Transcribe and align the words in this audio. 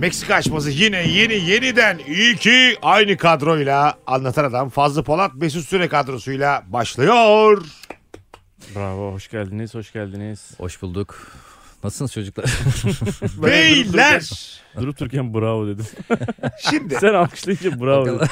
Meksika 0.00 0.34
açması 0.34 0.70
yine 0.70 1.08
yeni 1.08 1.34
yeniden 1.34 1.98
iyi 2.06 2.36
ki 2.36 2.76
aynı 2.82 3.16
kadroyla 3.16 3.94
anlatan 4.06 4.44
adam 4.44 4.68
Fazlı 4.68 5.04
Polat 5.04 5.34
Mesut 5.34 5.68
Süre 5.68 5.88
kadrosuyla 5.88 6.62
başlıyor. 6.68 7.64
Bravo, 8.76 9.12
hoş 9.12 9.30
geldiniz, 9.30 9.74
hoş 9.74 9.92
geldiniz. 9.92 10.50
Hoş 10.58 10.82
bulduk. 10.82 11.32
Nasılsınız 11.84 12.12
çocuklar? 12.12 12.44
Beyler 13.42 14.30
Durup 14.76 15.00
dururken 15.00 15.34
bravo 15.34 15.66
dedim. 15.66 15.84
şimdi 16.70 16.94
Sen 16.94 17.14
alkışlayınca 17.14 17.80
bravo 17.80 18.02
o, 18.02 18.06
dedim. 18.06 18.18
kadar, 18.18 18.30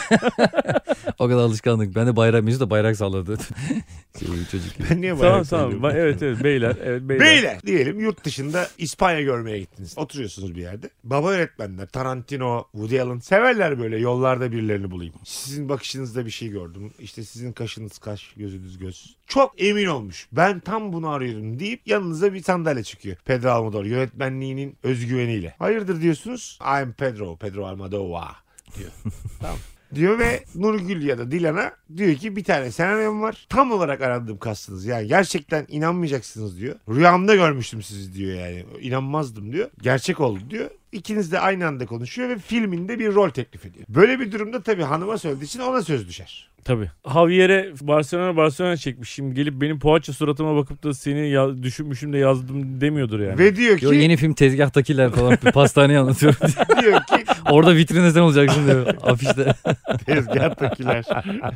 o 1.19 1.29
kadar 1.29 1.43
alışkanlık. 1.43 1.95
Ben 1.95 2.07
de 2.07 2.17
bayrak, 2.17 2.45
Mesut 2.45 2.61
da 2.61 2.71
bayrak 2.71 2.97
salladı. 2.97 3.37
şey, 4.19 4.29
çocuk. 4.51 4.77
gibi. 4.79 4.87
ben 4.91 5.01
niye 5.01 5.11
tamam 5.13 5.33
bayrak 5.33 5.49
tamam. 5.49 5.71
söylüyorum? 5.71 5.83
Ba- 5.99 6.01
Evet 6.03 6.23
evet 6.23 6.45
beyler. 6.45 6.77
Evet 6.85 7.03
beyler. 7.03 7.27
Beyler 7.27 7.63
diyelim 7.67 8.01
yurt 8.01 8.25
dışında 8.25 8.69
İspanya 8.79 9.23
görmeye 9.23 9.59
gittiniz. 9.59 9.99
Oturuyorsunuz 9.99 10.55
bir 10.57 10.61
yerde. 10.63 10.91
Baba 11.05 11.31
öğretmenler 11.31 11.87
Tarantino, 11.89 12.65
Woody 12.73 13.01
Allen 13.01 13.19
severler 13.19 13.79
böyle 13.79 13.99
yollarda 13.99 14.53
birilerini 14.53 14.91
bulayım. 14.91 15.15
Sizin 15.25 15.69
bakışınızda 15.69 16.27
bir 16.27 16.31
şey 16.31 16.49
gördüm. 16.49 16.93
İşte 16.99 17.23
sizin 17.25 17.53
kaşınız 17.53 17.99
kaş, 17.99 18.33
gözünüz 18.37 18.79
göz. 18.79 19.17
Çok 19.27 19.63
emin 19.63 19.87
olmuş. 19.87 20.29
Ben 20.33 20.61
tam 20.61 20.93
bunu 20.93 21.09
arıyorum 21.09 21.59
deyip 21.59 21.81
yanınıza 21.87 22.33
bir 22.35 22.43
sandalye 22.43 22.83
çıkıyor. 22.83 23.17
Pedro 23.25 23.51
Almodovar 23.51 23.85
yönetmenliğinin 23.85 24.77
özgüveniyle. 24.83 25.55
Hayırdır 25.59 26.01
diyorsunuz. 26.29 26.59
I'm 26.83 26.93
Pedro, 26.93 27.37
Pedro 27.37 27.67
Almodovar 27.67 28.37
diyor. 28.79 28.91
tamam 29.41 29.59
diyor 29.95 30.19
ve 30.19 30.45
Nurgül 30.55 31.03
ya 31.03 31.19
da 31.19 31.31
Dilan'a 31.31 31.73
diyor 31.97 32.15
ki 32.15 32.37
bir 32.37 32.45
tane 32.45 32.71
senaryom 32.71 33.23
var. 33.23 33.47
Tam 33.49 33.73
olarak 33.73 34.01
aradığım 34.01 34.39
kastınız. 34.39 34.87
Yani 34.87 35.07
gerçekten 35.07 35.67
inanmayacaksınız 35.69 36.61
diyor. 36.61 36.77
Rüyamda 36.89 37.35
görmüştüm 37.35 37.83
sizi 37.83 38.15
diyor 38.15 38.35
yani. 38.35 38.65
İnanmazdım 38.81 39.53
diyor. 39.53 39.71
Gerçek 39.83 40.21
oldu 40.21 40.41
diyor. 40.51 40.71
İkiniz 40.93 41.33
de 41.33 41.41
aynı 41.41 41.67
anda 41.67 41.87
konuşuyor 41.87 42.29
ve 42.29 42.39
filminde 42.39 42.99
bir 42.99 43.15
rol 43.15 43.31
teklif 43.31 43.67
ediyor. 43.67 43.85
Böyle 43.89 44.21
bir 44.21 44.33
durumda 44.33 44.63
tabii 44.63 44.83
hanıma 44.83 45.19
söylediği 45.19 45.45
için 45.47 45.61
ona 45.61 45.83
söz 45.83 46.09
düşer. 46.09 46.49
Tabii. 46.65 46.91
Javier'e 47.13 47.73
Barcelona 47.81 48.37
Barcelona 48.37 48.77
çekmiş. 48.77 49.11
Şimdi 49.11 49.35
gelip 49.35 49.61
benim 49.61 49.79
poğaça 49.79 50.13
suratıma 50.13 50.57
bakıp 50.57 50.83
da 50.85 50.95
seni 50.95 51.29
ya- 51.31 51.63
düşünmüşüm 51.63 52.13
de 52.13 52.19
yazdım 52.19 52.81
demiyordur 52.81 53.21
yani. 53.21 53.39
Ve 53.39 53.57
diyor 53.57 53.79
ki 53.79 53.85
Yo, 53.85 53.93
yeni 53.93 54.17
film 54.17 54.35
tezgahtakiler 54.35 55.11
falan 55.11 55.39
bir 55.47 55.53
pastaneyi 55.53 55.99
anlatıyorum. 55.99 56.39
diyor 56.83 57.01
ki 57.01 57.25
Orada 57.51 57.77
vitrinde 57.77 58.11
sen 58.11 58.21
olacaksın 58.21 58.67
diyor 58.67 58.87
afişte. 59.03 59.55
tezgahtakiler. 60.07 61.05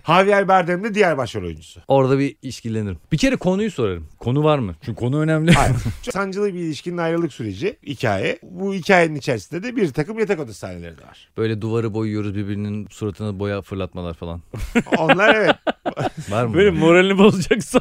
Javier 0.06 0.48
Bardem 0.48 0.84
de 0.84 0.94
diğer 0.94 1.18
başrol 1.18 1.42
oyuncusu. 1.44 1.80
Orada 1.88 2.18
bir 2.18 2.36
işkillenirim. 2.42 2.98
Bir 3.12 3.18
kere 3.18 3.36
konuyu 3.36 3.70
sorarım. 3.70 4.06
Konu 4.18 4.44
var 4.44 4.58
mı? 4.58 4.74
Çünkü 4.84 4.98
konu 5.00 5.20
önemli. 5.20 5.52
Hayır. 5.52 5.76
Çok 6.02 6.14
Sancılı 6.14 6.54
bir 6.54 6.58
ilişkinin 6.60 6.96
ayrılık 6.98 7.32
süreci 7.32 7.76
hikaye. 7.86 8.38
Bu 8.42 8.74
hikayenin 8.74 9.16
içerisinde 9.22 9.62
de 9.62 9.76
bir 9.76 9.88
takım 9.88 10.18
yatak 10.18 10.40
odası 10.40 10.58
sahneleri 10.58 10.98
de 10.98 11.02
var. 11.02 11.28
Böyle 11.36 11.60
duvarı 11.60 11.94
boyuyoruz 11.94 12.34
birbirinin 12.34 12.86
suratına 12.90 13.38
boya 13.38 13.62
fırlatmalar 13.62 14.14
falan. 14.14 14.40
Onlar 14.98 15.34
evet. 15.34 15.56
Var 16.30 16.44
mı? 16.46 16.54
Böyle 16.54 16.70
moralini 16.70 17.18
bozacaksa 17.18 17.80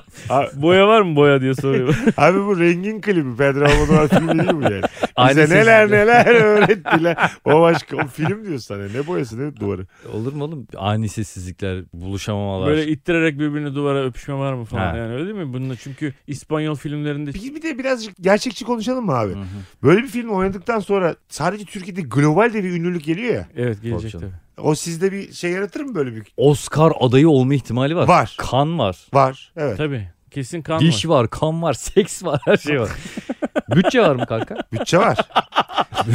boya 0.53 0.88
var 0.88 1.01
mı 1.01 1.16
boya 1.16 1.41
diye 1.41 1.53
soruyor. 1.56 1.96
Abi 2.18 2.40
bu 2.46 2.59
rengin 2.59 3.01
klibi 3.01 3.35
Pedro 3.38 3.66
Almodovar 3.66 4.07
filmi 4.07 4.40
değil 4.40 4.53
mi 4.53 4.63
yani? 4.63 4.81
Aynı 5.16 5.41
Bize 5.44 5.56
neler 5.56 5.88
sessizlik. 5.88 6.07
neler 6.07 6.25
öğrettiler. 6.35 7.31
O 7.46 7.62
başka 7.62 7.97
o 7.97 8.07
film 8.07 8.44
diyorsun 8.46 8.57
sana. 8.75 8.88
Ne 8.88 9.07
boyası 9.07 9.40
ne 9.50 9.56
duvarı. 9.56 9.85
Olur 10.13 10.34
mu 10.34 10.44
oğlum? 10.44 10.68
Ani 10.78 11.09
sessizlikler, 11.09 11.84
buluşamamalar. 11.94 12.68
Böyle 12.68 12.88
ittirerek 12.88 13.40
birbirini 13.40 13.75
duvara 13.75 14.06
öpüşme 14.06 14.34
var 14.34 14.53
mı 14.53 14.66
falan 14.66 14.91
Ha. 14.91 14.97
yani 14.97 15.13
öyle 15.13 15.25
değil 15.25 15.38
mi? 15.47 15.53
Bununla 15.53 15.75
çünkü 15.75 16.13
İspanyol 16.28 16.75
filmlerinde 16.75 17.34
Bir, 17.34 17.56
bir 17.56 17.62
de 17.62 17.80
birazcık 17.80 18.16
gerçekçi 18.22 18.66
konuşalım 18.66 19.06
mı 19.06 19.13
abi? 19.13 19.34
Hı 19.34 19.38
hı. 19.40 19.46
Böyle 19.84 20.03
bir 20.03 20.07
film 20.07 20.30
oynadıktan 20.30 20.80
sonra 20.80 21.16
sadece 21.31 21.66
Türkiye'de 21.66 22.02
global 22.02 22.53
de 22.53 22.64
bir 22.64 22.69
ünlülük 22.72 23.03
geliyor 23.03 23.34
ya. 23.36 23.47
evet 23.58 23.81
gelecek 23.81 24.12
Tabii. 24.12 24.31
O 24.58 24.75
sizde 24.75 25.12
bir 25.12 25.34
şey 25.34 25.52
yaratır 25.52 25.81
mı 25.81 25.96
böyle 25.96 26.16
bir? 26.16 26.24
Oscar 26.38 26.94
adayı 27.00 27.30
olma 27.30 27.53
ihtimali 27.53 27.96
var. 27.96 28.08
Var. 28.08 28.36
Kan 28.38 28.80
var. 28.80 28.97
Var. 29.14 29.52
Evet. 29.58 29.78
Tabii. 29.78 30.09
Kesin 30.31 30.62
kan 30.62 30.80
Diş 30.80 31.06
var. 31.06 31.19
var, 31.19 31.30
kan 31.30 31.62
var, 31.62 31.74
seks 31.94 32.24
var, 32.24 32.42
her 32.46 32.58
şey 32.58 32.81
var. 32.81 32.90
Bütçe 33.75 34.02
var 34.02 34.16
mı 34.16 34.25
kanka? 34.25 34.56
Bütçe 34.72 34.97
var. 34.97 35.18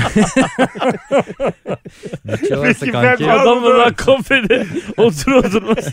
Bütçe 2.27 2.57
varsa 2.59 2.79
Peki 2.81 2.93
kanki. 2.93 3.25
ben- 3.27 3.39
Adamla 3.39 3.79
daha 3.79 3.95
kafede 3.95 4.67
otur 4.97 5.33
oturmaz. 5.33 5.93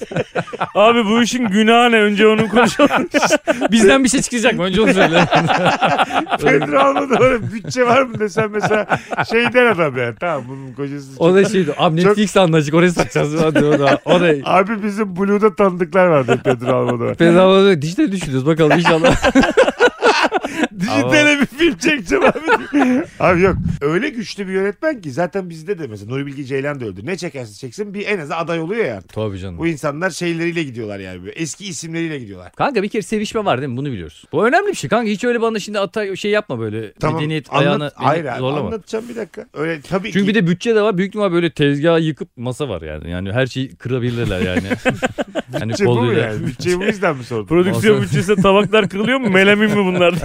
Abi 0.75 1.05
bu 1.05 1.21
işin 1.23 1.47
günahı 1.47 1.91
ne? 1.91 1.95
Önce 2.01 2.27
onu 2.27 2.49
konuşalım. 2.49 2.89
Bizden 3.71 4.03
bir 4.03 4.09
şey 4.09 4.21
çıkacak 4.21 4.53
mı? 4.53 4.63
Önce 4.63 4.81
onu 4.81 4.93
söyle. 4.93 5.25
Pedro 6.41 6.79
Almodovar'a 6.79 7.51
bütçe 7.53 7.85
var 7.85 8.01
mı 8.01 8.19
desem 8.19 8.49
mesela 8.51 8.85
şey 9.31 9.53
der 9.53 9.65
adam 9.65 9.97
yani. 9.97 10.15
Tamam 10.19 10.43
bunun 10.47 10.73
kocası. 10.73 11.07
o 11.19 11.33
da 11.33 11.45
şeydi. 11.45 11.73
Abi 11.77 12.01
Çok- 12.01 12.07
Netflix 12.09 12.37
anlaşık 12.37 12.73
oraya 12.73 12.91
satacağız. 12.91 13.41
Hadi 13.43 13.65
o 13.65 13.79
da. 13.79 13.99
O 14.05 14.19
da. 14.21 14.33
Abi 14.45 14.83
bizim 14.83 15.15
Blue'da 15.15 15.55
tanıdıklar 15.55 16.07
vardı 16.07 16.41
Pedro 16.43 16.75
Almodovar. 16.75 17.19
Bedava 17.19 17.81
dijital 17.81 18.11
düşünüyoruz 18.11 18.45
bakalım 18.47 18.79
inşallah. 18.79 19.15
Dijitale 20.79 21.39
bir 21.41 21.45
film 21.45 21.77
çekeceğim 21.77 22.23
abi. 22.23 22.39
abi 23.19 23.41
yok. 23.41 23.55
Öyle 23.81 24.09
güçlü 24.09 24.47
bir 24.47 24.53
yönetmen 24.53 25.01
ki 25.01 25.11
zaten 25.11 25.49
bizde 25.49 25.79
de 25.79 25.87
mesela 25.87 26.11
Nuri 26.11 26.25
Bilge 26.25 26.43
Ceylan 26.43 26.79
da 26.79 26.85
öldü. 26.85 27.01
Ne 27.05 27.17
çekerse 27.17 27.53
çeksin 27.53 27.93
bir 27.93 28.07
en 28.07 28.19
az 28.19 28.31
aday 28.31 28.59
oluyor 28.59 28.85
ya 28.85 28.97
artık. 28.97 29.13
Tabii 29.13 29.39
canım. 29.39 29.57
Bu 29.57 29.67
insanlar 29.67 30.09
şeyleriyle 30.09 30.63
gidiyorlar 30.63 30.99
yani. 30.99 31.21
Böyle. 31.21 31.31
Eski 31.31 31.65
isimleriyle 31.65 32.19
gidiyorlar. 32.19 32.51
Kanka 32.51 32.83
bir 32.83 32.89
kere 32.89 33.01
sevişme 33.01 33.45
var 33.45 33.61
değil 33.61 33.71
mi? 33.71 33.77
Bunu 33.77 33.91
biliyoruz. 33.91 34.25
Bu 34.31 34.47
önemli 34.47 34.67
bir 34.67 34.75
şey. 34.75 34.89
Kanka 34.89 35.09
hiç 35.11 35.23
öyle 35.23 35.41
bana 35.41 35.59
şimdi 35.59 35.79
ata 35.79 36.15
şey 36.15 36.31
yapma 36.31 36.59
böyle. 36.59 36.93
Tamam. 36.93 37.15
Medeniyet 37.15 37.47
Anlat- 37.49 37.61
ayağına 37.61 37.91
Hayır 37.95 38.25
abi 38.25 38.39
zorlama. 38.39 38.67
anlatacağım 38.67 39.09
bir 39.09 39.15
dakika. 39.15 39.45
Öyle 39.53 39.81
tabii 39.81 40.11
Çünkü 40.11 40.25
ki. 40.25 40.27
bir 40.27 40.35
de 40.35 40.47
bütçe 40.47 40.75
de 40.75 40.81
var. 40.81 40.97
Büyük 40.97 41.09
ihtimal 41.09 41.31
böyle 41.31 41.51
tezgahı 41.51 41.99
yıkıp 42.01 42.29
masa 42.37 42.69
var 42.69 42.81
yani. 42.81 43.09
Yani 43.09 43.31
her 43.33 43.47
şeyi 43.47 43.75
kırabilirler 43.75 44.41
yani. 44.41 44.67
hani 45.59 45.71
Bütçe 45.71 45.85
bu 45.85 46.01
mu 46.01 46.13
yani? 46.13 46.47
Bütçeyi 46.47 46.79
bu 46.79 46.83
yüzden 46.83 47.17
mi 47.17 47.23
sordun? 47.23 47.47
Prodüksiyon 47.47 48.01
bütçesi 48.01 48.35
tabaklar 48.35 48.89
kırılıyor 48.89 49.19
mu? 49.19 49.29
Melamin 49.29 49.69
mi 49.69 49.75
bunlar? 49.85 50.13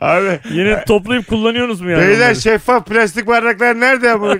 abi 0.00 0.40
Yine 0.50 0.84
toplayıp 0.84 1.26
kullanıyorsunuz 1.28 1.80
mu 1.80 1.90
yani? 1.90 2.02
Beyler 2.02 2.34
şeffaf 2.34 2.86
plastik 2.86 3.26
bardaklar 3.26 3.80
nerede 3.80 4.06
ya 4.06 4.20
bunu? 4.20 4.34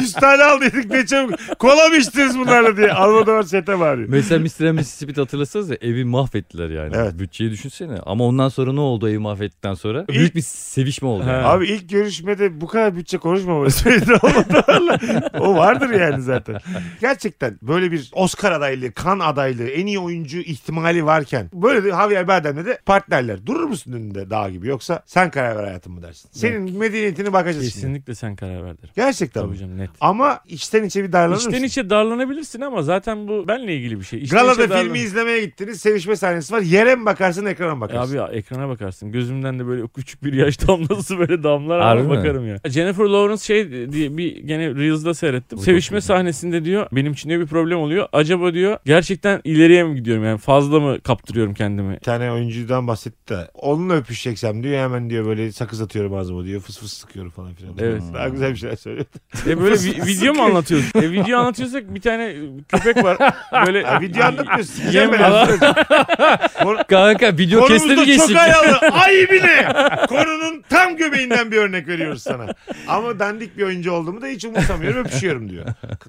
100 0.00 0.12
tane 0.12 0.44
aldıydık 0.44 0.90
ne 0.90 1.06
çabuk. 1.06 1.34
Kola 1.58 1.88
mı 1.88 1.96
içtiniz 1.96 2.38
bunlarla 2.38 2.76
diye. 2.76 2.92
Almodovar 2.92 3.42
sete 3.42 3.80
bağırıyor. 3.80 4.08
Mesela 4.08 4.40
Mr. 4.40 4.64
and 4.68 4.78
Mississippi 4.78 5.20
hatırlasanız 5.20 5.70
ya 5.70 5.76
evi 5.80 6.04
mahvettiler 6.04 6.70
yani. 6.70 6.92
Evet. 6.96 7.18
Bütçeyi 7.18 7.50
düşünsene. 7.50 7.98
Ama 8.06 8.24
ondan 8.24 8.48
sonra 8.48 8.72
ne 8.72 8.80
oldu 8.80 9.08
evi 9.08 9.18
mahvettikten 9.18 9.74
sonra? 9.74 10.00
İlk- 10.00 10.08
Büyük 10.08 10.34
bir 10.34 10.40
sevişme 10.42 11.08
oldu. 11.08 11.24
Yani. 11.28 11.46
Abi 11.46 11.66
ilk 11.66 11.90
görüşmede 11.90 12.60
bu 12.60 12.66
kadar 12.66 12.96
bütçe 12.96 13.18
konuşmaması 13.18 13.88
Almodovar'la. 14.22 14.98
O 15.40 15.56
vardır 15.56 15.90
yani 15.90 16.22
zaten. 16.22 16.56
Gerçekten 17.00 17.58
böyle 17.62 17.92
bir 17.92 18.10
Oscar 18.12 18.52
adaylığı, 18.52 18.92
kan 18.92 19.18
adaylığı, 19.18 19.68
en 19.68 19.86
iyi 19.86 19.98
oyuncu 19.98 20.38
ihtimali 20.38 21.04
varken 21.06 21.50
böyle 21.54 21.84
de 21.84 21.90
Javier 21.90 22.28
Bardem'le 22.28 22.64
de 22.66 22.78
partnerler 22.86 23.46
durur 23.46 23.64
musun 23.64 23.92
önünde 23.92 24.30
dağ 24.30 24.50
gibi 24.50 24.68
yoksa 24.68 25.02
sen 25.06 25.30
karar 25.30 25.56
ver 25.56 25.64
hayatım 25.64 25.92
mı 25.92 26.02
dersin? 26.02 26.28
Senin 26.32 26.78
medeniyetini 26.78 27.32
bakacağız 27.32 27.56
şimdi. 27.64 27.74
Kesinlikle 27.74 28.14
sen 28.14 28.36
karar 28.36 28.64
ver 28.64 28.78
derim. 28.78 28.90
Gerçekten 28.96 29.40
Tabii 29.40 29.50
mi? 29.52 29.58
canım 29.58 29.78
net. 29.78 29.90
Ama 30.00 30.40
içten 30.48 30.84
içe 30.84 31.04
bir 31.04 31.12
darlanır 31.12 31.36
İçten 31.38 31.52
mısın? 31.52 31.64
içe 31.64 31.90
darlanabilirsin 31.90 32.60
ama 32.60 32.82
zaten 32.82 33.28
bu 33.28 33.48
benle 33.48 33.76
ilgili 33.76 33.98
bir 34.00 34.04
şey. 34.04 34.22
İçten 34.22 34.38
Galada 34.40 34.64
içe 34.64 34.70
darlan- 34.74 34.82
filmi 34.84 34.98
izlemeye 34.98 35.44
gittiniz. 35.44 35.80
Sevişme 35.80 36.16
sahnesi 36.16 36.54
var. 36.54 36.60
Yere 36.60 36.94
mi 36.96 37.06
bakarsın 37.06 37.46
ekrana 37.46 37.74
mı 37.74 37.78
E 37.78 37.88
bakarsın? 37.88 38.12
Abi 38.12 38.18
ya, 38.18 38.26
ekrana 38.38 38.68
bakarsın. 38.68 39.12
Gözümden 39.12 39.58
de 39.58 39.66
böyle 39.66 39.86
küçük 39.88 40.24
bir 40.24 40.32
yaş 40.32 40.60
damlası 40.68 41.18
böyle 41.18 41.42
damlar 41.42 41.80
Harbi 41.82 42.02
mi? 42.02 42.08
bakarım 42.10 42.48
ya. 42.48 42.56
Jennifer 42.68 43.04
Lawrence 43.04 43.42
şey 43.44 43.92
diye 43.92 44.16
bir 44.16 44.36
gene 44.36 44.74
Reels'da 44.74 45.14
seyrettim. 45.14 45.58
Oy, 45.58 45.64
Sevişme 45.64 45.96
çok 45.96 46.02
güzel. 46.02 46.16
sahnesinde 46.16 46.64
diyor 46.64 46.86
benim 46.92 47.12
için 47.12 47.28
diyor 47.28 47.40
bir 47.40 47.46
problem 47.46 47.78
oluyor. 47.78 48.08
Acaba 48.12 48.54
diyor 48.54 48.78
gerçekten 48.84 49.40
ileriye 49.44 49.84
mi 49.84 49.94
gidiyorum 49.94 50.24
yani 50.24 50.38
fazla 50.38 50.80
mı 50.80 51.00
kaptırıyorum 51.00 51.54
kendimi? 51.54 51.94
Bir 51.94 51.98
tane 52.00 52.32
oyuncudan 52.74 52.86
bahsetti 52.88 53.28
de 53.34 53.50
onunla 53.54 53.94
öpüşeceksem 53.94 54.62
diyor 54.62 54.78
hemen 54.78 55.10
diyor 55.10 55.26
böyle 55.26 55.52
sakız 55.52 55.80
atıyorum 55.82 56.14
ağzıma 56.14 56.44
diyor 56.44 56.60
fıs 56.60 56.78
fıs 56.78 56.92
sıkıyorum 56.92 57.30
falan 57.30 57.54
filan. 57.54 57.74
Evet. 57.78 58.02
Daha 58.14 58.28
güzel 58.28 58.50
bir 58.52 58.56
şeyler 58.56 58.76
söylüyor. 58.76 59.06
E 59.46 59.60
böyle 59.60 59.74
vi- 59.74 60.06
video 60.06 60.34
mu 60.34 60.42
anlatıyorsun? 60.42 61.00
E 61.02 61.12
video 61.12 61.38
anlatıyorsak 61.38 61.94
bir 61.94 62.00
tane 62.00 62.36
köpek 62.68 63.04
var. 63.04 63.18
Böyle 63.66 63.78
Ya 63.78 64.00
video 64.00 64.24
anlatmıyorsun. 64.24 64.74
Sikeceğim 64.74 65.12
ben. 65.12 65.22
Kanka 66.88 67.36
video 67.38 67.60
kesleri 67.66 67.80
Konumuzda 67.80 68.04
geçtik. 68.04 68.28
çok 68.28 68.36
ayalı. 68.38 68.78
Ay 68.92 69.12
bile. 69.30 69.68
Konunun 70.08 70.62
tam 70.68 70.96
göbeğinden 70.96 71.50
bir 71.50 71.56
örnek 71.56 71.88
veriyoruz 71.88 72.22
sana. 72.22 72.46
Ama 72.88 73.18
dandik 73.18 73.58
bir 73.58 73.62
oyuncu 73.62 73.92
olduğumu 73.92 74.22
da 74.22 74.26
hiç 74.26 74.44
umursamıyorum 74.44 75.00
öpüşüyorum 75.04 75.50
diyor. 75.50 75.66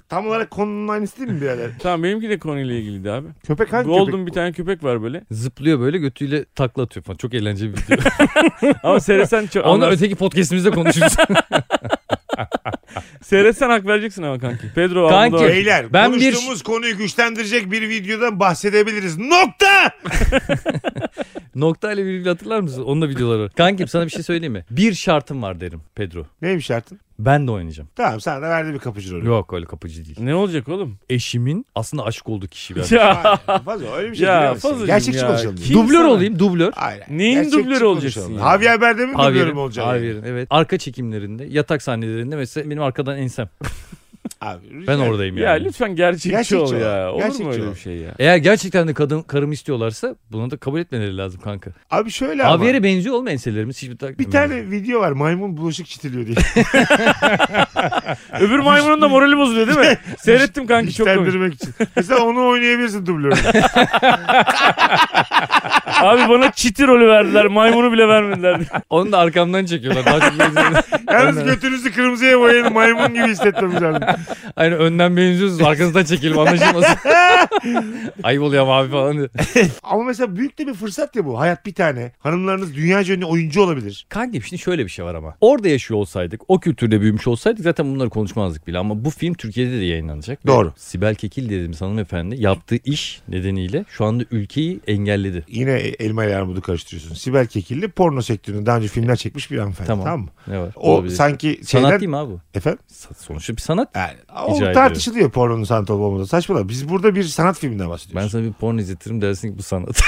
Tam 0.08 0.26
olarak 0.28 0.50
konunun 0.50 0.88
aynısı 0.88 1.18
değil 1.18 1.30
mi 1.30 1.40
birader? 1.40 1.70
Tamam 1.82 2.02
benimki 2.02 2.28
de 2.28 2.38
konuyla 2.38 2.74
ilgiliydi 2.74 3.10
abi. 3.10 3.28
Köpek 3.46 3.72
hangi 3.72 3.86
Golden 3.86 4.10
köpek? 4.12 4.26
bir 4.26 4.32
tane 4.32 4.52
köpek 4.52 4.84
var 4.84 5.02
böyle. 5.02 5.22
Zıplıyor 5.30 5.80
böyle 5.80 5.98
götüyle 5.98 6.44
takla 6.56 6.82
atıyor 6.82 7.04
falan. 7.04 7.16
Çok 7.16 7.34
eğlenceli 7.34 7.72
bir 7.72 7.78
video. 7.82 8.04
Ama 8.82 9.00
seyretsen 9.00 9.46
çok 9.46 9.64
Onu 9.66 9.72
anlarsın. 9.72 9.96
öteki 9.96 10.14
podcastimizde 10.14 10.70
konuşuruz. 10.70 11.12
Seyretsen 13.22 13.70
hak 13.70 13.86
vereceksin 13.86 14.22
ama 14.22 14.38
kanki. 14.38 14.72
Pedro 14.74 15.08
Kanki, 15.08 15.36
Almodovar. 15.36 15.48
Beyler 15.52 15.92
Ben 15.92 16.12
bir- 16.12 16.20
konuştuğumuz 16.20 16.62
konuyu 16.62 16.96
güçlendirecek 16.96 17.70
bir 17.72 17.88
videodan 17.88 18.40
bahsedebiliriz. 18.40 19.18
Nokta! 19.18 19.90
Nokta 21.54 21.92
ile 21.92 22.04
virgül 22.04 22.26
hatırlar 22.26 22.60
mısın? 22.60 22.82
Onun 22.82 23.02
da 23.02 23.08
videoları 23.08 23.42
var. 23.42 23.50
Kankim 23.56 23.88
sana 23.88 24.04
bir 24.04 24.10
şey 24.10 24.22
söyleyeyim 24.22 24.52
mi? 24.52 24.64
Bir 24.70 24.94
şartım 24.94 25.42
var 25.42 25.60
derim 25.60 25.80
Pedro. 25.94 26.26
Neymiş 26.42 26.66
şartın? 26.66 27.00
Ben 27.18 27.46
de 27.46 27.50
oynayacağım. 27.50 27.88
Tamam 27.96 28.20
sana 28.20 28.42
da 28.42 28.48
verdi 28.50 28.74
bir 28.74 28.78
kapıcı 28.78 29.14
rolü. 29.14 29.26
Yok 29.26 29.52
öyle 29.52 29.66
kapıcı 29.66 30.04
değil. 30.04 30.16
Ne 30.20 30.34
olacak 30.34 30.68
oğlum? 30.68 30.98
Eşimin 31.10 31.66
aslında 31.74 32.04
aşık 32.04 32.28
olduğu 32.28 32.46
kişi 32.48 32.76
ben. 32.76 32.96
Ya. 32.96 33.38
Hayır, 33.46 33.62
Fazla 33.64 33.96
öyle 33.96 34.10
bir 34.10 34.16
şey 34.16 34.26
Ya, 34.26 34.40
diyemezsin. 34.40 34.68
Fazlacığım 34.68 34.86
Gerçekçi 34.86 35.20
ya. 35.20 35.26
konuşalım. 35.26 35.56
Kim- 35.56 35.74
dublör 35.76 35.94
sana- 35.98 36.08
olayım 36.10 36.38
dublör. 36.38 36.72
Hayır. 36.74 37.04
Neyin 37.10 37.34
Gerçekçi 37.34 37.58
dublörü 37.58 37.84
olacaksın 37.84 38.32
ya? 38.32 38.38
Javier 38.38 38.80
Bardem'in 38.80 39.14
dublörü 39.14 39.52
mü 39.52 39.58
olacaksın? 39.58 39.92
Javier'in, 39.92 40.22
evet. 40.22 40.46
Arka 40.50 40.78
çekimlerinde, 40.78 41.44
yatak 41.44 41.82
sahnelerinde 41.82 42.36
mesela 42.36 42.70
benim 42.70 42.82
arkadan 42.82 43.18
ensem. 43.18 43.48
Abi, 44.40 44.86
Ben 44.86 44.98
oradayım 44.98 45.36
Ya 45.36 45.50
yani. 45.50 45.64
lütfen 45.64 45.96
gerçekçi, 45.96 46.30
Gerçekçi 46.30 46.56
ol 46.56 46.74
ya. 46.80 47.12
Olur 47.12 47.22
Gerçekçi 47.22 47.44
mu 47.44 47.52
öyle 47.52 47.66
ol. 47.68 47.74
bir 47.74 47.78
şey 47.80 47.96
ya? 47.96 48.10
Eğer 48.18 48.36
gerçekten 48.36 48.88
de 48.88 48.94
kadın 48.94 49.22
karımı 49.22 49.54
istiyorlarsa 49.54 50.14
bunu 50.32 50.50
da 50.50 50.56
kabul 50.56 50.80
etmeleri 50.80 51.16
lazım 51.16 51.40
kanka. 51.40 51.70
Abi 51.90 52.10
şöyle 52.10 52.44
ama. 52.44 52.56
Javier'e 52.56 52.82
benziyor 52.82 53.14
oğlum 53.14 53.28
enselerimiz. 53.28 53.82
Hiçbir 53.82 53.96
tak- 53.96 54.18
Bir 54.18 54.30
tane 54.30 54.70
video 54.70 55.00
var 55.00 55.12
maymun 55.12 55.56
bulaşık 55.56 55.86
çitiliyor 55.86 56.26
diye. 56.26 56.36
Öbür 58.40 58.58
maymunun 58.58 59.00
da 59.02 59.08
morali 59.08 59.36
bozuluyor 59.36 59.66
değil 59.66 59.78
mi? 59.78 59.98
Seyrettim 60.18 60.66
kanki 60.66 60.94
çok 60.94 61.06
komik. 61.14 61.54
İçin. 61.54 61.74
Mesela 61.96 62.20
onu 62.24 62.48
oynayabilirsin 62.48 63.06
dublörü. 63.06 63.34
Abi 66.02 66.28
bana 66.28 66.52
çiti 66.52 66.86
rolü 66.86 67.06
verdiler. 67.08 67.46
Maymunu 67.46 67.92
bile 67.92 68.08
vermediler. 68.08 68.60
Onu 68.90 69.12
da 69.12 69.18
arkamdan 69.18 69.64
çekiyorlar. 69.64 70.06
Daha 70.06 70.20
çok. 70.20 70.32
Yalnız 71.12 71.44
götünüzü 71.44 71.92
kırmızıya 71.92 72.40
boyayın 72.40 72.72
maymun 72.72 73.14
gibi 73.14 73.28
hissetmemiz 73.28 73.82
lazım. 73.82 74.02
Aynen 74.56 74.78
önden 74.78 75.16
benziyorsunuz 75.16 75.62
arkanızdan 75.62 76.04
çekelim 76.04 76.38
anlaşılmasın. 76.38 76.96
Ayıp 78.22 78.42
oluyor 78.42 78.66
abi 78.68 78.90
falan 78.90 79.16
diyor. 79.16 79.28
Ama 79.82 80.04
mesela 80.04 80.36
büyük 80.36 80.58
de 80.58 80.66
bir 80.66 80.74
fırsat 80.74 81.16
ya 81.16 81.24
bu. 81.24 81.40
Hayat 81.40 81.66
bir 81.66 81.74
tane. 81.74 82.12
Hanımlarınız 82.18 82.74
dünyaca 82.74 83.14
ünlü 83.14 83.24
oyuncu 83.24 83.62
olabilir. 83.62 84.06
Kankim 84.08 84.42
şimdi 84.42 84.62
şöyle 84.62 84.84
bir 84.84 84.90
şey 84.90 85.04
var 85.04 85.14
ama. 85.14 85.34
Orada 85.40 85.68
yaşıyor 85.68 86.00
olsaydık, 86.00 86.40
o 86.48 86.60
kültürde 86.60 87.00
büyümüş 87.00 87.26
olsaydık 87.26 87.62
zaten 87.64 87.94
bunları 87.94 88.10
konuşmazdık 88.10 88.66
bile. 88.66 88.78
Ama 88.78 89.04
bu 89.04 89.10
film 89.10 89.34
Türkiye'de 89.34 89.80
de 89.80 89.84
yayınlanacak. 89.84 90.46
Ve 90.46 90.48
Doğru. 90.48 90.72
Sibel 90.76 91.14
Kekil 91.14 91.44
dediğimiz 91.44 91.80
hanımefendi 91.80 92.42
yaptığı 92.42 92.76
iş 92.84 93.20
nedeniyle 93.28 93.84
şu 93.88 94.04
anda 94.04 94.24
ülkeyi 94.30 94.80
engelledi. 94.86 95.44
Yine 95.48 95.85
elma 95.88 96.24
ile 96.24 96.36
armudu 96.36 96.60
karıştırıyorsun. 96.60 97.14
Sibel 97.14 97.46
Kekilli 97.46 97.88
porno 97.88 98.22
sektöründe 98.22 98.66
daha 98.66 98.76
önce 98.76 98.88
filmler 98.88 99.16
çekmiş 99.16 99.50
bir 99.50 99.58
hanımefendi. 99.58 99.88
Tamam, 99.88 100.04
Tamam. 100.04 100.20
mı? 100.20 100.28
Ne 100.46 100.60
var? 100.60 100.72
O 100.76 100.94
Olabilir. 100.94 101.14
sanki 101.14 101.60
şeyden... 101.66 101.86
Sanat 101.88 102.00
değil 102.00 102.10
mi 102.10 102.16
abi? 102.16 102.32
Efendim? 102.54 102.78
Sonuçta 103.18 103.56
bir 103.56 103.60
sanat. 103.60 103.88
Yani, 103.94 104.16
o 104.46 104.56
İcra 104.56 104.72
tartışılıyor 104.72 105.30
pornonun 105.30 105.64
sanat 105.64 105.90
olup 105.90 106.02
olmadığı. 106.02 106.26
Saçmalama. 106.26 106.68
Biz 106.68 106.88
burada 106.88 107.14
bir 107.14 107.24
sanat 107.24 107.58
filminden 107.58 107.90
bahsediyoruz. 107.90 108.24
Ben 108.24 108.28
sana 108.28 108.42
bir 108.42 108.52
porno 108.52 108.80
izletirim 108.80 109.22
dersin 109.22 109.52
ki 109.52 109.58
bu 109.58 109.62
sanat. 109.62 109.88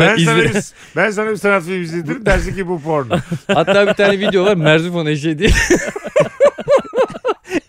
ben, 0.00 0.16
sana 0.16 0.42
bir, 0.42 0.52
ben 0.96 1.10
sana 1.10 1.30
bir 1.30 1.36
sanat 1.36 1.62
filmi 1.62 1.84
izletirim 1.84 2.26
dersin 2.26 2.54
ki 2.54 2.68
bu 2.68 2.82
porno. 2.82 3.16
Hatta 3.46 3.86
bir 3.86 3.94
tane 3.94 4.18
video 4.18 4.44
var 4.44 4.54
Merzifon 4.54 5.06
eşeği 5.06 5.38
diye. 5.38 5.50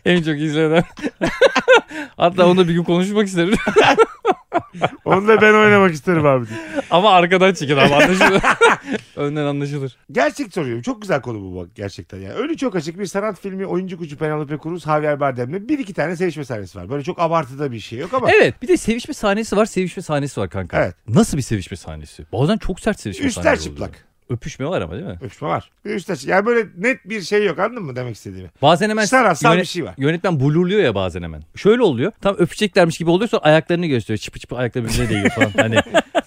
en 0.08 0.24
çok 0.24 0.40
izlenen. 0.40 0.84
Hatta 2.18 2.48
onu 2.48 2.68
bir 2.68 2.74
gün 2.74 2.84
konuşmak 2.84 3.28
isterim. 3.28 3.56
Onu 5.06 5.28
da 5.28 5.42
ben 5.42 5.54
oynamak 5.54 5.94
isterim 5.94 6.26
abi. 6.26 6.46
Ama 6.92 7.12
arkadan 7.12 7.54
çekin 7.54 7.78
abi 7.78 7.94
anlaşılır. 7.94 8.42
Önden 9.16 9.46
anlaşılır. 9.46 9.98
Gerçek 10.12 10.54
soruyorum. 10.54 10.82
Çok 10.82 11.02
güzel 11.02 11.22
konu 11.22 11.42
bu 11.42 11.56
bak 11.56 11.68
gerçekten. 11.76 12.18
Yani. 12.18 12.34
Önü 12.34 12.58
çok 12.58 12.76
açık 12.76 13.00
bir 13.00 13.06
sanat 13.06 13.42
filmi 13.42 13.66
oyuncu 13.66 13.98
kucu 13.98 14.18
Penelope 14.18 14.58
Cruz, 14.64 14.84
Javier 14.84 15.20
Bardem'le 15.20 15.70
bir 15.70 15.80
iki 15.80 15.94
tane 15.94 16.16
sevişme 16.16 16.46
sahnesi 16.46 16.78
var. 16.78 16.90
Böyle 16.90 17.04
çok 17.04 17.20
abartıda 17.20 17.72
bir 17.72 17.80
şey 17.80 18.00
yok 18.00 18.14
ama 18.14 18.32
Evet 18.32 18.62
bir 18.62 18.68
de 18.68 18.78
sevişme 18.78 19.14
sahnesi 19.14 19.58
var 19.58 19.66
sevişme 19.66 20.04
sahnesi 20.04 20.40
var 20.42 20.50
kanka. 20.50 20.78
Evet. 20.84 20.96
Nasıl 21.08 21.38
bir 21.38 21.42
sevişme 21.44 21.78
sahnesi? 21.78 22.26
Bazen 22.32 22.58
çok 22.58 22.80
sert 22.80 23.00
sevişme 23.00 23.26
üstler 23.28 23.44
sahneleri 23.44 23.64
çıplak. 23.64 23.90
oluyor. 23.90 24.07
Öpüşme 24.30 24.66
var 24.68 24.82
ama 24.82 24.94
değil 24.94 25.06
mi? 25.06 25.18
Öpüşme 25.22 25.48
var. 25.48 25.72
Çıplak. 26.00 26.26
Yani 26.28 26.46
böyle 26.46 26.68
net 26.78 27.10
bir 27.10 27.22
şey 27.22 27.46
yok 27.46 27.60
anladın 27.60 27.84
mı 27.84 27.96
demek 27.96 28.16
istediğimi? 28.16 28.50
Bazen 28.62 28.90
hemen 28.90 29.06
Sanatsal 29.06 29.52
yönet- 29.54 29.62
bir 29.62 29.68
şey 29.68 29.84
var. 29.86 29.94
yönetmen 29.98 30.40
blurluyor 30.40 30.82
ya 30.84 30.96
bazen 30.96 31.24
hemen. 31.24 31.42
Şöyle 31.56 31.82
oluyor. 31.82 32.12
Tam 32.22 32.36
öpeceklermiş 32.40 32.98
gibi 32.98 33.10
oluyor 33.10 33.30
sonra 33.30 33.42
ayaklarını 33.44 33.86
gösteriyor. 33.86 34.18
Çıpı 34.18 34.40
çıpı 34.40 34.56
ayakları 34.58 34.86
birbirine 34.86 35.10
değiyor 35.10 35.30
falan. 35.30 35.52
Hani 35.58 35.76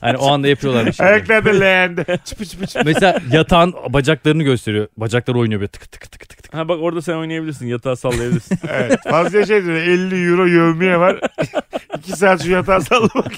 hani 0.01 0.17
o 0.17 0.31
anda 0.33 0.49
yapıyorlar 0.49 0.87
bir 0.87 0.93
şey. 0.93 1.07
Ayaklar 1.07 1.45
da 1.45 1.51
leğende. 1.51 2.19
Çıpı 2.25 2.45
çıpı 2.45 2.67
çıpı. 2.67 2.83
Mesela 2.85 3.21
yatağın 3.33 3.75
bacaklarını 3.89 4.43
gösteriyor. 4.43 4.89
Bacakları 4.97 5.39
oynuyor 5.39 5.61
böyle 5.61 5.69
tık 5.69 5.93
tık 5.93 6.01
tık 6.13 6.29
tık 6.29 6.43
tık. 6.43 6.55
Ha 6.55 6.69
bak 6.69 6.79
orada 6.83 7.03
sen 7.03 7.15
oynayabilirsin. 7.15 7.67
Yatağı 7.67 7.97
sallayabilirsin. 7.97 8.59
Evet. 8.69 9.01
Fazla 9.11 9.47
şey 9.47 9.65
diyor. 9.65 9.77
50 9.77 10.31
euro 10.31 10.45
yövmiye 10.47 10.99
var. 10.99 11.21
2 11.99 12.13
saat 12.13 12.43
şu 12.43 12.51
yatağa 12.51 12.81
sallamak. 12.81 13.33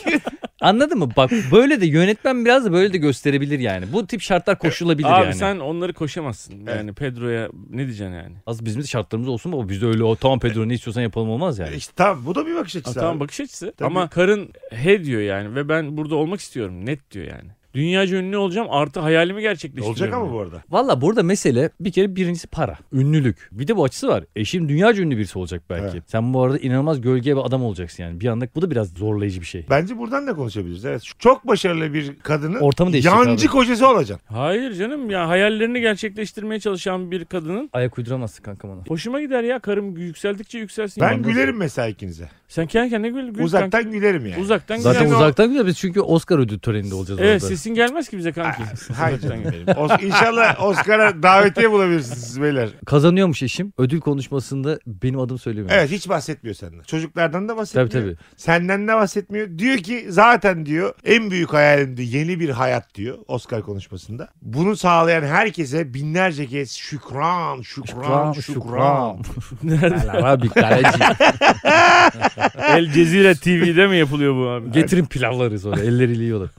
Anladın 0.63 0.99
mı? 0.99 1.09
Bak 1.17 1.31
böyle 1.53 1.81
de 1.81 1.87
yönetmen 1.87 2.45
biraz 2.45 2.65
da 2.65 2.73
böyle 2.73 2.93
de 2.93 2.99
gösterebilir 2.99 3.59
yani. 3.59 3.85
Bu 3.93 4.07
tip 4.07 4.21
şartlar 4.21 4.59
koşulabilir 4.59 5.09
Abi 5.19 5.25
yani. 5.25 5.35
sen 5.35 5.59
onları 5.59 5.93
koşamazsın. 5.93 6.67
Yani 6.67 6.93
Pedro'ya 6.93 7.49
ne 7.71 7.77
diyeceksin 7.87 8.13
yani? 8.15 8.35
Az 8.47 8.65
bizim 8.65 8.83
de 8.83 8.87
şartlarımız 8.87 9.29
olsun 9.29 9.53
ama 9.53 9.69
bizde 9.69 9.87
öyle 9.87 10.05
o 10.05 10.17
tamam 10.17 10.39
Pedro 10.39 10.69
ne 10.69 10.75
istiyorsan 10.75 11.03
yapalım 11.03 11.31
olmaz 11.31 11.59
yani. 11.59 11.77
işte 11.77 11.93
tamam 11.97 12.23
bu 12.27 12.35
da 12.35 12.47
bir 12.47 12.55
bakış 12.55 12.75
Ha, 12.75 12.79
açısı. 12.79 12.95
tamam 12.95 13.13
abi. 13.17 13.21
bakış 13.21 13.41
açısı. 13.41 13.73
Tabii. 13.77 13.87
Ama 13.87 14.09
karın 14.09 14.51
he 14.71 15.05
diyor 15.05 15.21
yani 15.21 15.55
ve 15.55 15.69
ben 15.69 15.97
burada 15.97 16.15
olmak 16.17 16.41
istiyorum. 16.41 16.87
Net 16.87 17.11
diyor 17.11 17.27
yani. 17.27 17.51
Dünyaca 17.75 18.17
ünlü 18.17 18.37
olacağım 18.37 18.67
artı 18.71 19.01
hayalimi 19.01 19.41
gerçekleştiriyorum. 19.43 19.91
Olacak 19.91 20.15
ama 20.15 20.25
yani. 20.27 20.35
bu 20.35 20.41
arada. 20.41 20.63
Valla 20.71 21.01
burada 21.01 21.23
mesele 21.23 21.71
bir 21.81 21.93
kere 21.93 22.17
birincisi 22.17 22.47
para. 22.47 22.79
Ünlülük. 22.93 23.49
Bir 23.53 23.69
de 23.69 23.77
bu 23.77 23.85
açısı 23.85 24.09
var. 24.09 24.25
Eşim 24.37 24.69
dünyaca 24.69 25.03
ünlü 25.03 25.17
birisi 25.17 25.39
olacak 25.39 25.63
belki. 25.71 25.85
Evet. 25.97 26.03
Sen 26.07 26.35
bu 26.35 26.43
arada 26.43 26.59
inanılmaz 26.59 27.01
gölge 27.01 27.37
bir 27.37 27.41
adam 27.47 27.63
olacaksın 27.65 28.03
yani. 28.03 28.21
Bir 28.21 28.27
anda 28.27 28.49
bu 28.55 28.63
da 28.63 28.71
biraz 28.71 28.89
zorlayıcı 28.89 29.41
bir 29.41 29.47
şey. 29.47 29.67
Bence 29.71 29.99
buradan 29.99 30.27
da 30.27 30.35
konuşabiliriz. 30.35 30.85
Evet. 30.85 31.03
Çok 31.19 31.49
başarılı 31.49 31.95
bir 31.95 32.19
kadının 32.23 32.61
Ortamı 32.61 32.97
yancı 32.97 33.47
abi. 33.47 33.53
kocası 33.53 33.89
olacaksın. 33.89 34.27
Hayır 34.35 34.73
canım 34.75 35.11
ya 35.11 35.29
hayallerini 35.29 35.81
gerçekleştirmeye 35.81 36.61
çalışan 36.61 37.11
bir 37.11 37.25
kadının 37.25 37.71
Ayak 37.73 37.99
uyduramazsın 37.99 38.43
kankam 38.43 38.71
ona. 38.71 38.81
hoşuma 38.89 39.21
gider 39.21 39.43
ya 39.43 39.59
karım 39.59 39.97
yükseldikçe 39.97 40.59
yükselsin. 40.59 41.01
Ben 41.01 41.23
gülerim 41.23 41.57
mesela 41.57 41.89
ikinize. 41.89 42.29
Sen 42.53 42.67
kendi 42.67 42.91
kendine 42.91 43.11
gül. 43.11 43.29
gül 43.29 43.43
Uzaktan 43.45 43.71
kanka. 43.71 43.89
gülerim 43.97 44.27
yani. 44.27 44.43
Uzaktan 44.43 44.77
Zaten 44.77 45.05
güler. 45.07 45.17
uzaktan 45.17 45.47
gidiyor 45.49 45.67
biz 45.67 45.79
çünkü 45.79 46.01
Oscar 46.01 46.39
ödül 46.39 46.59
töreninde 46.59 46.95
olacağız 46.95 47.21
Evet 47.23 47.43
orada. 47.43 47.55
sesin 47.55 47.75
gelmez 47.75 48.09
ki 48.09 48.19
bize 48.19 48.33
kanki. 48.33 48.63
Hayır 48.97 49.19
Uzaktan 49.19 49.43
canım 49.43 49.53
benim. 49.67 49.67
Os- 49.79 50.05
İnşallah 50.05 50.65
Oscar'a 50.65 51.23
davetiye 51.23 51.71
bulabilirsiniz 51.71 52.43
beyler. 52.43 52.69
Kazanıyormuş 52.87 53.43
eşim. 53.43 53.73
Ödül 53.79 54.01
konuşmasında 54.01 54.79
benim 54.87 55.21
adım 55.21 55.39
söylemiyor. 55.39 55.71
Evet 55.79 55.91
hiç 55.91 56.09
bahsetmiyor 56.09 56.55
senden. 56.55 56.83
Çocuklardan 56.83 57.49
da 57.49 57.57
bahsetmiyor. 57.57 57.91
Tabii 57.91 58.03
tabii. 58.05 58.17
Senden 58.37 58.89
de 58.89 58.95
bahsetmiyor. 58.95 59.59
Diyor 59.59 59.79
ki 59.79 60.07
zaten 60.09 60.67
diyor 60.67 60.95
en 61.05 61.31
büyük 61.31 61.53
hayalimdi 61.53 62.03
yeni 62.03 62.41
bir 62.41 62.49
hayat 62.51 62.95
diyor 62.95 63.19
Oscar 63.29 63.63
konuşmasında. 63.63 64.29
Bunu 64.43 64.77
sağlayan 64.77 65.23
herkese 65.23 65.95
binlerce 65.95 66.47
kez 66.47 66.71
şükran, 66.73 67.63
şükran, 67.63 68.33
şükran. 68.33 69.19
Nerede? 69.63 70.13
Abi 70.13 70.49
kaleci. 70.49 70.99
El 72.69 72.93
Cezire 72.93 73.35
TV'de 73.35 73.87
mi 73.87 73.97
yapılıyor 73.97 74.35
bu 74.37 74.49
abi? 74.49 74.73
Getirin 74.73 75.05
pilavları 75.05 75.59
sonra 75.59 75.81
elleriyle 75.81 76.23
yiyorlar. 76.25 76.51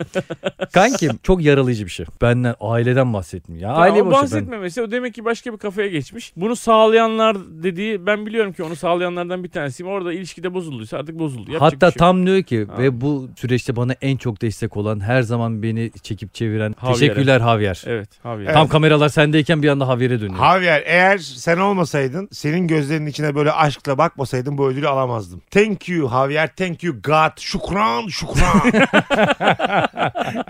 Kankim 0.73 1.11
çok 1.23 1.41
yaralayıcı 1.43 1.85
bir 1.85 1.91
şey. 1.91 2.05
Benden 2.21 2.55
aileden 2.61 3.13
bahsettim. 3.13 3.55
Ya 3.55 3.67
Tamam, 3.67 3.81
aile 3.81 4.01
o 4.01 4.05
boşu 4.05 4.15
ben. 4.15 4.21
bahsetmemesi 4.21 4.81
o 4.81 4.91
demek 4.91 5.13
ki 5.13 5.25
başka 5.25 5.53
bir 5.53 5.57
kafaya 5.57 5.87
geçmiş. 5.87 6.33
Bunu 6.35 6.55
sağlayanlar 6.55 7.37
dediği 7.63 8.05
ben 8.05 8.25
biliyorum 8.25 8.53
ki 8.53 8.63
onu 8.63 8.75
sağlayanlardan 8.75 9.43
bir 9.43 9.49
tanesiyim. 9.49 9.91
Orada 9.91 10.13
ilişkide 10.13 10.53
bozulduysa 10.53 10.97
artık 10.97 11.19
bozuldu. 11.19 11.51
Yapacak 11.51 11.61
Hatta 11.73 11.85
şey 11.91 11.95
yok. 11.95 11.99
tam 11.99 12.25
diyor 12.27 12.43
ki 12.43 12.67
Ha. 12.75 12.81
ve 12.81 13.01
bu 13.01 13.29
süreçte 13.37 13.75
bana 13.75 13.93
en 14.01 14.17
çok 14.17 14.41
destek 14.41 14.77
olan 14.77 14.99
her 14.99 15.21
zaman 15.21 15.63
beni 15.63 15.91
çekip 16.03 16.33
çeviren 16.33 16.75
Javier'e. 16.81 16.93
teşekkürler 16.93 17.39
Javier. 17.39 17.83
Evet. 17.87 18.09
Evet. 18.25 18.53
Tam 18.53 18.67
kameralar 18.67 19.09
sendeyken 19.09 19.63
bir 19.63 19.67
anda 19.69 19.85
Javier'e 19.85 20.21
dönüyor. 20.21 20.39
Javier 20.39 20.83
eğer 20.85 21.17
sen 21.17 21.57
olmasaydın 21.57 22.29
senin 22.31 22.67
gözlerinin 22.67 23.05
içine 23.07 23.35
böyle 23.35 23.51
aşkla 23.51 23.97
bakmasaydın 23.97 24.57
bu 24.57 24.67
ödülü 24.67 24.87
alamazdım. 24.87 25.41
Thank 25.51 25.72
you 25.89 26.09
Javier, 26.09 26.55
thank 26.55 26.83
you 26.83 26.95
God, 27.03 27.39
şükran, 27.39 28.07
şükran. 28.07 28.61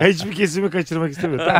Hiçbir 0.00 0.32
kesimi 0.32 0.70
kaçırmak 0.70 1.10
istemiyorum. 1.10 1.52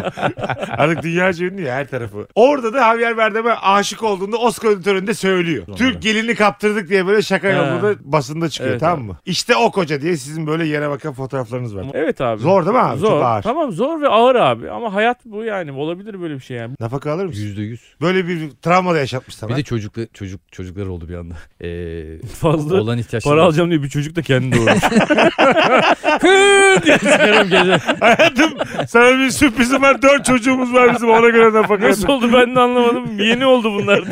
Artık 0.68 1.02
dünyaca 1.02 1.46
ünlü 1.46 1.62
ya 1.62 1.74
her 1.74 1.88
tarafı. 1.88 2.26
Orada 2.34 2.72
da 2.72 2.78
Javier 2.78 3.16
Bardem'e 3.16 3.52
aşık 3.52 4.02
olduğunda 4.02 4.36
Oscar 4.36 4.68
ödül 4.68 4.82
töreninde 4.82 5.14
söylüyor. 5.14 5.66
Türk 5.76 6.02
gelini 6.02 6.34
kaptırdık 6.34 6.88
diye 6.88 7.06
böyle 7.06 7.22
şaka 7.22 7.48
yolunda 7.48 7.94
basında 8.00 8.48
çıkıyor 8.48 8.70
Evet, 8.70 8.80
tamam 8.80 9.04
mı? 9.06 9.16
İşte 9.26 9.56
o 9.56 9.70
koca 9.70 10.00
diye 10.00 10.16
sizin 10.16 10.46
böyle 10.46 10.66
yere 10.66 10.90
bakan 10.90 11.12
fotoğraflarınız 11.12 11.76
var. 11.76 11.86
Evet 11.94 12.20
abi. 12.20 12.40
Zor 12.42 12.66
değil 12.66 12.76
mi 12.76 12.82
abi? 12.82 12.98
Zor. 12.98 13.08
Çok 13.08 13.22
ağır. 13.22 13.42
Tamam 13.42 13.72
zor 13.72 14.00
ve 14.00 14.08
ağır 14.08 14.34
abi 14.34 14.70
ama 14.70 14.94
hayat 14.94 15.24
bu 15.24 15.44
yani 15.44 15.72
olabilir 15.72 16.20
böyle 16.20 16.34
bir 16.34 16.40
şey 16.40 16.56
yani. 16.56 16.74
Nafaka 16.80 17.12
alır 17.12 17.26
mısın? 17.26 17.42
Yüzde 17.42 17.62
yüz. 17.62 17.80
Böyle 18.00 18.28
bir 18.28 18.50
travma 18.62 18.94
da 18.94 18.98
yaşatmış 18.98 19.34
sana. 19.36 19.50
Bir 19.50 19.56
de 19.56 19.62
çocuklu, 19.62 20.06
çocuk 20.14 20.52
çocuklar 20.52 20.86
oldu 20.86 21.08
bir 21.08 21.14
anda. 21.14 21.34
Ee, 21.60 22.26
Fazla 22.40 22.80
olan 22.80 22.98
ihtiyaçları. 22.98 23.36
para 23.36 23.46
alacağım 23.54 23.70
diye 23.70 23.82
bir 23.82 23.88
çocuk 23.88 24.16
da 24.16 24.22
kendi 24.22 24.56
doğurmuş. 24.56 24.82
diye 26.84 27.42
gece. 27.42 27.78
Hayatım 28.00 28.50
sana 28.88 29.18
bir 29.18 29.30
sürprizim 29.30 29.82
var. 29.82 30.02
Dört 30.02 30.24
çocuğumuz 30.24 30.74
var 30.74 30.94
bizim 30.94 31.10
ona 31.10 31.28
göre 31.28 31.52
nafaka. 31.52 31.88
Nasıl 31.88 32.08
oldu 32.08 32.30
ben 32.32 32.56
de 32.56 32.60
anlamadım. 32.60 33.18
Yeni 33.18 33.46
oldu 33.46 33.74
bunlar. 33.74 34.00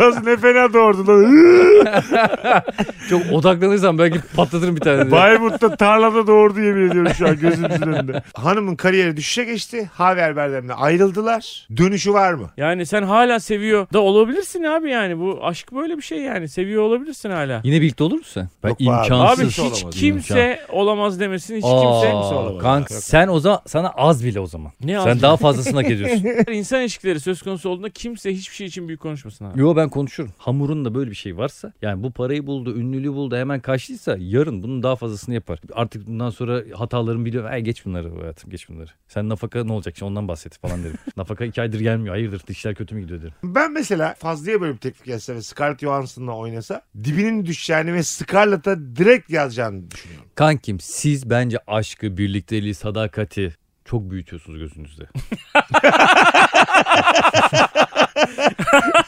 Nasıl 0.00 0.24
ne 0.26 0.36
fena 0.36 0.72
doğurdu 0.72 1.06
lan. 1.08 1.24
Çok 3.10 3.22
odaklanırsam 3.32 3.98
belki 3.98 4.18
patlatırım 4.36 4.76
bir 4.76 4.80
tane. 4.80 5.00
diye. 5.00 5.10
Bayburt'ta 5.12 5.76
tarlada 5.76 6.26
doğurdu 6.26 6.60
yemin 6.60 6.90
ediyorum 6.90 7.12
şu 7.18 7.28
an 7.28 7.38
gözümüzün 7.40 7.82
önünde. 7.82 8.22
Hanımın 8.34 8.76
kariyeri 8.76 9.16
düşüşe 9.16 9.44
geçti. 9.44 9.90
Haber 9.94 10.36
Berdem'le 10.36 10.70
ayrıldılar. 10.76 11.66
Dönüşü 11.76 12.12
var 12.12 12.34
mı? 12.34 12.50
Yani 12.56 12.86
sen 12.86 13.02
hala 13.02 13.40
seviyor 13.40 13.86
da 13.92 14.00
olabilirsin 14.00 14.62
abi 14.62 14.90
yani. 14.90 15.18
Bu 15.18 15.38
aşk 15.42 15.72
böyle 15.74 15.96
bir 15.96 16.02
şey 16.02 16.18
yani. 16.18 16.48
Seviyor 16.48 16.82
olabilirsin 16.82 17.30
hala. 17.30 17.60
Yine 17.64 17.80
birlikte 17.80 18.04
olur 18.04 18.18
musun 18.18 18.33
sen? 18.34 18.42
Yok 18.42 18.52
be 18.64 18.68
abi. 18.68 18.82
imkansız. 18.82 19.40
Abi 19.40 19.48
hiç 19.50 19.58
olamaz. 19.58 19.94
kimse 19.94 20.60
olamaz 20.72 21.20
demesin. 21.20 21.56
Hiç 21.56 21.64
Aa, 21.64 21.68
kimse. 22.02 22.14
olamaz. 22.14 22.62
Kank 22.62 22.90
Yok. 22.90 23.00
sen 23.02 23.28
o 23.28 23.40
zaman 23.40 23.60
sana 23.66 23.88
az 23.90 24.24
bile 24.24 24.40
o 24.40 24.46
zaman. 24.46 24.72
Ne 24.80 24.92
sen 24.92 25.10
az 25.10 25.22
daha 25.22 25.36
fazlasını 25.36 25.76
hak 25.82 25.90
ediyorsun. 25.90 26.24
İnsan 26.52 26.80
ilişkileri 26.80 27.20
söz 27.20 27.42
konusu 27.42 27.68
olduğunda 27.68 27.90
kimse 27.90 28.32
hiçbir 28.32 28.54
şey 28.54 28.66
için 28.66 28.88
büyük 28.88 29.00
konuşmasın 29.00 29.44
abi. 29.44 29.60
Yo 29.60 29.76
ben 29.76 29.88
konuşurum. 29.88 30.30
Hamurun 30.38 30.84
da 30.84 30.94
böyle 30.94 31.10
bir 31.10 31.16
şey 31.16 31.36
varsa 31.36 31.72
yani 31.82 32.02
bu 32.02 32.10
parayı 32.10 32.46
buldu, 32.46 32.76
ünlülüğü 32.76 33.12
buldu 33.12 33.36
hemen 33.36 33.60
kaçtıysa 33.60 34.16
yarın 34.18 34.62
bunun 34.62 34.82
daha 34.82 34.96
fazlasını 34.96 35.34
yapar. 35.34 35.58
Artık 35.72 36.06
bundan 36.06 36.30
sonra 36.30 36.62
hatalarımı 36.78 37.24
biliyorum. 37.24 37.50
Ay 37.52 37.60
geç 37.60 37.86
bunları 37.86 38.20
hayatım 38.20 38.50
geç 38.50 38.68
bunları. 38.68 38.90
Sen 39.08 39.28
nafaka 39.28 39.64
ne 39.64 39.72
olacak 39.72 39.94
şimdi 39.96 40.10
ondan 40.10 40.28
bahset 40.28 40.58
falan 40.58 40.84
derim. 40.84 40.96
nafaka 41.16 41.44
iki 41.44 41.60
aydır 41.60 41.80
gelmiyor. 41.80 42.14
Hayırdır 42.14 42.40
işler 42.48 42.74
kötü 42.74 42.94
mü 42.94 43.00
gidiyor 43.00 43.22
derim. 43.22 43.34
Ben 43.44 43.72
mesela 43.72 44.14
Fazlı'ya 44.18 44.60
böyle 44.60 44.72
bir 44.72 44.78
teklif 44.78 45.04
gelse 45.04 45.34
ve 45.34 45.42
Scarlett 45.42 45.80
Johansson'la 45.80 46.36
oynasa 46.36 46.82
dibinin 47.04 47.46
düşeceğini 47.46 47.94
ve 47.94 48.02
Scarlett'a 48.28 48.96
direkt 48.96 49.30
yazacağını 49.30 49.90
düşünüyorum. 49.90 50.26
Kankim 50.34 50.80
siz 50.80 51.30
bence 51.30 51.58
aşkı, 51.66 52.16
birlikteliği, 52.16 52.74
sadakati 52.74 53.54
çok 53.84 54.10
büyütüyorsunuz 54.10 54.58
gözünüzde. 54.58 55.04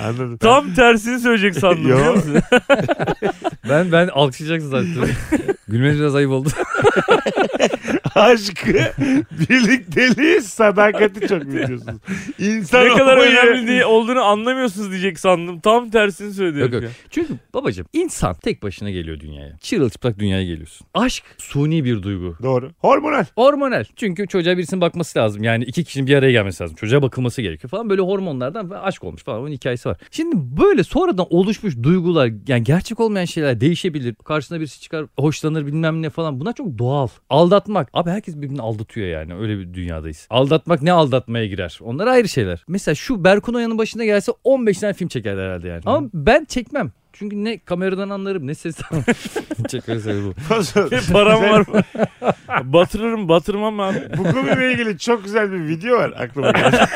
Anladın? 0.00 0.36
Tam 0.36 0.74
tersini 0.74 1.20
söyleyecek 1.20 1.54
sandım 1.54 1.88
Yo. 1.88 1.96
biliyor 1.98 2.14
musun? 2.14 2.34
Ben 3.68 3.92
ben 3.92 4.08
alkışlayacaksın 4.08 4.70
zaten. 4.70 5.08
Gülmeniz 5.68 5.98
biraz 6.00 6.14
ayıp 6.14 6.30
oldu. 6.30 6.48
Aşkı, 8.14 8.72
birlikteliği, 9.50 10.40
sadakati 10.40 11.28
çok 11.28 11.42
biliyorsunuz. 11.46 12.00
İnsan 12.38 12.84
ne 12.84 12.88
kadar 12.94 13.16
olmayı- 13.16 13.36
önemli 13.38 13.66
diye 13.66 13.84
olduğunu 13.86 14.22
anlamıyorsunuz 14.22 14.90
diyecek 14.90 15.18
sandım. 15.18 15.60
Tam 15.60 15.90
tersini 15.90 16.32
söyledi. 16.34 16.60
Yok 16.60 16.72
yok. 16.72 16.82
ya. 16.82 16.88
Çünkü 17.10 17.34
babacığım 17.54 17.86
insan 17.92 18.34
tek 18.34 18.62
başına 18.62 18.90
geliyor 18.90 19.20
dünyaya. 19.20 19.58
Çırılçıplak 19.58 20.18
dünyaya 20.18 20.44
geliyorsun. 20.44 20.86
Aşk 20.94 21.24
suni 21.38 21.84
bir 21.84 22.02
duygu. 22.02 22.36
Doğru. 22.42 22.70
Hormonal. 22.78 23.24
Hormonal. 23.34 23.84
Çünkü 23.96 24.26
çocuğa 24.28 24.56
birisinin 24.58 24.80
bakması 24.80 25.18
lazım. 25.18 25.42
Yani 25.44 25.64
iki 25.64 25.84
kişinin 25.84 26.06
bir 26.06 26.14
araya 26.14 26.32
gelmesi 26.32 26.62
lazım. 26.62 26.76
Çocuğa 26.76 27.02
bakılması 27.02 27.42
gerekiyor 27.42 27.70
falan. 27.70 27.90
Böyle 27.90 28.02
hormonlardan 28.02 28.70
ve 28.70 28.78
aşk 28.78 29.04
olmuş 29.04 29.24
falan. 29.24 29.40
Onun 29.40 29.50
hikayesi 29.52 29.85
var. 29.86 29.96
Şimdi 30.10 30.36
böyle 30.36 30.84
sonradan 30.84 31.26
oluşmuş 31.30 31.82
duygular 31.82 32.32
yani 32.48 32.64
gerçek 32.64 33.00
olmayan 33.00 33.24
şeyler 33.24 33.60
değişebilir. 33.60 34.14
Karşısına 34.14 34.60
birisi 34.60 34.80
çıkar 34.80 35.06
hoşlanır 35.18 35.66
bilmem 35.66 36.02
ne 36.02 36.10
falan. 36.10 36.40
Bunlar 36.40 36.52
çok 36.52 36.78
doğal. 36.78 37.08
Aldatmak. 37.30 37.88
Abi 37.92 38.10
herkes 38.10 38.36
birbirini 38.36 38.62
aldatıyor 38.62 39.06
yani. 39.06 39.34
Öyle 39.34 39.58
bir 39.58 39.74
dünyadayız. 39.74 40.26
Aldatmak 40.30 40.82
ne 40.82 40.92
aldatmaya 40.92 41.46
girer? 41.46 41.78
Onlar 41.82 42.06
ayrı 42.06 42.28
şeyler. 42.28 42.64
Mesela 42.68 42.94
şu 42.94 43.24
Berkun 43.24 43.54
Oya'nın 43.54 43.78
başına 43.78 44.04
gelse 44.04 44.32
15 44.44 44.78
tane 44.78 44.92
film 44.92 45.08
çekerler 45.08 45.44
herhalde 45.46 45.68
yani. 45.68 45.82
Ama 45.86 46.08
ben 46.14 46.44
çekmem. 46.44 46.92
Çünkü 47.18 47.44
ne 47.44 47.58
kameradan 47.58 48.10
anlarım 48.10 48.46
ne 48.46 48.54
sesten 48.54 49.04
Çekmesi 49.68 50.00
sebebi 50.02 50.24
bu. 50.24 50.34
Ne 50.92 51.00
param 51.12 51.42
var 51.42 51.58
mı? 51.58 51.82
Batırırım 52.72 53.28
batırmam 53.28 53.80
abi. 53.80 54.02
Bu 54.16 54.22
konuyla 54.22 54.62
ilgili 54.62 54.98
çok 54.98 55.24
güzel 55.24 55.52
bir 55.52 55.68
video 55.68 55.98
var 55.98 56.12
aklıma 56.18 56.50
geldi. 56.50 56.76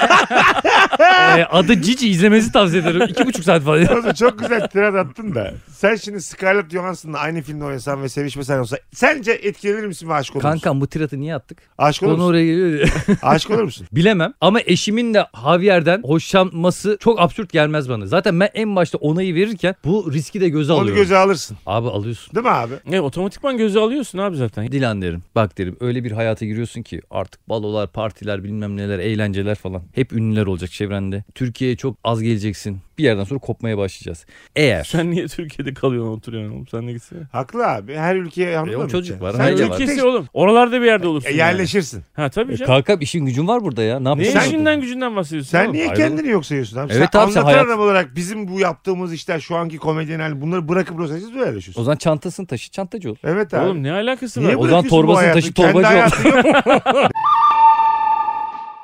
Ee, 1.01 1.45
adı 1.45 1.83
Cici 1.83 2.09
izlemenizi 2.09 2.53
tavsiye 2.53 2.83
ederim. 2.83 3.03
İki 3.09 3.27
buçuk 3.27 3.45
saat 3.45 3.63
falan. 3.63 3.87
Oğlum 3.87 4.13
çok 4.13 4.39
güzel 4.39 4.69
tirat 4.69 4.95
attın 4.95 5.35
da. 5.35 5.55
Sen 5.69 5.97
şimdi 5.97 6.23
Scarlett 6.23 6.71
Johansson'la 6.73 7.19
aynı 7.19 7.43
filmde 7.43 7.65
oynasan 7.65 8.03
ve 8.03 8.09
sevişmesen 8.09 8.59
olsa 8.59 8.79
sence 8.93 9.33
etkilenir 9.33 9.87
misin 9.87 10.09
ve 10.09 10.15
aşık 10.15 10.37
olur 10.37 10.45
musun? 10.45 10.53
Kankam 10.53 10.81
bu 10.81 10.87
tiratı 10.87 11.21
niye 11.21 11.35
attık? 11.35 11.59
Aşık 11.79 12.03
olur 12.03 12.11
Konu 12.11 12.19
musun? 12.19 12.31
oraya 12.31 12.45
geliyor 12.47 12.73
diye. 12.73 12.85
Aşık 13.23 13.51
olur 13.51 13.63
musun? 13.63 13.87
Bilemem 13.93 14.35
ama 14.41 14.61
eşimin 14.67 15.15
de 15.15 15.27
Javier'den 15.45 16.03
hoşlanması 16.03 16.97
çok 17.01 17.21
absürt 17.21 17.53
gelmez 17.53 17.89
bana. 17.89 18.07
Zaten 18.07 18.41
ben 18.41 18.49
en 18.55 18.77
başta 18.77 18.99
onayı 18.99 19.35
verirken 19.35 19.75
bu 19.85 20.10
riski 20.13 20.41
de 20.41 20.49
göze 20.49 20.73
Onu 20.73 20.81
alıyorum. 20.81 21.03
göze 21.03 21.17
alırsın. 21.17 21.57
Abi 21.67 21.89
alıyorsun. 21.89 22.35
Değil 22.35 22.45
mi 22.47 22.51
abi? 22.53 22.75
Ne 22.87 23.01
otomatikman 23.01 23.57
gözü 23.59 23.79
alıyorsun 23.79 24.19
abi 24.19 24.37
zaten. 24.37 24.73
Dilan 24.73 25.03
derim. 25.03 25.23
Bak 25.35 25.59
derim 25.59 25.77
öyle 25.81 26.05
bir 26.05 26.13
hayata 26.13 26.47
giriyorsun 26.47 26.83
ki 26.83 27.01
artık 27.11 27.49
balolar, 27.49 27.93
partiler 27.93 28.45
bilmem 28.45 28.77
neler, 28.77 28.99
eğlenceler 28.99 29.55
falan. 29.55 29.83
Hep 29.95 30.13
ünlüler 30.13 30.47
olacak 30.47 30.71
çevrende. 30.71 31.25
Türkiye'ye 31.35 31.77
çok 31.77 31.97
az 32.05 32.23
geleceksin. 32.23 32.79
Bir 33.01 33.05
yerden 33.05 33.25
sonra 33.25 33.41
kopmaya 33.41 33.79
başlayacağız. 33.79 34.27
Eğer 34.57 34.85
Sen 34.85 35.11
niye 35.11 35.27
Türkiye'de 35.27 35.75
kalıyorsun 35.75 36.13
oturuyorsun 36.13 36.55
oğlum 36.57 36.67
sen 36.69 36.89
de 36.89 36.93
gitsene. 36.93 37.21
Haklı 37.33 37.67
abi. 37.67 37.95
Her 37.95 38.17
ülkeye 38.17 38.59
anladın 38.59 38.73
E, 38.73 38.77
o 38.77 38.83
mı? 38.83 38.89
çocuk 38.89 39.23
var, 39.23 39.33
Sen 39.33 39.41
var. 39.71 39.81
Ülkesi 39.81 40.05
oğlum. 40.05 40.27
Oralarda 40.35 40.81
bir 40.81 40.87
yerde 40.87 41.07
olursun. 41.07 41.29
E, 41.29 41.31
yani. 41.31 41.39
yerleşirsin. 41.39 42.03
Ha 42.13 42.29
tabii 42.29 42.53
E, 42.53 42.57
canım. 42.57 42.73
kankam 42.73 43.01
işin 43.01 43.27
gücün 43.27 43.49
var 43.49 43.65
burada 43.65 43.83
ya. 43.83 43.99
Ne 43.99 44.05
Ne 44.05 44.09
yapacaksın? 44.09 44.49
işinden 44.51 44.81
gücünden 44.81 45.17
bahsediyorsun? 45.17 45.51
Sen 45.51 45.65
oğlum? 45.65 45.73
niye 45.75 45.85
ayrılık- 45.89 45.97
kendini 46.09 46.29
yok 46.29 46.47
sayıyorsun 46.47 46.77
abi? 46.77 46.93
Evet 46.93 47.09
sen 47.13 47.19
abi, 47.21 47.33
sen 47.33 47.41
anlatan 47.41 47.45
hayat- 47.45 47.67
adam 47.67 47.81
olarak 47.81 48.17
bizim 48.17 48.49
bu 48.49 48.61
yaptığımız 48.61 49.13
işler 49.13 49.41
şu 49.41 49.57
anki 49.57 49.77
komedyen 49.79 50.21
hali 50.21 50.41
bunları 50.41 50.69
bırakıp 50.69 50.99
Los 50.99 51.11
böyle. 51.11 51.59
O 51.77 51.83
zaman 51.83 51.97
çantasını 51.97 52.47
taşı, 52.47 52.71
çantacı 52.71 53.11
ol. 53.11 53.17
Evet 53.25 53.55
abi. 53.55 53.67
Oğlum 53.67 53.83
ne 53.83 53.93
alakası 53.93 54.41
Niye 54.41 54.49
var? 54.51 54.55
O 54.55 54.67
zaman 54.67 54.71
bırakıyorsun 54.73 54.99
bu 54.99 55.03
torbasını 55.03 55.21
hayatı? 55.23 55.41
taşı, 55.41 55.53
Kendi 55.53 55.73
torbacı 55.73 55.89
ol. 55.89 55.91
hayatın 55.93 56.25
yok. 56.31 56.67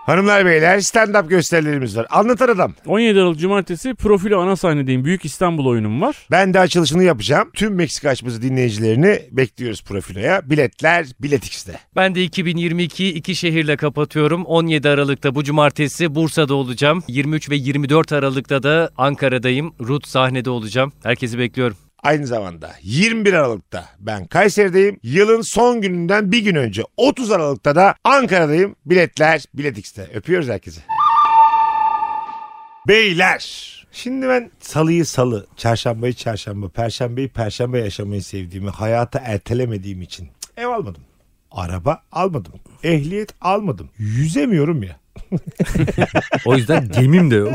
Hanımlar 0.07 0.47
beyler 0.47 0.79
stand-up 0.79 1.29
gösterilerimiz 1.29 1.97
var. 1.97 2.07
Anlatan 2.11 2.49
adam. 2.49 2.75
17 2.87 3.21
Aralık 3.21 3.39
Cumartesi 3.39 3.95
Profilo 3.95 4.41
ana 4.41 4.57
sahnedeyim. 4.57 5.05
Büyük 5.05 5.25
İstanbul 5.25 5.67
oyunum 5.67 6.01
var. 6.01 6.17
Ben 6.31 6.55
de 6.55 6.61
açılışını 6.61 7.05
yapacağım. 7.05 7.51
Tüm 7.55 7.75
Meksika 7.75 8.09
açması 8.09 8.43
dinleyicilerini 8.43 9.21
bekliyoruz 9.31 9.83
profiloya. 9.83 10.51
Biletler 10.51 11.07
Bilet 11.21 11.47
X'de. 11.47 11.73
Ben 11.97 12.15
de 12.15 12.27
2022'yi 12.27 13.13
iki 13.13 13.35
şehirle 13.35 13.77
kapatıyorum. 13.77 14.45
17 14.45 14.89
Aralık'ta 14.89 15.35
bu 15.35 15.45
cumartesi 15.45 16.15
Bursa'da 16.15 16.55
olacağım. 16.55 17.03
23 17.09 17.51
ve 17.51 17.57
24 17.57 18.13
Aralık'ta 18.13 18.63
da 18.63 18.91
Ankara'dayım. 18.97 19.75
Rut 19.81 20.09
sahnede 20.09 20.51
olacağım. 20.51 20.93
Herkesi 21.03 21.39
bekliyorum. 21.39 21.77
Aynı 22.07 22.27
zamanda 22.27 22.73
21 22.83 23.33
Aralık'ta 23.33 23.85
ben 23.99 24.27
Kayseri'deyim. 24.27 25.01
Yılın 25.03 25.41
son 25.41 25.81
gününden 25.81 26.33
bir 26.33 26.39
gün 26.39 26.55
önce 26.55 26.83
30 26.97 27.31
Aralık'ta 27.31 27.77
da 27.77 27.95
Ankara'dayım. 28.05 28.77
Biletler 28.87 29.45
Bilet 29.55 29.79
X'te. 29.79 30.11
Öpüyoruz 30.15 30.49
herkese. 30.49 30.81
Beyler. 32.89 33.73
Şimdi 33.93 34.29
ben 34.29 34.51
salıyı 34.61 35.07
salı, 35.07 35.47
çarşambayı 35.57 36.13
çarşamba, 36.13 36.69
perşembeyi 36.69 37.29
perşembe 37.29 37.79
yaşamayı 37.79 38.23
sevdiğimi, 38.23 38.71
hayata 38.71 39.19
ertelemediğim 39.19 40.03
için 40.03 40.29
ev 40.57 40.67
almadım. 40.67 41.03
Araba 41.57 42.03
almadım. 42.13 42.53
Ehliyet 42.83 43.35
almadım. 43.41 43.89
Yüzemiyorum 43.99 44.83
ya. 44.83 44.97
O 46.47 46.57
yüzden 46.57 46.89
gemim 46.89 47.31
de 47.31 47.35
yok. 47.35 47.53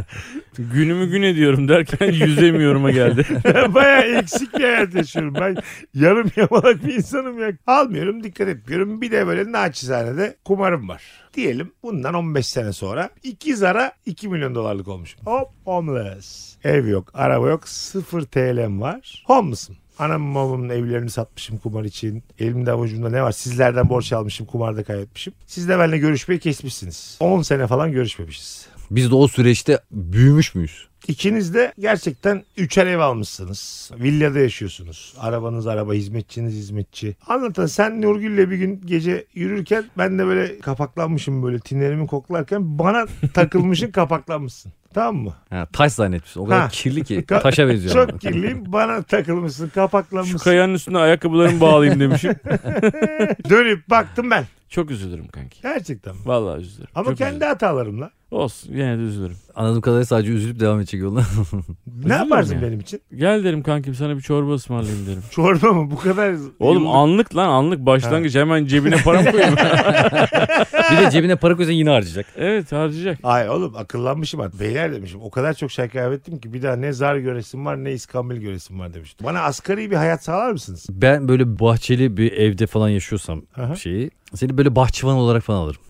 Günümü 0.58 1.10
gün 1.10 1.22
ediyorum 1.22 1.68
derken 1.68 2.12
yüzemiyorum'a 2.26 2.90
geldi. 2.90 3.26
Baya 3.74 4.00
eksik 4.00 4.54
bir 4.54 4.64
hayat 4.64 4.94
yaşıyorum. 4.94 5.34
Ben 5.34 5.56
yarım 5.94 6.30
yamalak 6.36 6.84
bir 6.84 6.94
insanım 6.94 7.40
ya. 7.42 7.52
Almıyorum 7.66 8.24
dikkat 8.24 8.48
etmiyorum. 8.48 9.00
Bir 9.00 9.10
de 9.10 9.26
böyle 9.26 9.52
naçizane 9.52 10.16
de 10.16 10.36
kumarım 10.44 10.88
var. 10.88 11.02
Diyelim 11.34 11.72
bundan 11.82 12.14
15 12.14 12.46
sene 12.46 12.72
sonra 12.72 13.10
iki 13.22 13.56
zara 13.56 13.92
2 14.06 14.28
milyon 14.28 14.54
dolarlık 14.54 14.88
olmuşum. 14.88 15.20
Hop 15.24 15.48
homeless. 15.64 16.56
Ev 16.64 16.86
yok, 16.86 17.10
araba 17.14 17.48
yok, 17.48 17.68
0 17.68 18.22
TL'm 18.22 18.80
var. 18.80 19.24
Homeless'ım. 19.26 19.76
Anamın 19.98 20.34
babamın 20.34 20.68
evlerini 20.68 21.10
satmışım 21.10 21.58
kumar 21.58 21.84
için. 21.84 22.22
Elimde 22.38 22.72
avucumda 22.72 23.10
ne 23.10 23.22
var? 23.22 23.32
Sizlerden 23.32 23.88
borç 23.88 24.12
almışım, 24.12 24.46
kumarda 24.46 24.84
kaybetmişim. 24.84 25.32
Siz 25.46 25.68
de 25.68 25.78
benimle 25.78 25.98
görüşmeyi 25.98 26.40
kesmişsiniz. 26.40 27.16
10 27.20 27.42
sene 27.42 27.66
falan 27.66 27.92
görüşmemişiz. 27.92 28.66
Biz 28.90 29.10
de 29.10 29.14
o 29.14 29.28
süreçte 29.28 29.80
büyümüş 29.90 30.54
müyüz? 30.54 30.88
İkiniz 31.08 31.54
de 31.54 31.72
gerçekten 31.78 32.42
üçer 32.56 32.86
ev 32.86 32.98
almışsınız. 32.98 33.90
Villada 33.98 34.38
yaşıyorsunuz. 34.38 35.14
Arabanız 35.18 35.66
araba, 35.66 35.92
hizmetçiniz 35.94 36.54
hizmetçi. 36.54 37.16
Anlatan 37.26 37.66
sen 37.66 38.02
Nurgül'le 38.02 38.50
bir 38.50 38.56
gün 38.56 38.80
gece 38.84 39.24
yürürken 39.34 39.84
ben 39.98 40.18
de 40.18 40.26
böyle 40.26 40.58
kapaklanmışım 40.58 41.42
böyle 41.42 41.58
tinlerimi 41.58 42.06
koklarken 42.06 42.78
bana 42.78 43.06
takılmışın 43.34 43.90
kapaklanmışsın. 43.90 44.72
Tamam 44.94 45.16
mı? 45.16 45.34
Ha, 45.50 45.66
taş 45.72 45.92
zannetmişsin. 45.92 46.40
O 46.40 46.44
kadar 46.44 46.60
Ha. 46.60 46.68
kirli 46.68 47.04
ki 47.04 47.24
taşa 47.26 47.68
benziyor. 47.68 48.08
Çok 48.08 48.20
kirliyim. 48.20 48.72
Bana 48.72 49.02
takılmışsın, 49.02 49.66
Şu 49.66 49.72
kapaklanmışsın. 49.74 50.38
kayanın 50.38 50.74
üstüne 50.74 50.98
ayakkabılarımı 50.98 51.60
bağlayayım 51.60 52.00
demişim. 52.00 52.32
Dönüp 53.50 53.90
baktım 53.90 54.30
ben. 54.30 54.44
Çok 54.68 54.90
üzülürüm 54.90 55.28
kanki. 55.28 55.62
Gerçekten. 55.62 56.14
Vallahi 56.24 56.60
üzülürüm. 56.60 56.88
Ama 56.94 57.10
Çok 57.10 57.18
kendi 57.18 57.30
üzülürüm. 57.30 57.48
hatalarımla. 57.48 58.10
Olsun 58.34 58.72
yine 58.72 58.98
de 58.98 59.02
üzülürüm. 59.02 59.36
Anladığım 59.54 59.80
kadarıyla 59.80 60.04
sadece 60.06 60.32
üzülüp 60.32 60.60
devam 60.60 60.78
edecek 60.80 61.00
yoluna. 61.00 61.22
Ne 62.04 62.14
yaparsın 62.14 62.54
ya. 62.54 62.62
benim 62.62 62.80
için? 62.80 63.00
Gel 63.16 63.44
derim 63.44 63.62
kankim 63.62 63.94
sana 63.94 64.16
bir 64.16 64.20
çorba 64.20 64.54
ısmarlayayım 64.54 65.06
derim. 65.06 65.22
Çorba 65.30 65.72
mı? 65.72 65.90
Bu 65.90 65.96
kadar... 65.96 66.34
Oğlum 66.58 66.82
yıllık- 66.82 66.94
anlık 66.96 67.36
lan 67.36 67.48
anlık 67.48 67.78
başlangıç 67.86 68.34
hemen 68.34 68.64
cebine 68.66 68.96
para 68.96 69.22
mı 69.22 69.30
koyayım? 69.30 69.56
bir 70.92 70.96
de 71.06 71.10
cebine 71.10 71.36
para 71.36 71.56
koysa 71.56 71.72
yine 71.72 71.90
harcayacak. 71.90 72.26
evet 72.36 72.72
harcayacak. 72.72 73.18
Ay 73.22 73.50
oğlum 73.50 73.76
akıllanmışım 73.76 74.40
artık. 74.40 74.60
Beyler 74.60 74.92
demişim. 74.92 75.20
O 75.22 75.30
kadar 75.30 75.54
çok 75.54 75.70
şey 75.70 75.88
kaybettim 75.88 76.38
ki 76.38 76.52
bir 76.52 76.62
daha 76.62 76.76
ne 76.76 76.92
zar 76.92 77.16
göresim 77.16 77.66
var 77.66 77.84
ne 77.84 77.92
iskambil 77.92 78.36
göresim 78.36 78.80
var 78.80 78.94
demiştim. 78.94 79.26
Bana 79.26 79.40
asgari 79.40 79.90
bir 79.90 79.96
hayat 79.96 80.24
sağlar 80.24 80.50
mısınız? 80.52 80.86
Ben 80.90 81.28
böyle 81.28 81.58
bahçeli 81.58 82.16
bir 82.16 82.32
evde 82.32 82.66
falan 82.66 82.88
yaşıyorsam 82.88 83.42
Aha. 83.56 83.76
şeyi 83.76 84.10
seni 84.34 84.58
böyle 84.58 84.76
bahçıvan 84.76 85.16
olarak 85.16 85.42
falan 85.42 85.58
alırım. 85.60 85.80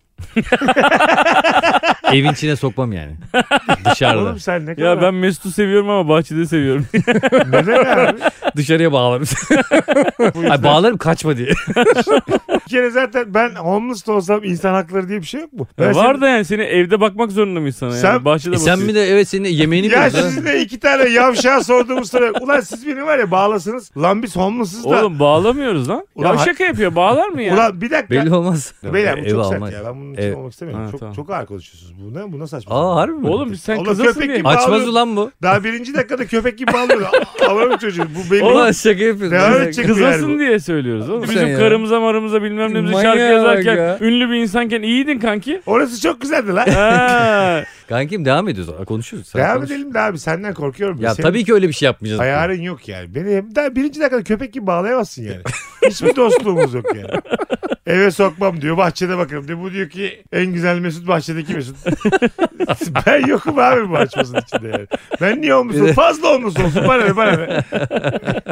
Evin 2.13 2.33
içine 2.33 2.57
sokmam 2.57 2.93
yani. 2.93 3.13
Dışarıda. 3.91 4.23
Oğlum 4.23 4.41
sen 4.41 4.67
ne 4.67 4.75
kadar... 4.75 4.87
Ya 4.97 5.03
ben 5.03 5.15
Mesut'u 5.15 5.51
seviyorum 5.51 5.91
ama 5.91 6.09
bahçede 6.09 6.47
seviyorum. 6.47 6.87
Neden 7.51 7.97
abi? 8.07 8.19
Dışarıya 8.57 8.93
bağlarım. 8.93 9.27
Bu 10.35 10.39
yüzden 10.39 10.51
Ay, 10.51 10.63
bağlarım 10.63 10.97
kaçma 10.99 11.37
diye. 11.37 11.49
bir 12.55 12.69
kere 12.71 12.91
zaten 12.91 13.35
ben 13.35 13.51
homeless 13.55 14.07
da 14.07 14.13
olsam 14.13 14.45
insan 14.45 14.75
hakları 14.75 15.09
diye 15.09 15.21
bir 15.21 15.27
şey 15.27 15.41
yok 15.41 15.53
mu? 15.53 15.67
Ben 15.79 15.95
Var 15.95 16.13
sen- 16.13 16.21
da 16.21 16.29
yani 16.29 16.45
seni 16.45 16.63
evde 16.63 17.01
bakmak 17.01 17.33
zorunda 17.33 17.61
mıyız 17.61 17.77
sana? 17.77 17.91
Sen- 17.93 18.13
yani? 18.13 18.25
Bahçede 18.25 18.55
E 18.55 18.59
sen 18.59 18.73
bakıyor. 18.75 18.89
bir 18.89 18.95
de 18.95 19.09
evet 19.09 19.29
senin 19.29 19.49
yemeğini 19.49 19.87
Ya 19.87 19.93
biliyorsun. 19.93 20.21
sizin 20.29 20.45
de 20.47 20.61
iki 20.61 20.81
tane 20.81 21.09
yavşağa 21.09 21.65
sorduğumuz 21.65 22.11
soru. 22.11 22.33
Ulan 22.41 22.61
siz 22.61 22.87
beni 22.87 23.03
var 23.07 23.19
ya 23.19 23.31
bağlasınız. 23.31 23.91
Lan 23.97 24.23
biz 24.23 24.37
homeless'ız 24.37 24.85
da. 24.85 24.89
Oğlum 24.89 25.19
bağlamıyoruz 25.19 25.89
lan. 25.89 26.07
Ulan 26.15 26.33
ya 26.33 26.41
ha- 26.41 26.45
şaka 26.45 26.65
yapıyor 26.65 26.95
bağlar 26.97 27.29
mı 27.29 27.43
ya? 27.43 27.55
Ulan 27.55 27.81
bir 27.81 27.91
dakika. 27.91 28.11
Belli 28.11 28.35
olmaz. 28.35 28.73
Beyler 28.85 29.17
bu 29.17 29.21
Ev 29.27 29.31
çok 29.31 29.47
sert 29.47 29.73
ya. 29.73 29.81
Ben 29.87 30.01
bunun 30.01 30.13
için 30.13 30.23
Evet. 30.23 30.37
olmak 30.37 30.53
istemiyorum. 30.53 30.85
Ha, 30.85 30.91
çok, 30.91 31.01
tamam. 31.01 31.15
çok 31.15 31.31
ağır 31.31 31.47
konuşuyorsunuz. 31.47 31.95
Bu 32.04 32.04
ne? 32.13 32.33
Bu 32.33 32.39
nasıl 32.39 32.57
saçma? 32.57 32.75
Aa 32.93 32.97
harbi 32.97 33.13
mi? 33.13 33.29
Oğlum 33.29 33.53
biz 33.53 33.61
sen 33.61 33.77
Oğlum 33.77 33.85
kızasın 33.87 34.13
köpek 34.13 34.29
diye. 34.29 34.39
gibi- 34.39 34.49
Açmaz 34.49 34.89
ulan 34.89 35.17
bu. 35.17 35.31
Daha 35.43 35.65
birinci 35.65 35.95
dakikada 35.95 36.27
köpek 36.27 36.59
gibi 36.59 36.73
bağlıyordu. 36.73 37.07
Allah'ım 37.49 37.77
çocuğu. 37.77 38.03
Bu 38.03 38.31
belli. 38.35 38.45
Ulan 38.45 38.73
şaka 38.73 39.05
yapıyorsun. 39.05 39.31
Devam 39.31 39.51
Manyak. 39.51 39.65
edecek. 39.67 39.87
Kızasın 39.87 40.23
yani 40.29 40.35
bu. 40.35 40.39
diye 40.39 40.59
söylüyoruz 40.61 41.11
oğlum. 41.11 41.27
Sen 41.27 41.35
Bizim 41.35 41.49
ya. 41.49 41.59
karımıza 41.59 42.01
marımıza 42.01 42.43
bilmem 42.43 42.75
nemize 42.75 42.93
Manyağa 42.93 43.13
şarkı 43.17 43.23
bak 43.25 43.31
yazarken 43.33 43.77
ya. 43.77 43.99
ünlü 44.01 44.31
bir 44.31 44.35
insanken 44.35 44.83
iyiydin 44.83 45.19
kanki. 45.19 45.61
Orası 45.67 46.01
çok 46.01 46.21
güzeldi 46.21 46.53
lan. 46.55 46.67
Ha. 46.67 47.65
Kankim 47.89 48.25
devam 48.25 48.49
ediyoruz. 48.49 48.87
Konuşuyoruz. 48.87 49.29
Sen 49.29 49.43
Devam 49.43 49.57
konuş. 49.57 49.71
edelim 49.71 49.95
de 49.95 50.01
abi 50.01 50.19
senden 50.19 50.55
korkuyorum. 50.55 51.01
Ya 51.01 51.15
Senin 51.15 51.29
tabii 51.29 51.45
ki 51.45 51.55
öyle 51.55 51.69
bir 51.69 51.73
şey 51.73 51.87
yapmayacağız. 51.87 52.21
Ayarın 52.21 52.61
yok 52.63 52.89
yani. 52.89 53.15
Beni 53.15 53.37
hem 53.37 53.55
daha 53.55 53.77
birinci 53.77 54.01
dakikada 54.01 54.23
köpek 54.23 54.53
gibi 54.53 54.67
bağlayamazsın 54.67 55.23
yani. 55.23 55.41
Hiçbir 55.87 56.17
dostluğumuz 56.17 56.75
yok 56.75 56.85
yani. 56.97 57.21
Eve 57.87 58.11
sokmam 58.11 58.61
diyor. 58.61 58.77
Bahçede 58.77 59.19
bakarım 59.19 59.49
diyor. 59.49 59.61
Bu 59.61 59.73
diyor 59.73 59.89
ki 59.91 60.23
en 60.33 60.47
güzel 60.47 60.79
Mesut 60.79 61.09
bahçedeki 61.09 61.55
Mesut. 61.55 61.77
ben 63.07 63.27
yokum 63.27 63.59
abi 63.59 63.91
bu 63.91 63.97
açmasının 63.97 64.41
içinde 64.41 64.69
yani. 64.69 64.87
Ben 65.21 65.41
niye 65.41 65.55
olmuşum? 65.55 65.87
Fazla 65.93 66.29
olmuş 66.29 66.57
olsun. 66.61 66.83
Bana 66.89 67.05
ne 67.05 67.17
bana 67.17 67.31
ne. 67.37 67.65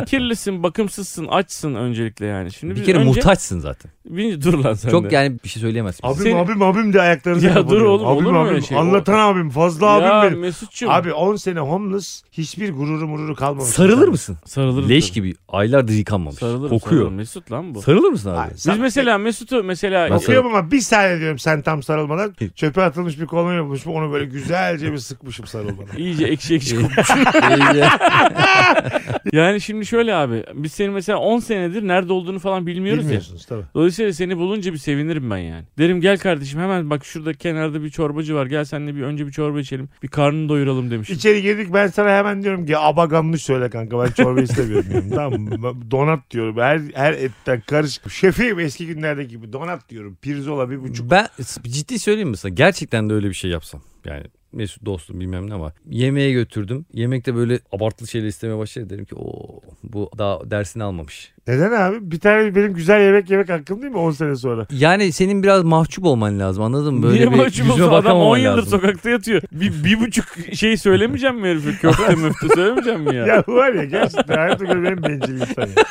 Kirlisin, 0.05 0.63
bakımsızsın, 0.63 1.27
açsın 1.27 1.75
öncelikle 1.75 2.27
yani. 2.27 2.53
Şimdi 2.53 2.75
Bir 2.75 2.79
biz 2.81 2.87
kere 2.87 2.99
önce... 2.99 3.09
muhtaçsın 3.09 3.61
zaten. 3.61 3.93
Bir, 4.05 4.41
dur 4.43 4.55
lan 4.65 4.75
sen 4.75 4.91
Çok 4.91 5.11
de. 5.11 5.15
yani 5.15 5.37
bir 5.45 5.49
şey 5.49 5.61
söyleyemezsin. 5.63 6.07
Abim 6.07 6.23
Seni- 6.23 6.37
abim 6.37 6.63
abim 6.63 6.93
de 6.93 7.01
ayaklarını 7.01 7.45
Ya 7.45 7.69
dur 7.69 7.81
oğlum, 7.81 8.07
abim, 8.07 8.17
olur 8.27 8.33
mu 8.33 8.39
abim. 8.39 8.51
öyle 8.55 8.61
şey? 8.63 8.79
Anlatan 8.79 9.19
abim. 9.23 9.51
Fazla 9.51 9.87
ya 9.87 10.15
abim 10.15 10.31
benim. 10.31 10.41
Mesut'cum. 10.41 10.91
Abi 10.91 11.13
10 11.13 11.37
sene 11.37 11.61
homeless 11.61 12.23
hiçbir 12.33 12.73
gururu 12.73 13.09
mururu 13.09 13.35
kalmamış. 13.35 13.69
Sarılır 13.69 14.09
mısın? 14.09 14.37
sarılırım. 14.45 14.89
Leş 14.89 15.07
tabii. 15.09 15.15
gibi 15.15 15.35
aylardır 15.49 15.93
yıkanmamış. 15.93 16.39
Sarılırım, 16.39 16.69
Kokuyor. 16.69 16.91
sarılırım. 16.91 17.15
Mesut 17.15 17.53
lan 17.53 17.75
bu. 17.75 17.83
Sarılır 17.83 18.09
mısın 18.11 18.31
abi? 18.31 18.39
Ay, 18.39 18.51
Biz 18.51 18.79
mesela 18.79 19.19
Mesut'u 19.19 19.65
mesela 19.65 20.11
Ben 20.11 20.17
Okuyorum 20.17 20.47
ama 20.47 20.71
bir 20.71 20.81
saniye 20.81 21.21
diyorum 21.21 21.39
sen 21.39 21.63
tam 21.63 21.83
sarılmadan. 21.83 22.35
Çöpe 22.55 22.83
atılmış 22.83 23.21
bir 23.21 23.27
kolonya 23.27 23.65
bulmuş. 23.65 23.87
Onu 23.87 24.13
böyle 24.13 24.25
güzelce 24.25 24.93
bir 24.93 24.99
sıkmışım 24.99 25.47
sarılmadan. 25.47 25.87
iyice 25.97 26.25
ekşi 26.25 26.55
ekşi 26.55 26.77
kokmuş. 26.77 27.11
yani 29.33 29.61
şimdi 29.61 29.87
şöyle 29.87 30.15
abi 30.15 30.45
biz 30.55 30.73
senin 30.73 30.93
mesela 30.93 31.19
10 31.19 31.39
senedir 31.39 31.89
nerede 31.89 32.13
olduğunu 32.13 32.39
falan 32.39 32.67
bilmiyoruz 32.67 33.03
ya. 33.05 33.09
Bilmiyorsunuz 33.09 33.47
tabii. 33.47 33.63
Dolayısıyla 33.75 34.13
seni 34.13 34.39
bulunca 34.39 34.73
bir 34.73 34.79
sevinirim 34.79 35.31
ben 35.31 35.37
yani. 35.39 35.65
Derim 35.79 36.01
gel 36.01 36.19
kardeşim 36.19 36.61
hemen 36.61 36.91
bak 36.91 37.05
şurada 37.05 37.35
kenarda 37.35 37.83
bir 37.83 37.91
çorbacı 37.91 38.35
var. 38.35 38.47
Gel 38.47 38.65
seninle 38.65 38.95
bir 38.95 39.03
önce 39.13 39.27
bir 39.27 39.33
çorba 39.33 39.61
içelim. 39.61 39.89
Bir 40.03 40.09
karnını 40.09 40.49
doyuralım 40.49 40.91
demiş. 40.91 41.11
İçeri 41.11 41.43
girdik 41.43 41.69
ben 41.75 41.87
sana 41.87 42.11
hemen 42.11 42.43
diyorum 42.43 42.67
ki 42.67 42.79
abaganmış 42.79 43.43
söyle 43.43 43.71
kanka 43.71 43.99
ben 44.05 44.11
çorba 44.11 44.41
istemiyorum 44.43 44.87
diyorum. 44.91 45.11
tamam 45.11 45.41
mı? 45.41 45.91
Donat 45.91 46.31
diyorum 46.31 46.57
her, 46.57 46.81
her 46.95 47.13
etten 47.13 47.61
karışık. 47.61 48.11
Şefim 48.11 48.61
eski 48.61 48.87
günlerdeki 48.87 49.29
gibi 49.29 49.53
donat 49.53 49.89
diyorum. 49.89 50.19
Pirzola 50.23 50.71
bir 50.71 50.83
buçuk. 50.83 51.11
Ben 51.11 51.29
ciddi 51.63 51.99
söyleyeyim 51.99 52.29
mi 52.29 52.37
sana? 52.37 52.55
Gerçekten 52.55 53.11
de 53.11 53.15
öyle 53.15 53.29
bir 53.29 53.35
şey 53.35 53.51
yapsam. 53.51 53.83
Yani 54.05 54.25
Mesut 54.53 54.87
dostum 54.87 55.21
bilmem 55.21 55.51
ne 55.51 55.55
ama 55.55 55.73
yemeğe 55.91 56.33
götürdüm. 56.33 56.87
Yemekte 56.95 57.35
böyle 57.35 57.61
abartılı 57.73 58.09
şeyler 58.09 58.27
istemeye 58.27 58.59
başladı. 58.59 58.91
Dedim 58.91 59.05
ki 59.05 59.15
o 59.15 59.61
bu 59.83 60.11
daha 60.19 60.51
dersini 60.51 60.83
almamış. 60.83 61.33
Neden 61.49 61.73
abi? 61.73 61.97
Bir 62.11 62.21
tane 62.21 62.55
benim 62.55 62.75
güzel 62.75 63.01
yemek 63.01 63.31
yemek 63.31 63.49
hakkım 63.49 63.83
değil 63.83 63.93
mi 63.93 63.99
10 63.99 64.11
sene 64.11 64.37
sonra? 64.37 64.67
Yani 64.71 65.13
senin 65.13 65.43
biraz 65.43 65.65
mahcup 65.65 66.05
olman 66.05 66.39
lazım 66.39 66.63
anladın 66.65 66.95
mı? 66.95 67.03
Böyle 67.03 67.15
Niye 67.17 67.31
bir 67.33 67.37
mahcup 67.37 67.71
olsun 67.71 67.83
adam 67.83 67.93
10 67.93 68.05
bakamaman 68.05 68.39
yıldır 68.39 68.57
lazım. 68.59 68.71
sokakta 68.71 69.11
yatıyor. 69.11 69.43
Bir, 69.53 69.85
bir 69.85 70.01
buçuk 70.01 70.27
şey 70.55 70.77
söylemeyeceğim 70.77 71.37
mi 71.37 71.49
herife? 71.49 71.71
Köfte 71.81 72.15
müftü 72.15 72.49
söylemeyeceğim 72.55 73.01
mi 73.01 73.15
ya? 73.17 73.27
Ya 73.27 73.45
var 73.49 73.73
ya 73.73 73.85
gerçekten 73.85 74.59
gördüğüm 74.59 74.87
en 74.87 75.03
bencil 75.03 75.35
insan 75.35 75.63
ya. 75.63 75.85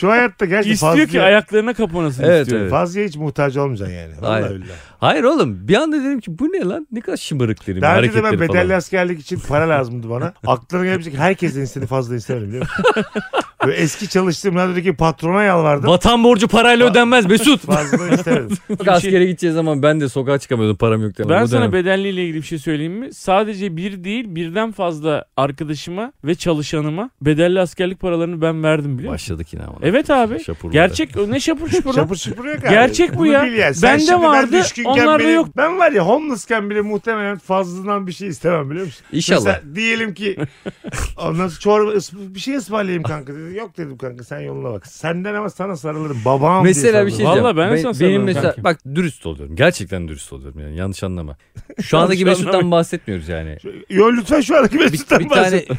Şu 0.00 0.10
hayatta 0.10 0.44
gerçekten 0.46 0.72
İstiyor 0.72 0.92
fazla, 0.92 1.06
ki 1.06 1.22
ayaklarına 1.22 1.74
kapanasın 1.74 2.22
Evet, 2.24 2.40
istiyor. 2.42 2.60
evet. 2.62 2.70
fazlaya 2.70 3.06
hiç 3.06 3.16
muhtaç 3.16 3.56
olmayacaksın 3.56 3.94
yani. 3.94 4.12
Vallahi 4.20 4.42
Hayır. 4.42 4.54
billahi. 4.56 4.76
Hayır 4.98 5.24
oğlum 5.24 5.68
bir 5.68 5.74
anda 5.74 5.96
dedim 5.96 6.20
ki 6.20 6.38
bu 6.38 6.44
ne 6.44 6.64
lan? 6.64 6.86
Ne 6.92 7.00
kadar 7.00 7.16
şımarık 7.16 7.66
dedim. 7.66 7.82
Daha 7.82 7.98
önce 7.98 8.14
de 8.14 8.24
ben 8.24 8.32
bedelli 8.40 8.48
falan. 8.68 8.76
askerlik 8.78 9.20
için 9.20 9.40
para 9.48 9.68
lazımdı 9.68 10.10
bana. 10.10 10.32
Aklına 10.46 10.84
gelebilecek 10.84 11.18
herkesten 11.18 11.60
istedi 11.60 11.86
fazla 11.86 12.14
istemedim 12.16 12.48
biliyor 12.48 12.62
musun? 12.62 13.04
Böyle 13.66 13.76
eski 13.76 14.08
çalıştığım 14.08 14.54
radyodaki 14.54 14.92
patrona 14.96 15.42
yalvardım. 15.42 15.90
Vatan 15.90 16.24
borcu 16.24 16.48
parayla 16.48 16.90
ödenmez 16.90 17.26
Mesut. 17.26 17.60
Fazla 17.66 18.08
istemedim. 18.08 18.56
Askere 18.86 19.26
gideceği 19.26 19.52
zaman 19.52 19.82
ben 19.82 20.00
de 20.00 20.08
sokağa 20.08 20.38
çıkamıyordum 20.38 20.76
param 20.76 21.02
yok 21.02 21.18
demem. 21.18 21.30
Ben 21.30 21.46
sana 21.46 21.60
dönem. 21.60 21.72
bedelliyle 21.72 22.22
ilgili 22.24 22.36
bir 22.36 22.46
şey 22.46 22.58
söyleyeyim 22.58 22.92
mi? 22.92 23.14
Sadece 23.14 23.76
bir 23.76 24.04
değil 24.04 24.24
birden 24.28 24.72
fazla 24.72 25.24
arkadaşıma 25.36 26.12
ve 26.24 26.34
çalışanıma 26.34 27.10
bedelli 27.22 27.60
askerlik 27.60 28.00
paralarını 28.00 28.42
ben 28.42 28.62
verdim 28.62 28.98
biliyor 28.98 29.12
musun? 29.12 29.34
Başladık 29.34 29.52
yine 29.52 29.64
ama. 29.64 29.76
Evet 29.82 30.10
abi. 30.10 30.44
Şapurlarda. 30.44 30.74
Gerçek 30.86 31.16
ne 31.28 31.40
şapur 31.40 31.68
şupur 31.68 31.90
lan? 31.90 32.02
Şapır 32.02 32.16
şupur 32.16 32.44
yok 32.44 32.58
abi. 32.64 32.70
Gerçek 32.70 33.14
bu 33.14 33.18
Bunu 33.18 33.26
ya. 33.32 33.44
bil. 33.44 33.72
Sen 33.72 33.90
Bende 33.92 34.04
şimdi 34.04 34.22
vardı, 34.22 34.52
düşkünken 34.52 34.90
onlarda 34.90 35.22
yok. 35.22 35.56
Ben 35.56 35.78
var 35.78 35.92
ya 35.92 36.06
homeless'ken 36.06 36.70
bile 36.70 36.80
muhtemelen 36.80 37.38
fazladan 37.38 38.06
bir 38.06 38.12
şey 38.12 38.28
istemem 38.28 38.70
biliyor 38.70 38.86
musun? 38.86 39.04
İnşallah. 39.12 39.44
Mesela 39.44 39.74
diyelim 39.74 40.14
ki 40.14 40.36
ondan 41.18 41.48
sonra 41.48 41.60
çorba 41.60 41.92
bir 42.34 42.40
şey 42.40 42.56
ısmarlayayım 42.56 43.02
kanka 43.02 43.34
dedi. 43.34 43.49
Dedi. 43.50 43.58
Yok 43.58 43.76
dedim 43.76 43.96
kanka 43.98 44.24
sen 44.24 44.40
yoluna 44.40 44.70
bak. 44.72 44.86
Senden 44.86 45.34
ama 45.34 45.50
sana 45.50 45.76
sarılırım. 45.76 46.18
Babam 46.24 46.64
Mesela 46.64 46.92
diye 46.92 47.06
bir 47.06 47.10
şey 47.10 47.18
diyeceğim. 47.26 47.56
ben 47.56 47.72
de 47.72 47.76
sana 47.78 47.84
benim 47.84 47.94
sarılırım 47.94 48.24
mesela 48.24 48.42
kankim. 48.46 48.64
bak 48.64 48.78
dürüst 48.94 49.26
oluyorum. 49.26 49.56
Gerçekten 49.56 50.08
dürüst 50.08 50.32
oluyorum 50.32 50.60
yani 50.60 50.76
yanlış 50.76 51.02
anlama. 51.02 51.36
Şu 51.82 51.98
andaki 51.98 52.20
Yanlış 52.22 52.38
Mesut'tan 52.38 52.70
bahsetmiyoruz 52.70 53.28
yani. 53.28 53.56
Yo 53.90 54.12
lütfen 54.12 54.40
şu 54.40 54.56
andaki 54.56 54.76
Mesut'tan 54.76 55.20
bir 55.20 55.28
tane 55.28 55.42
bahset. 55.42 55.70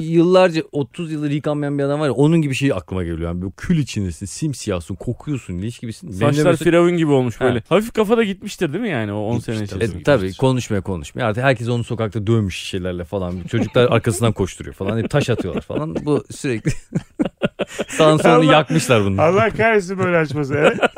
y- 0.00 0.02
yıllarca 0.02 0.62
30 0.72 1.12
yıldır 1.12 1.30
yıkanmayan 1.30 1.78
bir 1.78 1.82
adam 1.84 2.00
var 2.00 2.06
ya 2.06 2.12
onun 2.12 2.42
gibi 2.42 2.54
şey 2.54 2.72
aklıma 2.72 3.02
geliyor. 3.04 3.20
Yani 3.30 3.42
böyle 3.42 3.52
kül 3.56 3.78
içindesin, 3.78 4.26
simsiyahsın, 4.26 4.94
kokuyorsun, 4.94 5.62
leş 5.62 5.78
gibisin. 5.78 6.10
Saçlar 6.10 6.28
mesela- 6.30 6.56
firavun 6.56 6.96
gibi 6.96 7.10
olmuş 7.10 7.40
Ha. 7.40 7.44
böyle. 7.44 7.62
Hafif 7.68 7.92
kafada 7.92 8.24
gitmiştir 8.24 8.72
değil 8.72 8.82
mi 8.82 8.88
yani 8.90 9.12
o 9.12 9.16
10 9.18 9.38
sene 9.38 9.56
E, 9.58 9.62
içerisinde? 9.64 10.02
tabii 10.02 10.36
konuşmaya 10.36 10.80
konuşmaya. 10.80 11.24
Artık 11.24 11.42
herkes 11.44 11.68
onu 11.68 11.84
sokakta 11.84 12.26
dövmüş 12.26 12.56
şişelerle 12.56 13.04
falan. 13.04 13.34
Çocuklar 13.50 13.88
arkasından 13.90 14.32
koşturuyor 14.32 14.74
falan. 14.74 14.98
Hep 14.98 15.10
taş 15.10 15.30
atıyorlar 15.30 15.60
falan. 15.62 15.96
Bu 16.04 16.24
sürekli 16.30 16.72
sağın 17.88 18.16
solunu 18.16 18.36
Allah- 18.36 18.52
yakmışlar 18.52 19.04
bunu. 19.04 19.22
Allah 19.22 19.50
kahretsin 19.50 19.98
böyle 19.98 20.16
açması. 20.16 20.54
Evet. 20.54 20.78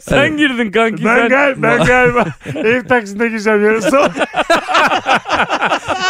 Sen 0.00 0.36
girdin 0.36 0.70
kanki 0.70 1.04
ben, 1.04 1.16
sen. 1.16 1.28
gal 1.28 1.62
ben 1.62 1.84
galiba 1.84 2.24
ev 2.54 2.84
taksinde 2.84 3.28
gireceğim 3.28 3.64
yarın 3.64 3.80
son. 3.80 4.10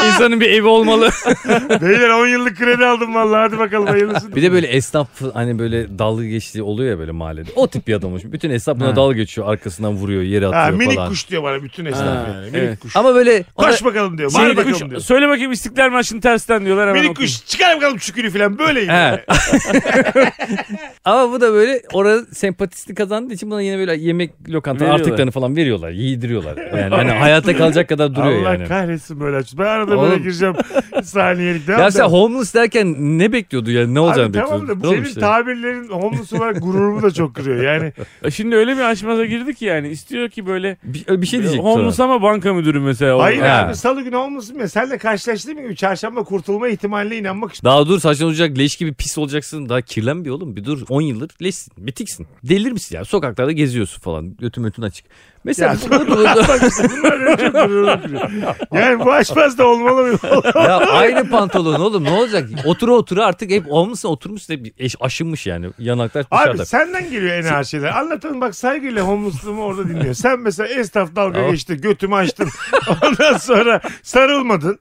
İnsanın 0.07 0.41
bir 0.41 0.51
evi 0.51 0.67
olmalı. 0.67 1.11
Beyler 1.83 2.09
10 2.11 2.27
yıllık 2.27 2.57
kredi 2.59 2.85
aldım 2.87 3.15
vallahi 3.15 3.41
hadi 3.41 3.59
bakalım 3.59 3.87
hayırlısı. 3.87 4.37
bir 4.37 4.43
de 4.43 4.53
böyle 4.53 4.67
esnaf 4.67 5.09
hani 5.35 5.59
böyle 5.59 5.99
dalga 5.99 6.25
geçtiği 6.25 6.63
oluyor 6.63 6.91
ya 6.91 6.99
böyle 6.99 7.13
mahallede. 7.13 7.51
O 7.57 7.69
tip 7.69 7.87
bir 7.87 7.95
adam 7.95 8.11
olmuş. 8.11 8.23
Bütün 8.25 8.51
esnaf 8.51 8.81
buna 8.81 8.89
Ha. 8.89 8.97
dalga 8.97 9.17
geçiyor. 9.17 9.49
Arkasından 9.49 9.93
vuruyor, 9.93 10.23
yere 10.23 10.47
Ha, 10.47 10.57
atıyor 10.57 10.79
minik 10.79 10.95
falan. 10.97 11.09
kuş 11.09 11.31
diyor 11.31 11.43
bana 11.43 11.63
bütün 11.63 11.85
esnaf 11.85 12.03
Ha, 12.27 12.27
yani. 12.35 12.41
Minik 12.51 12.55
evet. 12.57 12.81
kuş. 12.81 12.97
Ama 12.97 13.15
böyle 13.15 13.45
ona- 13.57 13.67
Koş 13.71 13.85
bakalım 13.85 14.19
diyor. 14.19 14.35
Bağır 14.35 14.49
kuş- 14.49 14.57
bakalım 14.57 14.91
diyor. 14.91 15.01
söyle 15.01 15.29
bakayım 15.29 15.53
İstiklal 15.53 15.91
Marşı'nı 15.91 16.21
tersten 16.21 16.65
diyorlar 16.65 16.89
hemen 16.89 17.01
Minik 17.03 17.11
okuyayım. 17.11 17.35
kuş 17.37 17.47
çıkar 17.47 17.77
bakalım 17.77 17.99
çükürü 17.99 18.31
falan 18.31 18.59
böyle 18.59 18.81
yani. 18.81 19.21
Ama 21.05 21.33
bu 21.33 21.41
da 21.41 21.53
böyle 21.53 21.83
orada 21.93 22.25
sempatisini 22.35 22.95
kazandığı 22.95 23.35
için 23.35 23.51
buna 23.51 23.63
yine 23.63 23.79
böyle 23.79 23.97
yemek 23.97 24.31
lokanta 24.49 24.87
artıklarını 24.93 25.31
falan 25.31 25.57
veriyorlar. 25.57 25.91
Yediriyorlar. 25.91 26.57
Yani 26.79 26.95
hani 26.95 27.11
hayatta 27.21 27.57
kalacak 27.57 27.89
kadar 27.89 28.15
duruyor 28.15 28.41
Allah 28.43 28.53
yani. 28.53 28.69
kahretsin 28.69 29.21
böyle 29.21 29.37
aç. 29.37 29.53
Ben 29.59 29.86
arada 29.93 30.03
böyle 30.03 30.13
Oğlum. 30.15 30.23
gireceğim 30.23 30.55
saniyelik. 31.05 31.67
Devam 31.69 31.81
Ya 31.81 31.91
sen 31.91 32.05
homeless 32.05 32.55
derken 32.55 33.19
ne 33.19 33.33
bekliyordu 33.33 33.71
yani 33.71 33.95
ne 33.95 34.01
olacağını 34.01 34.29
Abi 34.29 34.39
tamam 34.39 34.61
bekliyordun? 34.69 34.83
da 34.85 34.89
senin 34.89 35.05
ya? 35.09 35.15
tabirlerin 35.21 35.89
homeless 35.89 36.33
olarak 36.33 36.63
gururumu 36.63 37.03
da 37.03 37.11
çok 37.11 37.35
kırıyor. 37.35 37.63
Yani 37.63 37.93
E 38.23 38.31
Şimdi 38.31 38.57
öyle 38.57 38.77
bir 38.77 38.81
açmaza 38.83 39.25
girdi 39.25 39.55
ki 39.55 39.65
yani 39.65 39.89
istiyor 39.89 40.29
ki 40.29 40.47
böyle 40.47 40.77
bir, 40.85 41.23
bir 41.23 41.27
şey 41.27 41.43
diyecek 41.43 41.63
homeless 41.63 42.01
ama 42.01 42.23
banka 42.23 42.55
müdürü 42.55 42.81
mesela. 42.81 43.19
hayır 43.23 43.41
Ha. 43.43 43.67
abi 43.67 43.75
salı 43.77 44.03
günü 44.03 44.17
homeless'ım 44.17 44.59
ya. 44.61 44.69
Senle 44.69 44.99
karşılaştığım 44.99 45.57
gibi 45.63 45.77
çarşamba 45.77 46.25
kurtulma 46.25 46.69
ihtimaline 46.69 47.17
inanmak 47.17 47.53
istiyorum. 47.55 47.77
Daha 47.79 47.87
dur 47.89 48.01
saçın 48.01 48.25
olacak 48.25 48.59
leş 48.59 48.77
gibi 48.77 48.95
pis 48.95 49.19
olacaksın. 49.19 49.69
Daha 49.69 49.81
kirlen 49.81 50.25
bir 50.25 50.31
oğlum. 50.31 50.57
Bir 50.57 50.65
dur 50.65 50.83
10 50.89 51.01
yıldır 51.01 51.31
leşsin. 51.43 51.73
Bitiksin. 51.87 52.27
Delir 52.45 52.73
misin 52.73 52.97
ya? 52.97 53.05
Sokaklarda 53.05 53.53
geziyorsun 53.53 54.01
falan. 54.01 54.37
Götün 54.37 54.65
ötün 54.65 54.83
açık. 54.83 55.07
Mesela 55.47 55.73
Ya, 55.73 55.79
bu- 56.01 56.07
bu- 56.07 56.11
bu- 56.11 56.25
Bak 56.49 56.61
işte 56.69 56.89
bunlar 56.91 57.21
benim 57.27 57.37
çok 57.37 57.53
gururumu 57.55 58.03
kırıyor. 58.03 58.31
Yani 58.73 59.05
bu 59.05 59.13
açmaz 59.13 59.59
da 59.59 59.67
olmalı 59.67 60.03
mı? 60.03 60.19
ya 60.55 60.77
aynı 60.77 61.31
pantolon 61.31 61.81
oğlum 61.81 62.05
ne 62.05 62.11
olacak? 62.11 62.49
Otura 62.65 62.93
otura 62.93 63.25
artık 63.27 63.51
hep 63.51 63.65
olmuşsun 63.69 64.09
oturmuşsun 64.09 64.55
hep 64.55 64.67
eş, 64.79 64.97
aşınmış 65.01 65.47
yani. 65.47 65.67
Yanaklar 65.79 66.27
dışarıda. 66.31 66.63
Abi 66.63 66.67
senden 66.67 67.11
geliyor 67.11 67.33
en 67.33 67.53
ağır 67.55 67.65
şeyler. 67.65 67.99
Anlatalım 67.99 68.41
bak 68.41 68.55
saygıyla 68.57 69.03
homeless'lığımı 69.03 69.63
orada 69.63 69.89
dinliyor. 69.89 70.15
Sen 70.15 70.41
mesela 70.41 70.69
esnaf 70.69 71.17
dalga 71.17 71.51
geçti. 71.51 71.77
Götümü 71.81 72.15
açtın. 72.15 72.49
Ondan 73.03 73.37
sonra 73.37 73.81
sarılmadın. 74.03 74.79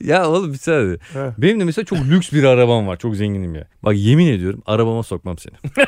Ya 0.00 0.28
oğlum 0.28 0.52
bir 0.52 0.58
saniye. 0.58 0.96
He. 1.12 1.32
Benim 1.38 1.60
de 1.60 1.64
mesela 1.64 1.84
çok 1.84 1.98
lüks 1.98 2.32
bir 2.32 2.44
arabam 2.44 2.86
var. 2.86 2.96
Çok 2.96 3.16
zenginim 3.16 3.54
ya. 3.54 3.64
Bak 3.82 3.94
yemin 3.96 4.26
ediyorum 4.26 4.62
arabama 4.66 5.02
sokmam 5.02 5.36
seni. 5.38 5.54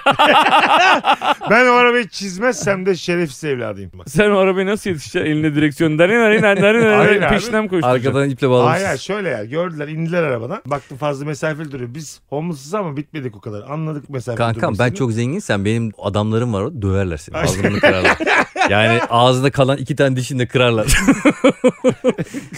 Ben 1.51 1.67
o 1.67 1.71
arabayı 1.73 2.09
çizmezsem 2.09 2.87
de 2.87 2.97
şerefsiz 2.97 3.45
evladıyım. 3.45 3.91
Bak. 3.95 4.11
Sen 4.11 4.31
o 4.31 4.39
arabayı 4.39 4.67
nasıl 4.67 4.91
yetişeceksin 4.91 5.31
eline 5.31 5.55
direksiyon 5.55 5.99
darin 5.99 6.21
darin 6.21 6.43
darin 6.43 6.63
Hayır 6.63 6.83
darin 6.83 7.23
abi. 7.23 7.29
peşinden 7.35 7.63
mi 7.63 7.69
koşturacaksın? 7.71 8.09
Arkadan 8.09 8.31
iple 8.31 8.51
bağlamışsın. 8.51 8.87
Hayır 8.87 8.99
şöyle 8.99 9.29
ya 9.29 9.45
gördüler 9.45 9.89
indiler 9.89 10.23
arabadan. 10.23 10.63
Baktım 10.67 10.99
fazla 10.99 11.25
mesafeli 11.25 11.73
duruyor. 11.73 11.95
Biz 11.95 12.21
homeless'ız 12.29 12.75
ama 12.75 12.97
bitmedik 12.97 13.37
o 13.37 13.41
kadar. 13.41 13.63
Anladık 13.69 14.11
mesafeli 14.11 14.39
Kankam 14.39 14.75
ben 14.79 14.91
çok 14.93 15.13
zenginsem 15.13 15.65
benim 15.65 15.93
adamlarım 16.03 16.53
var 16.53 16.63
orada 16.63 16.83
döverler 16.83 17.17
seni. 17.17 17.37
Ağzını 17.37 17.81
kırarlar. 17.81 18.19
Yani 18.71 19.01
ağzında 19.11 19.51
kalan 19.51 19.77
iki 19.79 19.97
tane 19.97 20.17
dişini 20.17 20.39
de 20.39 20.47
kırarlar. 20.47 20.87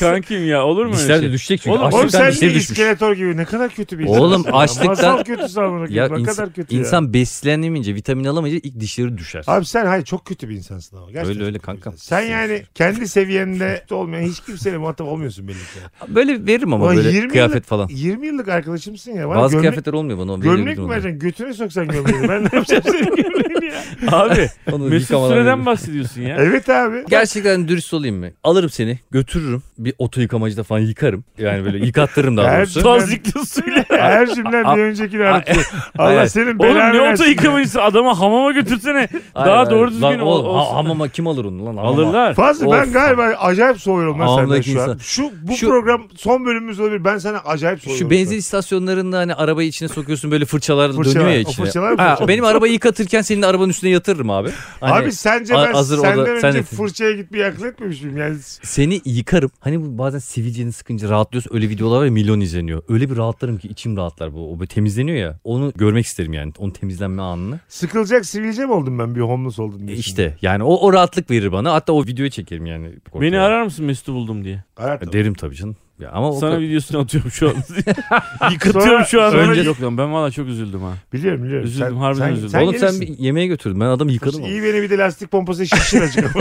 Kankim 0.00 0.48
ya 0.48 0.64
olur 0.64 0.86
mu 0.86 0.92
öyle 0.92 1.02
Dişler 1.02 1.20
şey? 1.20 1.32
Düşecek 1.40 1.60
çünkü. 1.62 1.70
Oğlum, 1.78 1.82
Oğlum 1.82 1.94
Açlıktan 1.98 2.18
sen 2.20 2.32
dişleri 2.32 2.50
de 2.50 2.54
düşmüş. 2.54 2.70
iskeletor 2.70 3.12
gibi 3.12 3.36
ne 3.36 3.44
kadar 3.44 3.70
kötü 3.74 3.98
bir 3.98 4.04
Oğlum, 4.06 4.40
insansın 4.40 4.52
ya. 4.52 4.58
açlıktan- 4.58 4.86
Masal 4.86 5.24
kötüsü 5.24 5.60
amına 5.60 5.86
Ya. 5.90 6.08
Ne 6.08 6.14
ins- 6.14 6.24
kadar 6.26 6.52
kötü 6.52 6.74
ya. 6.74 6.80
insan 6.80 7.14
beslenemeyince, 7.14 7.94
vitamin 7.94 8.24
alamayınca 8.24 8.60
ilk 8.68 8.80
dişleri 8.80 9.18
düşer. 9.18 9.44
Abi 9.46 9.64
sen 9.64 9.86
hayır 9.86 10.04
çok 10.04 10.24
kötü 10.26 10.48
bir 10.48 10.54
insansın 10.56 10.96
ama. 10.96 11.06
Gerçekten 11.10 11.30
Öyle 11.36 11.44
öyle 11.44 11.54
bir 11.54 11.62
kankam. 11.62 11.94
Sen 11.96 12.20
yani 12.20 12.62
kendi 12.74 13.08
seviyende 13.08 13.84
olmayan 13.90 14.22
hiç 14.28 14.40
kimseyle 14.40 14.78
muhatap 14.78 15.06
olmuyorsun 15.08 15.48
belli 15.48 15.54
ki. 15.56 16.14
Böyle 16.14 16.46
veririm 16.46 16.72
ama 16.74 16.84
Ulan 16.84 16.96
böyle 16.96 17.10
20 17.10 17.28
kıyafet 17.32 17.54
yıllık- 17.56 17.66
falan. 17.66 17.88
20 17.88 18.26
yıllık 18.26 18.48
arkadaşımsın 18.48 19.12
ya. 19.12 19.28
Bana 19.28 19.38
Bazı 19.38 19.52
gömlek, 19.52 19.60
kıyafetler 19.70 19.92
olmuyor 19.92 20.18
bana. 20.18 20.36
gömlek 20.36 20.78
mi 20.78 20.90
vereceksin? 20.90 21.18
Götüne 21.18 21.52
soksan 21.54 21.88
gömleğini. 21.88 22.28
Ben 22.28 22.40
ne 22.42 22.48
yapacağım 22.52 22.82
senin 22.84 23.16
gömleğini 23.16 23.64
ya? 23.74 23.82
Abi 24.12 24.48
Mesut 24.90 25.06
Süre'den 25.28 25.66
bahsediyorsun 25.66 26.22
ya. 26.22 26.36
Evet 26.40 26.68
abi. 26.68 27.04
Gerçekten 27.10 27.68
dürüst 27.68 27.94
olayım 27.94 28.16
mı? 28.16 28.30
Alırım 28.44 28.70
seni 28.70 28.98
götürürüm 29.10 29.62
bir 29.78 29.94
oto 29.98 30.20
yıkamacıda 30.20 30.62
falan 30.62 30.80
yıkarım. 30.80 31.24
Yani 31.40 31.64
böyle 31.64 31.86
yıkattırırım 31.86 32.36
daha 32.36 32.50
Her 32.50 32.58
doğrusu. 32.60 32.82
Tazikli 32.82 33.46
suyla. 33.46 33.84
Her 33.88 34.34
cümlen 34.34 34.76
bir 34.76 34.82
öncekini 34.82 35.24
aratıyor. 35.24 35.70
Allah 35.98 36.12
Evet. 36.12 36.32
senin 36.32 36.46
Oğlum 36.46 36.58
belanı 36.58 36.94
ne 36.94 37.00
versin 37.02 37.14
oto 37.14 37.24
ya. 37.24 37.30
yıkamacısı 37.30 37.82
adamı 37.82 38.12
hamama 38.14 38.50
götürsene. 38.52 39.08
Hayır, 39.34 39.48
Daha 39.50 39.58
hayır. 39.58 39.70
doğru 39.70 39.90
düzgün 39.90 40.02
Lan 40.02 40.20
oğlum, 40.20 40.26
ol- 40.28 40.44
olsun. 40.56 40.70
ha- 40.70 40.76
hamama 40.76 41.08
kim 41.08 41.26
alır 41.26 41.44
onu 41.44 41.60
lan? 41.66 41.76
Hamama. 41.76 41.88
Alırlar. 41.88 42.34
Fazla 42.34 42.66
ben 42.72 42.86
Of. 42.86 42.92
galiba 42.92 43.22
acayip 43.22 43.80
soğuyorum 43.80 44.20
lan 44.20 44.26
senden 44.26 44.40
Ağımdaki 44.42 44.70
şu 44.70 44.80
an. 44.82 44.88
insan. 44.88 44.98
Şu, 44.98 45.30
bu 45.42 45.52
Şu- 45.56 45.68
program 45.68 46.02
son 46.16 46.46
bölümümüz 46.46 46.80
olabilir. 46.80 47.04
Ben 47.04 47.18
sana 47.18 47.38
acayip 47.38 47.80
soğuyorum. 47.82 48.06
Şu 48.06 48.10
benzin 48.10 48.36
istasyonlarında 48.38 49.18
hani 49.18 49.34
arabayı 49.34 49.68
içine 49.68 49.88
sokuyorsun 49.88 50.30
böyle 50.30 50.44
fırçalarla 50.44 50.92
Fırçalar, 50.96 51.14
dönüyor 51.16 51.30
ya 51.30 51.38
o 51.46 51.50
içine. 51.50 51.64
fırçalar 51.66 51.90
mı 51.92 51.96
Ha, 52.02 52.08
fırçalar? 52.10 52.28
benim 52.28 52.44
arabayı 52.44 52.72
yıkatırken 52.72 53.22
senin 53.22 53.42
arabanın 53.42 53.68
üstüne 53.68 53.90
yatırırım 53.90 54.30
abi. 54.30 54.48
Hani 54.80 54.92
Abi 55.04 55.12
sence 55.12 55.56
a- 55.56 55.66
ben 55.68 55.72
hazır 55.72 55.98
o 55.98 56.02
da- 56.02 56.06
senden 56.06 56.24
sen 56.40 56.48
önce 56.48 56.58
de- 56.58 56.62
fırçaya 56.62 57.12
gitmeyi 57.12 57.44
akıl 57.46 57.64
etmemiş 57.64 58.02
miyim? 58.02 58.16
Yani 58.16 58.36
seni 58.62 59.00
yıkarım. 59.04 59.50
Hani 59.60 59.80
bu 59.82 59.98
bazen 59.98 60.18
sivilceni 60.18 60.72
sıkınca 60.72 61.08
rahatlıyorsun. 61.30 61.54
Öyle 61.54 61.68
videolar 61.68 61.98
var 62.00 62.04
ya 62.04 62.10
milyon 62.12 62.40
izleniyor. 62.40 62.82
Öyle 62.88 63.10
bir 63.10 63.16
rahatlarım 63.16 63.58
ki 63.58 63.68
içim 63.68 63.96
rahatlar 63.96 64.32
bu. 64.34 64.52
O 64.52 64.58
böyle 64.58 64.68
temizleniyor 64.68 65.18
ya. 65.18 65.38
Onu 65.44 65.72
görmek 65.76 66.06
isterim 66.06 66.32
yani. 66.32 66.52
Onun 66.58 66.70
temizlenme 66.70 67.22
anını. 67.22 67.60
sıkılacak 67.68 68.26
sivilce 68.26 68.66
mi 68.66 68.72
oldum 68.72 68.98
ben 68.98 69.14
bir 69.14 69.20
homeless 69.20 69.58
oldum 69.58 69.78
E 69.82 69.86
diyorsun. 69.86 70.00
İşte 70.00 70.36
yani 70.42 70.62
o, 70.62 70.74
o 70.86 70.92
rahatlık 70.92 71.30
verir 71.30 71.52
bana. 71.52 71.72
Hatta 71.72 71.92
o 71.92 72.06
videoyu 72.06 72.30
çekerim 72.30 72.66
yani. 72.66 72.88
Beni 73.20 73.38
arar 73.38 73.62
mısın 73.62 73.84
Mesut'u 73.84 74.14
buldum 74.14 74.44
diye. 74.44 74.64
Arat 74.76 75.12
Derim 75.12 75.34
tabii 75.34 75.56
canım. 75.56 75.76
Ya 76.00 76.10
ama 76.10 76.30
o 76.30 76.32
Sana 76.32 76.50
kadar- 76.50 76.62
videosunu 76.62 77.00
atıyorum 77.00 77.30
şu 77.30 77.48
an. 77.48 77.54
Yıkatıyorum 78.52 78.90
Sonra- 78.90 79.04
şu 79.04 79.22
an. 79.22 79.30
sonra- 79.30 79.42
Önce... 79.50 79.60
Yok 79.62 79.82
lan 79.82 79.98
ben 79.98 80.12
valla 80.12 80.30
çok 80.30 80.48
üzüldüm 80.48 80.80
ha. 80.82 80.92
Biliyorum 81.12 81.44
biliyorum. 81.44 81.66
Üzüldüm, 81.66 81.96
harbiden 81.96 82.32
üzüldüm. 82.32 82.60
Oğlum 82.60 82.74
sen 82.78 82.92
gelirsin. 82.92 83.00
bir 83.18 83.24
yemeğe 83.24 83.46
götürdün. 83.46 83.80
Ben 83.80 83.86
adamı 83.86 84.12
yıkadım. 84.12 84.44
İyi 84.44 84.62
beni 84.62 84.82
bir 84.82 84.90
de 84.90 84.98
lastik 84.98 85.30
pompası 85.30 85.66
şişir 85.66 86.00
açık. 86.00 86.24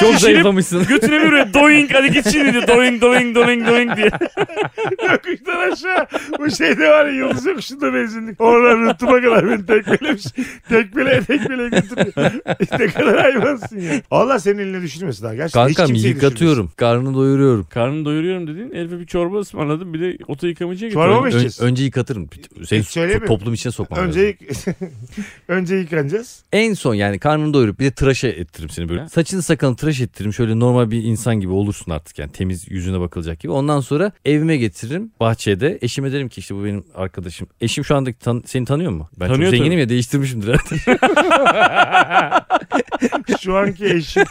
Çok 0.00 0.14
zayıflamışsın. 0.14 0.84
Götüne 0.88 1.20
bir 1.20 1.32
böyle 1.32 1.54
doing 1.54 1.90
hadi 1.92 2.12
git 2.12 2.32
şimdi 2.32 2.52
diye 2.52 2.68
doing 2.68 3.02
doing 3.02 3.34
doing 3.36 3.66
doing 3.68 3.96
diye. 3.96 4.06
Yokuştan 5.12 5.72
aşağı. 5.72 6.06
Bu 6.38 6.50
şeyde 6.50 6.88
var 6.90 7.06
ya 7.06 7.12
yıldız 7.12 7.46
yokuşunda 7.46 7.94
benzinlik. 7.94 8.40
Oradan 8.40 8.86
rıhtıma 8.90 9.20
kadar 9.20 9.48
beni 9.50 9.66
tekmelemiş. 9.66 10.24
Tekmele 10.68 11.20
tekmele 11.24 11.68
götürüyor. 11.68 12.32
ne 12.78 12.86
kadar 12.86 13.20
hayvansın 13.20 13.80
ya. 13.80 14.02
Allah 14.10 14.38
senin 14.38 14.58
eline 14.58 14.82
düşürmesin 14.82 15.24
daha. 15.24 15.34
Gerçekten 15.34 15.68
hiç 15.68 15.76
Kankam 15.76 15.94
kimseyi 15.94 16.14
yıkatıyorum. 16.14 16.70
Karnını 16.76 17.14
doyuruyorum. 17.14 17.66
Karnını 17.70 18.04
doyuruyorum 18.04 18.46
dedin. 18.46 18.70
Herife 18.74 19.00
bir 19.00 19.06
çorba 19.06 19.38
ısmarladım. 19.38 19.94
Bir 19.94 20.00
de 20.00 20.18
oto 20.28 20.46
yıkamacıya 20.46 20.90
Çorba 20.90 21.20
mı 21.20 21.26
Ön- 21.26 21.30
içeceğiz? 21.30 21.60
önce 21.60 21.84
yıkatırım. 21.84 22.28
Seni 22.68 22.80
Hiç 22.80 22.88
söylemiyorum. 22.88 23.26
toplum 23.26 23.54
içine 23.54 23.72
sokmam 23.72 24.00
Önce, 24.00 24.20
lazım. 24.20 24.34
yık- 24.80 24.92
Önce 25.48 25.76
yıkanacağız. 25.76 26.42
En 26.52 26.74
son 26.74 26.94
yani 26.94 27.18
karnını 27.18 27.54
doyurup 27.54 27.80
bir 27.80 27.84
de 27.84 27.90
tıraşa 27.90 28.28
ettiririm 28.28 28.70
seni 28.70 28.88
böyle. 28.88 29.00
Ha? 29.00 29.08
Saçını 29.08 29.42
sakalını 29.42 29.76
tıraş 29.86 30.00
ettiririm. 30.00 30.32
Şöyle 30.32 30.58
normal 30.60 30.90
bir 30.90 31.02
insan 31.02 31.40
gibi 31.40 31.52
olursun 31.52 31.90
artık 31.92 32.18
yani. 32.18 32.32
Temiz 32.32 32.70
yüzüne 32.70 33.00
bakılacak 33.00 33.40
gibi. 33.40 33.52
Ondan 33.52 33.80
sonra 33.80 34.12
evime 34.24 34.56
getiririm 34.56 35.10
bahçede. 35.20 35.78
Eşime 35.82 36.12
derim 36.12 36.28
ki 36.28 36.40
işte 36.40 36.54
bu 36.54 36.64
benim 36.64 36.84
arkadaşım. 36.94 37.48
Eşim 37.60 37.84
şu 37.84 37.96
anda 37.96 38.10
tan- 38.12 38.42
seni 38.46 38.64
tanıyor 38.64 38.92
mu? 38.92 39.08
Ben 39.20 39.28
Tanıyor 39.28 39.44
çok 39.44 39.50
zenginim 39.50 39.72
tabii. 39.72 39.80
ya 39.80 39.88
değiştirmişimdir. 39.88 40.56
Şu 43.40 43.56
anki 43.56 43.84
eşim. 43.86 44.24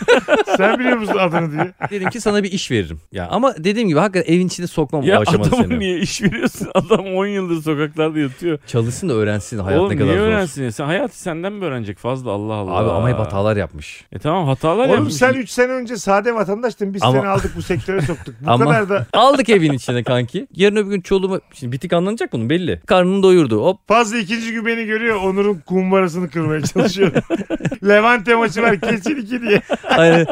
Sen 0.57 0.79
biliyor 0.79 0.97
musun 0.97 1.17
adını 1.19 1.51
diye. 1.51 1.73
derim 1.91 2.09
ki 2.09 2.21
sana 2.21 2.43
bir 2.43 2.51
iş 2.51 2.71
veririm. 2.71 2.99
Ya 3.11 3.27
ama 3.27 3.53
dediğim 3.57 3.87
gibi 3.89 3.99
hakikaten 3.99 4.33
evin 4.33 4.47
içine 4.47 4.67
sokmam 4.67 5.03
Ya 5.03 5.19
o 5.19 5.21
aşamada 5.21 5.49
seni. 5.49 5.79
niye 5.79 5.99
iş 5.99 6.21
veriyorsun? 6.23 6.67
Adam 6.73 7.05
10 7.05 7.25
yıldır 7.27 7.61
sokaklarda 7.61 8.19
yatıyor. 8.19 8.59
Çalışsın 8.67 9.09
da 9.09 9.13
öğrensin 9.13 9.59
hayat 9.59 9.79
Oğlum 9.79 9.91
ne 9.91 9.95
kadar 9.97 10.07
niye 10.07 10.17
zor. 10.19 10.25
öğrensin 10.25 10.63
ya? 10.63 10.71
Sen 10.71 10.85
hayatı 10.85 11.19
senden 11.19 11.53
mi 11.53 11.65
öğrenecek 11.65 11.97
fazla 11.97 12.31
Allah 12.31 12.53
Allah. 12.53 12.71
Abi 12.71 12.89
ama 12.91 13.09
hep 13.09 13.19
hatalar 13.19 13.57
yapmış. 13.57 14.03
E 14.11 14.19
tamam 14.19 14.45
hatalar 14.47 14.85
Oğlum 14.85 14.95
yapmış. 14.95 15.13
sen 15.13 15.33
3 15.45 15.49
3 15.49 15.51
sene 15.51 15.71
önce 15.71 15.97
sade 15.97 16.35
vatandaştın. 16.35 16.93
Biz 16.93 17.03
Ama- 17.03 17.17
seni 17.17 17.27
aldık 17.27 17.51
bu 17.55 17.61
sektöre 17.61 18.01
soktuk. 18.01 18.35
Bu 18.41 18.51
Ama- 18.51 18.65
kadar 18.65 18.89
da 18.89 19.07
Aldık 19.13 19.49
evin 19.49 19.73
içine 19.73 20.03
kanki. 20.03 20.47
Yarın 20.55 20.75
öbür 20.75 20.89
gün 20.89 21.01
çoluğuma 21.01 21.39
şimdi 21.53 21.71
bitik 21.71 21.93
anlanacak 21.93 22.33
bunun 22.33 22.49
belli. 22.49 22.81
Karnını 22.85 23.23
doyurdu. 23.23 23.65
Hop 23.65 23.87
fazla 23.87 24.17
ikinci 24.17 24.51
gün 24.51 24.65
beni 24.65 24.85
görüyor. 24.85 25.15
Onur'un 25.21 25.61
kumbarasını 25.65 26.29
kırmaya 26.29 26.61
çalışıyor. 26.61 27.11
Levante 27.87 28.35
maçı 28.35 28.61
var 28.61 28.79
kesin 28.81 29.15
iki 29.15 29.41
diye. 29.41 29.61
Hani 29.83 30.25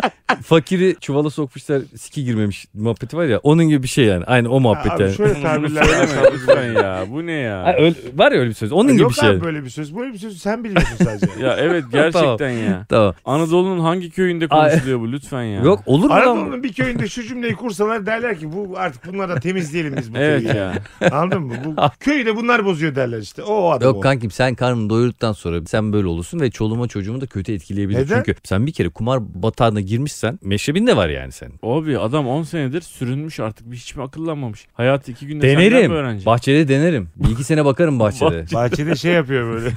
fakiri 0.43 0.95
çuvala 1.01 1.29
sokmuşlar 1.29 1.81
siki 1.97 2.25
girmemiş 2.25 2.65
muhabbeti 2.73 3.17
var 3.17 3.25
ya 3.25 3.37
onun 3.37 3.69
gibi 3.69 3.83
bir 3.83 3.87
şey 3.87 4.05
yani. 4.05 4.25
Aynı 4.25 4.49
o 4.49 4.59
muhabbet 4.59 4.91
Abi 4.91 5.03
yani. 5.03 5.13
şöyle 5.13 5.41
tabirler 5.41 5.85
lütfen 6.33 6.73
ya. 6.73 7.05
Bu 7.09 7.25
ne 7.25 7.31
ya? 7.31 7.63
Ha, 7.63 7.75
öyle, 7.77 7.95
var 8.15 8.31
ya 8.31 8.39
öyle 8.39 8.49
bir 8.49 8.55
söz. 8.55 8.71
Onun 8.71 8.91
gibi 8.91 9.01
Yok 9.01 9.11
bir 9.11 9.15
şey. 9.15 9.29
abi 9.29 9.41
böyle 9.41 9.63
bir 9.63 9.69
söz. 9.69 9.95
Böyle 9.95 10.13
bir 10.13 10.17
söz 10.17 10.37
sen 10.41 10.63
biliyorsun 10.63 10.95
sadece. 11.05 11.43
Ya 11.45 11.55
evet 11.57 11.83
gerçekten 11.91 12.49
ya. 12.49 12.85
Tamam. 12.89 13.13
Anadolu'nun 13.25 13.79
hangi 13.79 14.11
köyünde 14.11 14.47
konuşuluyor 14.47 15.01
bu 15.03 15.11
lütfen 15.11 15.43
ya. 15.43 15.61
Yok 15.61 15.83
olur 15.85 16.03
mu 16.03 16.09
lan? 16.09 16.15
Anadolu'nun 16.21 16.63
bir 16.63 16.73
köyünde 16.73 17.07
şu 17.07 17.23
cümleyi 17.23 17.53
kursalar 17.55 18.05
derler 18.05 18.39
ki 18.39 18.51
bu 18.53 18.73
artık 18.77 19.13
bunları 19.13 19.29
da 19.35 19.39
temizleyelim 19.39 19.95
biz 19.97 20.13
bu 20.13 20.17
Evet 20.17 20.43
köyü. 20.43 20.55
ya. 20.57 20.73
Anladın 21.11 21.41
mı? 21.43 21.53
Bu 21.65 21.75
köyü 21.99 22.25
de 22.25 22.35
bunlar 22.35 22.65
bozuyor 22.65 22.95
derler 22.95 23.19
işte. 23.19 23.43
O, 23.43 23.53
o 23.53 23.71
adam 23.71 23.87
o. 23.89 23.93
Yok 23.93 24.03
kankim 24.03 24.31
sen 24.31 24.55
karnını 24.55 24.89
doyurduktan 24.89 25.31
sonra 25.31 25.65
sen 25.65 25.93
böyle 25.93 26.07
olursun 26.07 26.39
ve 26.39 26.51
çoluğuma 26.51 26.87
çocuğumu 26.87 27.21
da 27.21 27.25
kötü 27.25 27.53
etkileyebilir. 27.53 27.99
Neden? 27.99 28.15
Çünkü 28.25 28.35
sen 28.43 28.65
bir 28.67 28.71
kere 28.71 28.89
kumar 28.89 29.19
batağına 29.43 29.81
girmişsen 29.81 30.39
meşrebin 30.43 30.87
de 30.87 30.95
var 30.97 31.09
yani 31.09 31.31
senin. 31.31 31.53
Abi 31.63 31.99
adam 31.99 32.27
10 32.27 32.43
senedir 32.43 32.81
sürünmüş 32.81 33.39
artık 33.39 33.71
bir 33.71 33.75
hiç 33.77 33.95
mi 33.95 34.03
akıllanmamış. 34.03 34.67
Hayatı 34.73 35.11
iki 35.11 35.27
günde 35.27 35.47
senden 35.49 35.65
mi 35.65 35.71
Denerim. 35.71 35.91
öğrenecek? 35.91 36.25
Bahçede 36.25 36.67
denerim. 36.67 37.09
Bir 37.15 37.29
iki 37.29 37.43
sene 37.43 37.65
bakarım 37.65 37.99
bahçede. 37.99 38.45
Bahçede 38.53 38.95
şey 38.95 39.11
yapıyor 39.13 39.53
böyle. 39.53 39.69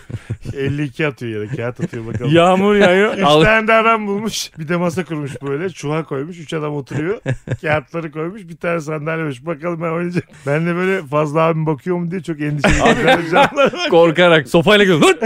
52 0.67 1.07
atıyor 1.07 1.43
ya 1.45 1.51
da 1.51 1.57
kağıt 1.57 1.81
atıyor 1.81 2.07
bakalım. 2.07 2.35
Yağmur 2.35 2.75
yağıyor. 2.77 3.15
Üç 3.17 3.25
Al. 3.25 3.43
tane 3.43 3.69
de 3.69 3.73
adam 3.73 4.07
bulmuş. 4.07 4.51
Bir 4.59 4.69
de 4.69 4.77
masa 4.77 5.05
kurmuş 5.17 5.43
böyle. 5.43 5.71
Çuha 5.71 6.05
koymuş. 6.05 6.39
Üç 6.39 6.55
adam 6.55 6.75
oturuyor. 6.75 7.21
Kağıtları 7.61 8.13
koymuş. 8.13 8.49
Bir 8.49 8.57
tane 8.57 8.81
sandalye 8.81 9.17
koymuş. 9.17 9.47
Bakalım 9.47 9.83
ben 9.83 9.91
oynayacağım. 9.93 10.27
Ben 10.47 10.67
de 10.67 10.75
böyle 10.75 11.07
fazla 11.07 11.41
abim 11.41 11.67
bakıyor 11.67 11.97
mu 11.97 12.11
diye 12.11 12.23
çok 12.23 12.41
endişeliyim. 12.41 13.91
Korkarak 13.91 14.49
sopayla 14.49 14.85
gidiyor. 14.85 15.17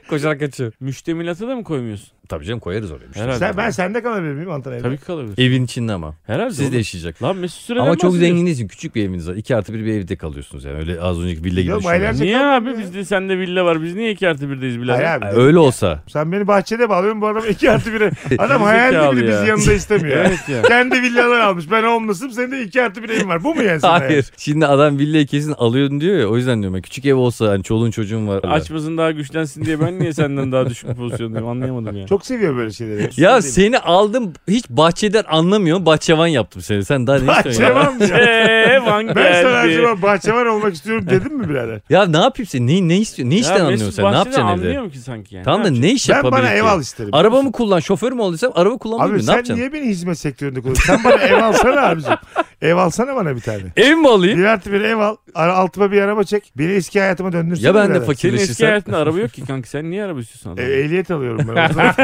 Koşarak 0.08 0.40
kaçıyor. 0.40 0.72
Müştemilatı 0.80 1.48
da 1.48 1.56
mı 1.56 1.64
koymuyorsun? 1.64 2.08
Tabii 2.28 2.44
canım 2.44 2.60
koyarız 2.60 2.92
oraya. 2.92 3.06
Herhalde. 3.14 3.38
Sen, 3.38 3.56
ben 3.56 3.70
sende 3.70 4.02
kalabilir 4.02 4.32
miyim 4.32 4.50
Antalya'da? 4.50 4.82
Tabii 4.82 4.98
ki 4.98 5.04
kalabilir. 5.04 5.46
Evin 5.46 5.64
içinde 5.64 5.92
ama. 5.92 6.14
Herhalde. 6.26 6.54
Siz 6.54 6.72
de 6.72 6.76
yaşayacak. 6.76 7.22
Lan 7.22 7.36
Mesut 7.36 7.60
Süre'den 7.60 7.82
Ama 7.84 7.96
çok 7.96 8.14
zengin 8.14 8.46
değilsin. 8.46 8.68
Küçük 8.68 8.94
bir 8.94 9.04
eviniz 9.04 9.28
var. 9.28 9.34
İki 9.34 9.56
artı 9.56 9.74
bir 9.74 9.84
bir 9.84 9.92
evde 9.92 10.16
kalıyorsunuz 10.16 10.64
yani. 10.64 10.78
Öyle 10.78 11.00
az 11.00 11.20
önceki 11.20 11.44
villa 11.44 11.60
gibi 11.60 11.72
aylarca- 11.72 12.24
Niye 12.24 12.38
abi? 12.38 12.68
ya. 12.68 12.78
Bizde 12.78 13.04
sende 13.04 13.38
villa 13.38 13.64
var. 13.64 13.82
Biz 13.82 13.94
niye 13.94 14.10
iki 14.10 14.28
artı 14.28 14.50
birdeyiz 14.50 14.82
birader? 14.82 15.04
Hayır 15.04 15.22
abi. 15.22 15.40
Öyle 15.40 15.58
olsa. 15.58 16.02
Sen 16.08 16.32
beni 16.32 16.46
bahçede 16.46 16.88
bağlıyorsun 16.88 17.20
bu 17.20 17.26
adam 17.26 17.42
iki 17.50 17.70
artı 17.70 17.92
bire. 17.92 18.04
Adam 18.04 18.10
Gerizekalı 18.38 18.64
hayalini 18.80 19.20
bile 19.22 19.30
ya. 19.30 19.40
bizi 19.40 19.50
yanında 19.50 19.72
istemiyor. 19.72 20.16
Evet 20.30 20.48
ya. 20.48 20.62
Kendi 20.62 21.02
villalar 21.02 21.40
almış. 21.40 21.70
Ben 21.70 21.82
homeless'ım. 21.82 22.30
Senin 22.30 22.50
de 22.50 22.62
iki 22.62 22.82
artı 22.82 23.02
bir 23.02 23.08
evin 23.08 23.28
var. 23.28 23.44
Bu 23.44 23.54
mu 23.54 23.62
yani 23.62 23.80
sana? 23.80 24.00
Hayır. 24.00 24.26
Şimdi 24.36 24.66
adam 24.66 24.98
villayı 24.98 25.26
kesin 25.26 25.52
alıyorsun 25.52 26.00
diyor 26.00 26.18
ya. 26.18 26.26
O 26.26 26.36
yüzden 26.36 26.60
diyorum 26.62 26.74
ben. 26.76 26.82
Küçük 26.82 27.06
ev 27.06 27.14
olsa 27.14 27.48
hani 27.48 27.62
çoluğun 27.62 27.90
çocuğun 27.90 28.28
var. 28.28 28.40
Açmasın 28.44 28.98
daha 28.98 29.10
güçlensin 29.10 29.64
diye 29.64 29.80
ben 29.80 29.98
niye 29.98 30.12
senden 30.12 30.52
daha 30.52 30.70
düşük 30.70 30.90
bir 30.90 30.94
pozisyondayım 30.94 31.48
anlayamadım 31.48 31.96
ya. 31.96 32.06
Çok 32.06 32.26
seviyor 32.26 32.56
böyle 32.56 32.70
şeyleri. 32.72 33.10
Ya 33.16 33.42
seni 33.42 33.78
aldım 33.78 34.32
hiç 34.48 34.68
bahçeden 34.68 35.24
anlamıyorsun. 35.28 35.86
Bahçevan 35.86 36.26
yaptım 36.26 36.62
seni. 36.62 36.84
Sen 36.84 37.06
daha 37.06 37.18
ne 37.18 37.32
istiyorsun 37.32 37.62
ya? 37.62 37.74
Bahçevan 37.74 37.94
mı 37.94 38.04
ya? 38.04 39.16
Ben 39.16 39.42
sana 39.42 39.56
acaba 39.58 40.02
bahçevan 40.02 40.46
olmak 40.46 40.74
istiyorum 40.74 41.06
dedim 41.10 41.36
mi 41.38 41.48
birader? 41.48 41.80
Ya 41.90 42.06
ne 42.06 42.16
yapayım 42.18 42.46
sen? 42.48 42.66
Ne, 42.66 42.88
ne 42.88 42.98
istiyorsun? 42.98 43.30
Ne 43.30 43.38
işten 43.38 43.56
Ya 43.56 43.62
anlıyorsun 43.62 43.90
sen? 43.90 44.04
Ne 44.04 44.16
yapacaksın 44.16 44.40
evde? 44.42 44.50
anlıyor 44.52 44.90
ki 44.92 44.98
sanki 44.98 45.34
yani? 45.34 45.44
Tamam 45.44 45.64
da 45.64 45.70
Ne 45.70 45.80
ne 45.80 45.92
iş 45.92 46.08
Ben 46.08 46.14
yapabilir 46.16 46.42
bana 46.42 46.50
ev 46.52 46.64
al 46.64 46.80
isterim. 46.80 47.10
Araba 47.12 47.42
mı 47.42 47.52
kullan? 47.52 47.80
Şoför 47.80 48.12
mü 48.12 48.20
olduysam 48.22 48.52
araba 48.54 48.69
kullanmayayım 48.78 49.14
Abi 49.16 49.22
mı? 49.22 49.22
Ne 49.22 49.26
sen 49.26 49.32
yapacaksın? 49.32 49.60
niye 49.60 49.72
beni 49.72 49.86
hizmet 49.90 50.18
sektöründe 50.18 50.60
kullanıyorsun? 50.60 50.94
Sen 50.96 51.04
bana 51.04 51.14
ev 51.22 51.42
alsana 51.42 51.80
abicim. 51.86 52.12
Ev 52.62 52.76
alsana 52.76 53.16
bana 53.16 53.36
bir 53.36 53.40
tane. 53.40 53.62
Ev 53.76 53.94
mi 53.96 54.08
alayım? 54.08 54.38
Bir 54.38 54.44
artı 54.44 54.72
bir 54.72 54.80
ev 54.80 54.96
al. 54.98 55.16
Ara, 55.34 55.54
altıma 55.54 55.92
bir 55.92 56.02
araba 56.02 56.24
çek. 56.24 56.52
Beni 56.58 56.72
eski 56.72 57.00
hayatıma 57.00 57.32
döndürsün. 57.32 57.62
Ya 57.66 57.74
ben 57.74 57.84
de 57.84 57.88
birader. 57.88 57.94
Senin 58.00 58.10
eski 58.12 58.22
fakirleşirsem. 58.28 58.68
hayatında 58.68 58.96
araba 58.98 59.18
yok 59.18 59.32
ki 59.32 59.44
kanka 59.46 59.68
sen 59.68 59.90
niye 59.90 60.04
araba 60.04 60.20
istiyorsun 60.20 60.50
E, 60.50 60.52
adam? 60.52 60.72
ehliyet 60.84 61.10
alıyorum 61.10 61.46
ben. 61.56 61.70
o 61.70 61.72
zaman. 61.72 61.94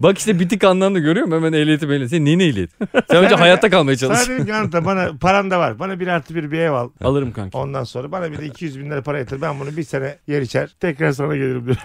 Bak 0.00 0.18
işte 0.18 0.40
bitik 0.40 0.64
anlamda 0.64 0.98
görüyor 0.98 1.26
musun? 1.26 1.36
Hemen 1.36 1.52
ehliyeti 1.52 1.88
belli. 1.88 2.08
Senin 2.08 2.24
neyin 2.24 2.40
ehliyet? 2.40 2.70
Sen 3.10 3.24
önce 3.24 3.34
hayatta 3.34 3.70
kalmaya 3.70 3.96
çalış. 3.96 4.18
Sana 4.18 4.34
dedim 4.34 4.46
ki 4.46 4.54
Anita 4.54 4.84
bana 4.84 5.08
paran 5.20 5.50
da 5.50 5.58
var. 5.58 5.78
Bana 5.78 6.00
bir 6.00 6.06
artı 6.08 6.34
bir 6.34 6.50
bir 6.50 6.58
ev 6.58 6.72
al. 6.72 6.90
Alırım 7.04 7.32
kanka. 7.32 7.58
Ondan 7.58 7.84
sonra 7.84 8.12
bana 8.12 8.32
bir 8.32 8.38
de 8.38 8.46
200 8.46 8.78
bin 8.80 8.90
lira 8.90 9.02
para 9.02 9.18
yatır. 9.18 9.40
Ben 9.42 9.60
bunu 9.60 9.76
bir 9.76 9.82
sene 9.82 10.16
yer 10.26 10.42
içer. 10.42 10.70
Tekrar 10.80 11.12
sana 11.12 11.36
gelirim 11.36 11.64
diyor. 11.66 11.76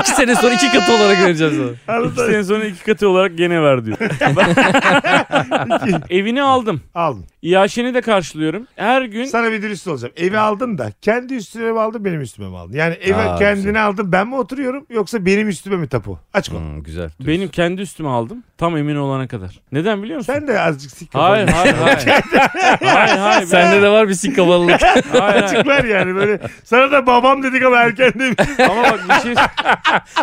İki 0.00 0.10
sene 0.10 0.34
sonra 0.34 0.54
iki 0.54 0.72
katı 0.72 0.92
olarak 0.92 1.20
vereceğim 1.22 1.54
sana. 1.86 2.06
İki 2.06 2.16
sene 2.16 2.44
sonra 2.44 2.64
iki 2.64 2.84
katı 2.84 3.08
olarak 3.08 3.38
gene 3.38 3.62
ver 3.62 3.84
diyor. 3.84 3.96
Evini 6.10 6.42
aldım. 6.42 6.80
Aldın. 6.94 7.24
İyaşeni 7.42 7.94
de 7.94 8.00
karşılıyorum. 8.00 8.66
Her 8.76 9.02
gün 9.02 9.24
Sana 9.24 9.52
bir 9.52 9.62
dürüst 9.62 9.88
olacağım. 9.88 10.14
Evi 10.16 10.38
aldın 10.38 10.78
da 10.78 10.92
kendi 11.02 11.34
üstüne 11.34 11.72
mi 11.72 11.80
aldın 11.80 12.04
benim 12.04 12.20
üstüme 12.20 12.48
mi 12.48 12.56
aldın? 12.56 12.72
Yani 12.76 12.94
eve 12.94 13.16
Aa, 13.16 13.38
kendine 13.38 13.64
güzel. 13.66 13.86
aldın 13.86 14.12
ben 14.12 14.28
mi 14.28 14.34
oturuyorum 14.36 14.86
yoksa 14.90 15.26
benim 15.26 15.48
üstüme 15.48 15.76
mi 15.76 15.88
tapu? 15.88 16.18
Açık 16.34 16.54
ol. 16.54 16.58
Hmm, 16.58 16.82
güzel. 16.82 17.10
benim 17.20 17.48
kendi 17.48 17.82
üstüme 17.82 18.08
aldım. 18.08 18.44
Tam 18.58 18.76
emin 18.76 18.96
olana 18.96 19.28
kadar. 19.28 19.60
Neden 19.72 20.02
biliyor 20.02 20.18
musun? 20.18 20.32
Sen 20.32 20.48
de 20.48 20.60
azıcık 20.60 20.90
sik 20.90 21.14
Hayır 21.14 21.48
hayır 21.48 21.74
hayır. 21.74 21.98
hayır 22.84 23.18
hayır. 23.18 23.46
Sende 23.46 23.82
de 23.82 23.88
var 23.88 24.08
bir 24.08 24.14
sik 24.14 24.38
havalılık. 24.38 24.82
hayır, 24.82 25.04
hayır. 25.20 25.42
Açıklar 25.42 25.84
yani 25.84 26.14
böyle. 26.14 26.40
Sana 26.64 26.92
da 26.92 27.06
babam 27.06 27.42
dedik 27.42 27.62
ama 27.62 27.76
erken 27.76 28.12
demiş. 28.18 28.36
Ama 28.70 28.82
bak 28.82 29.00
bir 29.08 29.22
şey 29.22 29.34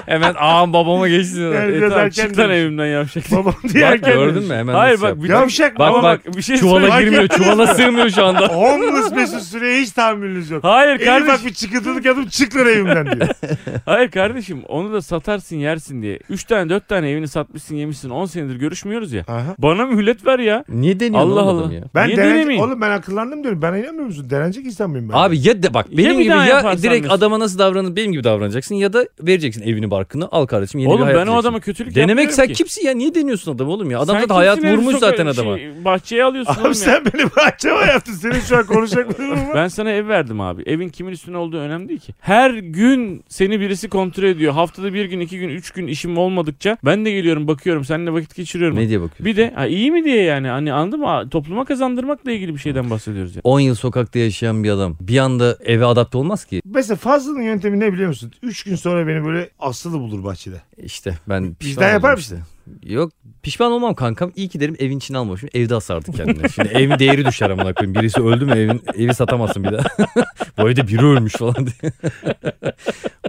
Hemen 0.05 0.33
ağam 0.37 0.73
babama 0.73 1.07
geçti. 1.17 1.39
Yani 1.39 1.71
E, 1.71 1.73
biraz 1.77 1.89
tamam, 1.89 2.05
erken 2.05 2.27
çık 2.27 2.37
lan 2.37 2.49
demiş. 2.49 2.57
evimden 2.61 2.85
yavşak. 2.85 3.31
babam 3.31 3.53
diye 3.73 3.83
Bak 3.85 3.91
erken 3.93 4.13
gördün 4.13 4.35
demiş. 4.35 4.49
mü 4.49 4.55
hemen 4.55 4.73
Hayır 4.73 4.93
nasıl 4.93 5.03
bak 5.03 5.09
yaptı? 5.09 5.23
bir 5.23 5.29
Yavşak 5.29 5.79
Bak 5.79 5.93
bak, 5.93 6.03
bak 6.03 6.37
bir 6.37 6.41
şey 6.41 6.57
çuvala 6.57 6.79
söyleyeyim. 6.91 7.03
girmiyor. 7.11 7.27
Çuvala 7.27 7.67
sığmıyor 7.67 8.09
şu 8.09 8.25
anda. 8.25 8.47
Homeless 8.47 9.11
Mesut 9.11 9.41
Süre'ye 9.41 9.81
hiç 9.81 9.91
tahammülünüz 9.91 10.51
yok. 10.51 10.63
Hayır 10.63 10.99
En 10.99 11.05
kardeşim. 11.05 11.33
ufak 11.35 11.45
bir 11.45 11.53
çıkıntılık 11.53 12.05
yapıp 12.05 12.31
çık 12.31 12.55
lan 12.55 12.67
evimden 12.67 13.05
diyor. 13.05 13.27
Hayır 13.85 14.11
kardeşim 14.11 14.61
onu 14.67 14.93
da 14.93 15.01
satarsın 15.01 15.55
yersin 15.55 16.01
diye. 16.01 16.19
3 16.29 16.43
tane 16.43 16.69
4 16.69 16.87
tane 16.87 17.09
evini 17.09 17.27
satmışsın 17.27 17.75
yemişsin 17.75 18.09
10 18.09 18.25
senedir 18.25 18.55
görüşmüyoruz 18.55 19.13
ya. 19.13 19.21
Aha. 19.27 19.55
Bana 19.57 19.85
mühlet 19.85 20.25
ver 20.25 20.39
ya. 20.39 20.63
Niye 20.69 20.99
deniyorsun 20.99 21.31
Allah 21.31 21.41
Allah. 21.41 21.73
ya? 21.73 21.83
Ben 21.95 22.07
Niye 22.07 22.17
denence- 22.17 22.35
denemeyeyim? 22.35 22.63
Oğlum 22.63 22.81
ben 22.81 22.89
akıllandım 22.91 23.43
diyorum. 23.43 23.61
Ben 23.61 23.73
inanmıyor 23.73 24.05
musun? 24.05 24.29
Denenecek 24.29 24.65
insan 24.65 24.89
mıyım 24.89 25.09
ben? 25.09 25.13
Abi 25.17 25.47
ya 25.47 25.63
de 25.63 25.73
bak 25.73 25.85
Ya 25.91 25.97
benim 25.97 26.17
bir 26.17 26.23
gibi 26.23 26.33
daha 26.33 26.45
ya 26.45 26.55
yaparsan 26.55 26.83
direkt 26.83 27.11
adama 27.11 27.39
nasıl 27.39 27.59
davranır 27.59 27.95
benim 27.95 28.11
gibi 28.11 28.23
davranacaksın 28.23 28.75
ya 28.75 28.93
da 28.93 29.05
vereceksin 29.21 29.61
evini 29.61 29.91
barkını 29.91 30.27
al 30.31 30.45
kardeşim 30.45 30.79
yeni 30.79 30.89
bir 30.89 30.95
Oğlum 30.95 31.06
hayat 31.07 31.27
ben 31.27 31.31
o 31.31 31.35
adama 31.37 31.59
kötülük 31.59 31.95
Denemek 31.95 32.33
sen 32.33 32.47
ki. 32.47 32.53
kimsin 32.53 32.85
ya 32.85 32.93
niye 32.93 33.15
deniyorsun 33.15 33.55
adamı 33.55 33.71
oğlum 33.71 33.91
ya? 33.91 33.99
Adam 33.99 34.15
Sen 34.15 34.21
zaten 34.21 34.35
hayat 34.35 34.63
vurmuş 34.63 34.95
zaten 34.95 35.25
adama. 35.25 35.57
Şey, 35.57 35.85
bahçeye 35.85 36.23
alıyorsun 36.23 36.53
oğlum 36.53 36.61
Abi 36.61 36.67
ya. 36.67 36.73
sen 36.73 37.05
beni 37.05 37.25
bahçeme 37.35 37.85
yaptın. 37.85 38.13
Senin 38.13 38.39
şu 38.39 38.57
an 38.57 38.65
konuşacak 38.65 39.09
bir 39.09 39.17
durum 39.17 39.47
var. 39.47 39.55
Ben 39.55 39.67
sana 39.67 39.89
ev 39.91 40.07
verdim 40.07 40.41
abi. 40.41 40.63
Evin 40.65 40.89
kimin 40.89 41.11
üstüne 41.11 41.37
olduğu 41.37 41.57
önemli 41.57 41.89
değil 41.89 41.99
ki. 41.99 42.13
Her 42.19 42.51
gün 42.51 43.23
seni 43.29 43.59
birisi 43.59 43.89
kontrol 43.89 44.23
ediyor. 44.23 44.53
Haftada 44.53 44.93
bir 44.93 45.05
gün, 45.05 45.19
iki 45.19 45.39
gün, 45.39 45.49
üç 45.49 45.71
gün 45.71 45.87
işim 45.87 46.17
olmadıkça 46.17 46.77
ben 46.85 47.05
de 47.05 47.11
geliyorum 47.11 47.47
bakıyorum. 47.47 47.85
Seninle 47.85 48.13
vakit 48.13 48.35
geçiriyorum. 48.35 48.77
Ne 48.77 48.89
diye 48.89 49.01
bakıyorsun? 49.01 49.25
Bir 49.25 49.35
de 49.35 49.51
ha, 49.55 49.67
iyi 49.67 49.91
mi 49.91 50.03
diye 50.03 50.23
yani 50.23 50.47
hani 50.47 50.73
anladın 50.73 50.99
mı? 50.99 51.29
Topluma 51.31 51.65
kazandırmakla 51.65 52.31
ilgili 52.31 52.53
bir 52.53 52.59
şeyden 52.59 52.89
bahsediyoruz 52.89 53.35
ya. 53.35 53.41
10 53.43 53.59
yıl 53.59 53.75
sokakta 53.75 54.19
yaşayan 54.19 54.63
bir 54.63 54.69
adam 54.69 54.97
bir 55.01 55.17
anda 55.17 55.57
eve 55.65 55.85
adapte 55.85 56.17
olmaz 56.17 56.45
ki. 56.45 56.61
Mesela 56.65 56.95
Fazlı'nın 56.97 57.41
yöntemi 57.41 57.79
ne 57.79 57.93
biliyor 57.93 58.07
musun? 58.07 58.31
Üç 58.43 58.63
gün 58.63 58.75
sonra 58.75 59.07
beni 59.07 59.25
böyle 59.25 59.49
asılı 59.59 59.99
bulur 59.99 60.23
bahçede. 60.23 60.61
İşte 60.97 61.17
ben 61.29 61.53
pişman 61.55 61.71
Vicdan 61.85 61.93
yapar 61.93 62.13
mısın? 62.13 62.43
işte. 62.81 62.93
Yok 62.93 63.11
pişman 63.43 63.71
olmam 63.71 63.95
kankam. 63.95 64.31
İyi 64.35 64.49
ki 64.49 64.59
derim 64.59 64.75
evin 64.79 64.97
içine 64.97 65.17
almamışım. 65.17 65.49
Evde 65.53 65.75
asardı 65.75 66.11
kendine. 66.11 66.49
Şimdi 66.49 66.67
evin 66.69 66.99
değeri 66.99 67.25
düşer 67.25 67.49
amına 67.49 67.73
koyayım. 67.73 67.95
Birisi 67.95 68.21
öldü 68.21 68.45
mü 68.45 68.51
evin 68.51 68.81
evi 68.95 69.13
satamazsın 69.13 69.63
bir 69.63 69.71
daha. 69.71 69.83
Bu 70.57 70.69
evde 70.69 70.87
biri 70.87 71.05
ölmüş 71.05 71.33
falan 71.33 71.55
diye. 71.55 71.91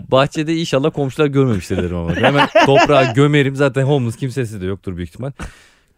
Bahçede 0.11 0.57
inşallah 0.57 0.91
komşular 0.93 1.27
görmemiştir 1.27 1.77
derim 1.77 1.97
ama. 1.97 2.17
Hemen 2.17 2.49
toprağa 2.67 3.05
gömerim. 3.05 3.57
Zaten 3.57 3.83
homeless 3.83 4.17
kimsesi 4.17 4.61
de 4.61 4.67
yoktur 4.67 4.97
büyük 4.97 5.09
ihtimal. 5.09 5.33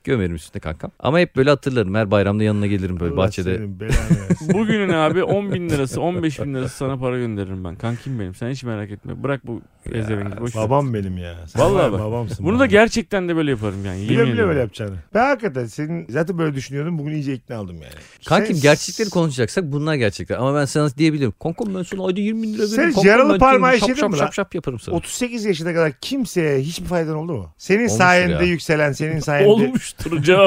Gömerim 0.05 0.35
üstüne 0.35 0.61
kankam. 0.61 0.91
Ama 0.99 1.19
hep 1.19 1.37
böyle 1.37 1.51
hatırlarım. 1.51 1.95
Her 1.95 2.11
bayramda 2.11 2.45
yanına 2.45 2.67
gelirim 2.67 3.01
böyle 3.01 3.13
Allah 3.13 3.19
bahçede. 3.21 3.57
senin 3.57 3.81
belanı 3.81 3.93
versin. 4.29 4.53
Bugünün 4.55 4.89
abi 4.89 5.23
10 5.25 5.53
bin 5.55 5.71
lirası 5.71 6.01
15 6.01 6.41
bin 6.41 6.55
lirası 6.55 6.77
sana 6.77 6.97
para 6.99 7.19
gönderirim 7.19 7.65
ben. 7.65 7.77
Kankim 7.77 8.21
benim 8.21 8.35
sen 8.35 8.51
hiç 8.51 8.63
merak 8.65 8.91
etme. 8.91 9.23
Bırak 9.23 9.47
bu 9.47 9.61
ezevengi 9.93 10.41
boş 10.41 10.57
ver. 10.57 10.63
babam 10.63 10.95
benim 10.95 11.19
ya. 11.19 11.35
Sen 11.47 11.63
Vallahi 11.63 11.75
var 11.75 11.85
ya 11.87 11.93
bak. 11.93 12.01
babamsın. 12.01 12.47
Bunu 12.47 12.59
da 12.59 12.67
gerçekten 12.67 13.29
de 13.29 13.37
böyle 13.37 13.51
yaparım 13.51 13.85
yani. 13.85 13.97
Bile 13.97 14.03
Yemin 14.13 14.17
bile 14.19 14.31
ediyorum. 14.33 14.49
böyle 14.49 14.61
yapacağını. 14.61 14.97
Ben 15.15 15.27
hakikaten 15.27 15.67
senin 15.67 16.07
zaten 16.11 16.39
böyle 16.39 16.55
düşünüyordum. 16.55 16.99
Bugün 16.99 17.13
iyice 17.13 17.35
ikna 17.35 17.61
oldum 17.63 17.75
yani. 17.83 17.95
Kankim 18.27 18.55
Sen- 18.57 18.63
gerçekleri 18.63 19.11
konuşacaksak 19.11 19.65
bunlar 19.73 19.95
gerçekler. 19.95 20.37
Ama 20.37 20.55
ben 20.55 20.65
sana 20.65 20.91
diyebilirim. 20.97 21.33
Kankam 21.43 21.75
ben 21.75 21.83
sana 21.83 22.07
ayda 22.07 22.21
20 22.21 22.43
bin 22.43 22.55
lira 22.55 22.67
Sen 22.67 22.79
veririm. 22.79 22.95
Kankam 22.95 23.11
yaralı 23.11 23.33
ben 23.33 23.39
parmağı 23.39 23.73
şap 23.73 23.81
işledin 23.83 24.01
şap 24.01 24.11
mi 24.11 24.17
lan? 24.19 24.25
şap 24.25 24.35
şap 24.35 24.55
yaparım 24.55 24.81
sana. 24.81 24.95
38 24.97 25.45
yaşına 25.45 25.75
kadar 25.75 25.93
kimseye 26.01 26.61
hiçbir 26.61 26.87
faydan 26.87 27.15
oldu 27.17 27.33
mu? 27.33 27.55
Senin 27.59 27.79
Olmuştur 27.79 27.99
sayende 27.99 28.33
ya. 28.33 28.43
yükselen, 28.43 28.93
senin 28.93 29.21
sayende 29.21 29.49
Olmuştur 29.51 29.89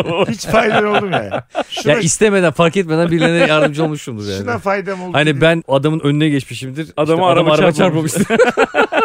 o. 0.06 0.26
hiç 0.30 0.46
faydan 0.46 0.86
oldu 0.86 1.06
mu 1.06 1.12
yani? 1.16 1.30
Şuna, 1.70 1.94
Ya 1.94 2.00
istemeden 2.00 2.52
fark 2.52 2.78
etmeden 2.78 3.12
birilerine 3.12 3.48
yardımcı 3.48 3.84
olmuşumdur 3.84 4.28
yani. 4.30 4.40
şuna 4.40 4.58
faydam 4.60 5.02
oldu. 5.02 5.14
Hani 5.14 5.42
ben 5.42 5.64
adamın 5.68 6.00
önüne 6.00 6.30
geçmişimdir. 6.30 6.88
Adama 6.98 7.04
İşte 7.04 7.14
adam 7.14 7.48
araba 7.48 7.52
araba 7.54 7.72
çarpmamış. 7.72 8.12
çarpmamıştır. 8.14 8.28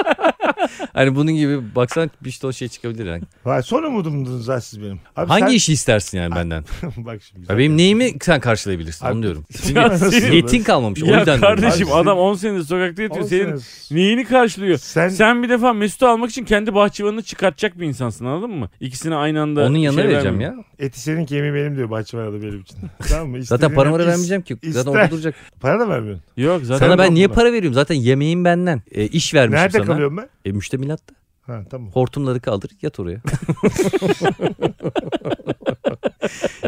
Hani 0.93 1.15
bunun 1.15 1.33
gibi 1.33 1.75
baksan 1.75 2.11
bir 2.25 2.39
ton 2.43 2.51
şey 2.51 2.69
çıkabilir 2.69 3.07
yani. 3.07 3.23
Vay, 3.45 3.63
son 3.63 3.83
umudumdunuz 3.83 4.49
ha 4.49 4.61
siz 4.61 4.83
benim. 4.83 5.01
Abi 5.17 5.29
Hangi 5.29 5.45
sen- 5.45 5.53
işi 5.57 5.73
istersin 5.73 6.19
yani 6.19 6.35
benden? 6.35 6.65
Bak 6.97 7.21
şimdi. 7.23 7.53
Ya 7.53 7.59
benim 7.59 7.77
neyimi 7.77 8.13
sen 8.23 8.41
karşılayabilirsin 8.41 9.07
Abi- 9.07 9.13
onu 9.15 9.23
diyorum. 9.23 9.45
Senin- 9.53 10.31
niyetin 10.31 10.63
kalmamış 10.63 11.03
o 11.03 11.07
Ya 11.07 11.19
yüzden 11.19 11.41
diyorum. 11.41 11.41
kardeşim 11.61 11.87
Abi 11.89 11.95
adam 11.95 12.17
sen- 12.17 12.23
10 12.23 12.35
senedir 12.35 12.65
sokakta 12.65 13.03
yatıyor. 13.03 13.25
Senin 13.29 13.61
neyini 13.91 14.25
karşılıyor? 14.25 14.79
Sen, 14.79 15.09
Sen 15.09 15.43
bir 15.43 15.49
defa 15.49 15.73
Mesut'u 15.73 16.07
almak 16.07 16.31
için 16.31 16.45
kendi 16.45 16.75
bahçıvanını 16.75 17.23
çıkartacak 17.23 17.81
bir 17.81 17.87
insansın 17.87 18.25
anladın 18.25 18.51
mı? 18.51 18.71
İkisini 18.81 19.15
aynı 19.15 19.41
anda 19.41 19.65
Onun 19.67 19.79
yanına 19.79 20.01
şey 20.03 20.11
vereceğim 20.11 20.41
vermiyor. 20.41 20.65
ya. 20.79 20.87
eti 20.87 21.01
senin 21.01 21.27
kemiği 21.27 21.55
benim 21.55 21.77
diyor 21.77 21.91
bahçıvan 21.91 22.23
adı 22.27 22.43
benim 22.43 22.61
için. 22.61 22.79
tamam 23.09 23.29
mı? 23.29 23.43
Zaten 23.45 23.75
paramı 23.75 23.99
vermeyeceğim 23.99 24.43
ki. 24.43 24.55
Zaten 24.65 24.69
ister. 24.79 24.93
orada 24.93 25.11
duracak. 25.11 25.35
Para 25.61 25.81
da 25.81 25.89
vermiyorsun. 25.89 26.25
Yok 26.37 26.61
zaten 26.65 26.87
Sana 26.87 26.99
ben 26.99 27.15
niye 27.15 27.29
para 27.29 27.53
veriyorum? 27.53 27.75
Zaten 27.75 27.95
yemeğim 27.95 28.45
benden. 28.45 28.83
E, 28.93 29.07
iş 29.07 29.35
vermişim 29.35 29.63
Nerede 29.63 29.79
sana. 29.79 29.87
kalıyorum 29.87 30.17
ben? 30.17 30.29
E, 30.49 30.53
müştemilatta. 30.53 31.15
Ha 31.47 31.63
tamam. 31.71 31.91
Hortumları 31.93 32.41
kaldır 32.41 32.71
yat 32.83 33.01
oraya. 33.01 33.21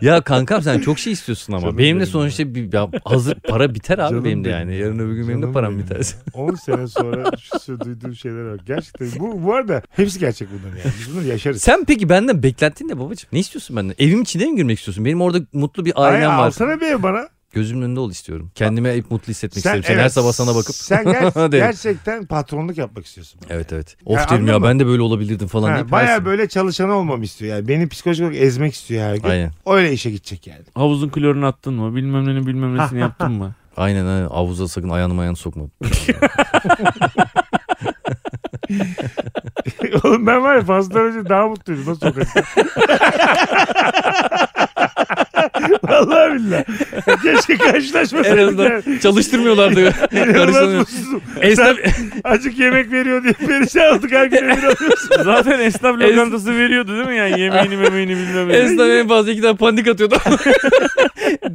ya 0.02 0.20
kankam 0.22 0.62
sen 0.62 0.80
çok 0.80 0.98
şey 0.98 1.12
istiyorsun 1.12 1.52
ama. 1.52 1.62
Canım 1.62 1.78
benim 1.78 2.00
de 2.00 2.06
sonuçta 2.06 2.54
bir, 2.54 2.72
ya 2.72 2.88
hazır 3.04 3.34
para 3.34 3.74
biter 3.74 3.98
abi 3.98 4.10
Canım 4.10 4.24
benim 4.24 4.44
de 4.44 4.48
yani. 4.48 4.72
ya. 4.72 4.78
Yarın 4.78 4.98
öbür 4.98 5.14
gün 5.14 5.28
benim 5.28 5.42
de 5.42 5.52
param 5.52 5.72
benim 5.74 5.84
biter. 5.84 5.96
ya. 5.96 6.04
10 6.34 6.54
sene 6.54 6.86
sonra 6.86 7.30
şu 7.64 7.80
duyduğum 7.80 8.14
şeyler 8.14 8.52
bak. 8.52 8.66
Gerçekten 8.66 9.08
bu, 9.18 9.44
bu 9.44 9.54
arada 9.54 9.82
hepsi 9.90 10.18
gerçek 10.18 10.48
bunların 10.52 10.78
yani. 10.78 10.92
Biz 11.00 11.12
bunları 11.12 11.26
yaşarız. 11.26 11.62
Sen 11.62 11.84
peki 11.84 12.08
benden 12.08 12.42
beklentin 12.42 12.88
ne 12.88 12.98
babacığım? 12.98 13.28
Ne 13.32 13.38
istiyorsun 13.38 13.76
benden? 13.76 13.94
Evim 13.98 14.22
içine 14.22 14.44
mi 14.46 14.56
girmek 14.56 14.78
istiyorsun? 14.78 15.04
Benim 15.04 15.20
orada 15.20 15.38
mutlu 15.52 15.84
bir 15.84 15.92
Ay, 16.04 16.14
ailem 16.16 16.28
var. 16.30 16.46
alsana 16.46 16.80
bir 16.80 16.86
ev 16.86 17.02
bana. 17.02 17.28
Gözümün 17.52 17.82
önünde 17.82 18.00
ol 18.00 18.10
istiyorum. 18.10 18.50
Kendime 18.54 18.96
hep 18.96 19.10
mutlu 19.10 19.30
hissetmek 19.30 19.62
Sen, 19.62 19.70
isterim. 19.70 19.84
Sen 19.86 19.94
her 19.94 20.00
evet, 20.00 20.12
sabah 20.12 20.32
sana 20.32 20.54
bakıp. 20.54 20.74
Sen 20.74 21.04
ger- 21.04 21.34
Derim. 21.52 21.66
gerçekten 21.66 22.26
patronluk 22.26 22.78
yapmak 22.78 23.06
istiyorsun. 23.06 23.40
Evet 23.50 23.72
evet. 23.72 23.96
Ya 24.06 24.12
Of 24.12 24.18
derim 24.18 24.28
anladın 24.30 24.46
ya 24.52 24.58
mı? 24.58 24.66
ben 24.66 24.80
de 24.80 24.86
böyle 24.86 25.02
olabilirdim 25.02 25.48
falan 25.48 25.68
Ha, 25.70 25.74
deyip 25.76 25.90
Baya 25.90 26.24
böyle 26.24 26.48
çalışan 26.48 26.90
olmamı 26.90 27.24
istiyor 27.24 27.56
yani. 27.56 27.68
Beni 27.68 27.88
psikolojik 27.88 28.24
olarak 28.24 28.40
ezmek 28.42 28.74
istiyor 28.74 29.02
her 29.02 29.14
gün. 29.16 29.28
Aynen. 29.28 29.52
Öyle 29.66 29.92
işe 29.92 30.10
gidecek 30.10 30.46
yani. 30.46 30.60
Havuzun 30.74 31.08
klorunu 31.08 31.46
attın 31.46 31.74
mı? 31.74 31.96
Bilmem 31.96 32.26
nenin 32.26 32.46
bilmem 32.46 32.78
nesini 32.78 33.00
yaptın 33.06 33.32
mı? 33.32 33.54
Aynen 33.76 34.06
aynen. 34.06 34.28
Havuza 34.28 34.68
sakın 34.68 34.88
ayağını 34.88 35.20
ayağını 35.20 35.36
sokma. 35.36 35.64
Oğlum 40.04 40.26
ben 40.26 40.42
var 40.42 40.54
ya 40.56 40.62
fazladan 40.64 41.02
önce 41.06 41.28
daha 41.28 41.48
mutluydum 41.48 41.88
o 41.92 41.94
sokakta. 41.94 42.42
Billahi. 46.46 46.64
Keşke 47.22 47.52
en 47.52 47.58
karşılaşmasaydık. 47.58 48.38
azından 48.40 48.68
Karıştırmıyor. 48.68 49.02
mutsuzum. 50.78 51.22
Esnaf, 51.40 51.76
Acık 52.24 52.58
yemek 52.58 52.92
veriyor 52.92 53.22
diye 53.22 53.32
perişan 53.32 53.98
olduk 53.98 54.10
her 54.12 54.26
gün. 54.26 54.50
Zaten 55.24 55.60
esnaf 55.60 56.00
lokantası 56.00 56.56
veriyordu 56.56 56.96
değil 56.96 57.08
mi 57.08 57.16
yani 57.16 57.40
yemeğini 57.40 57.76
memeğini 57.76 58.16
bilmem 58.16 58.48
ne. 58.48 58.52
esnaf 58.56 58.86
en 58.88 59.08
fazla 59.08 59.32
iki 59.32 59.42
tane 59.42 59.56
pandik 59.56 59.88
atıyordu. 59.88 60.16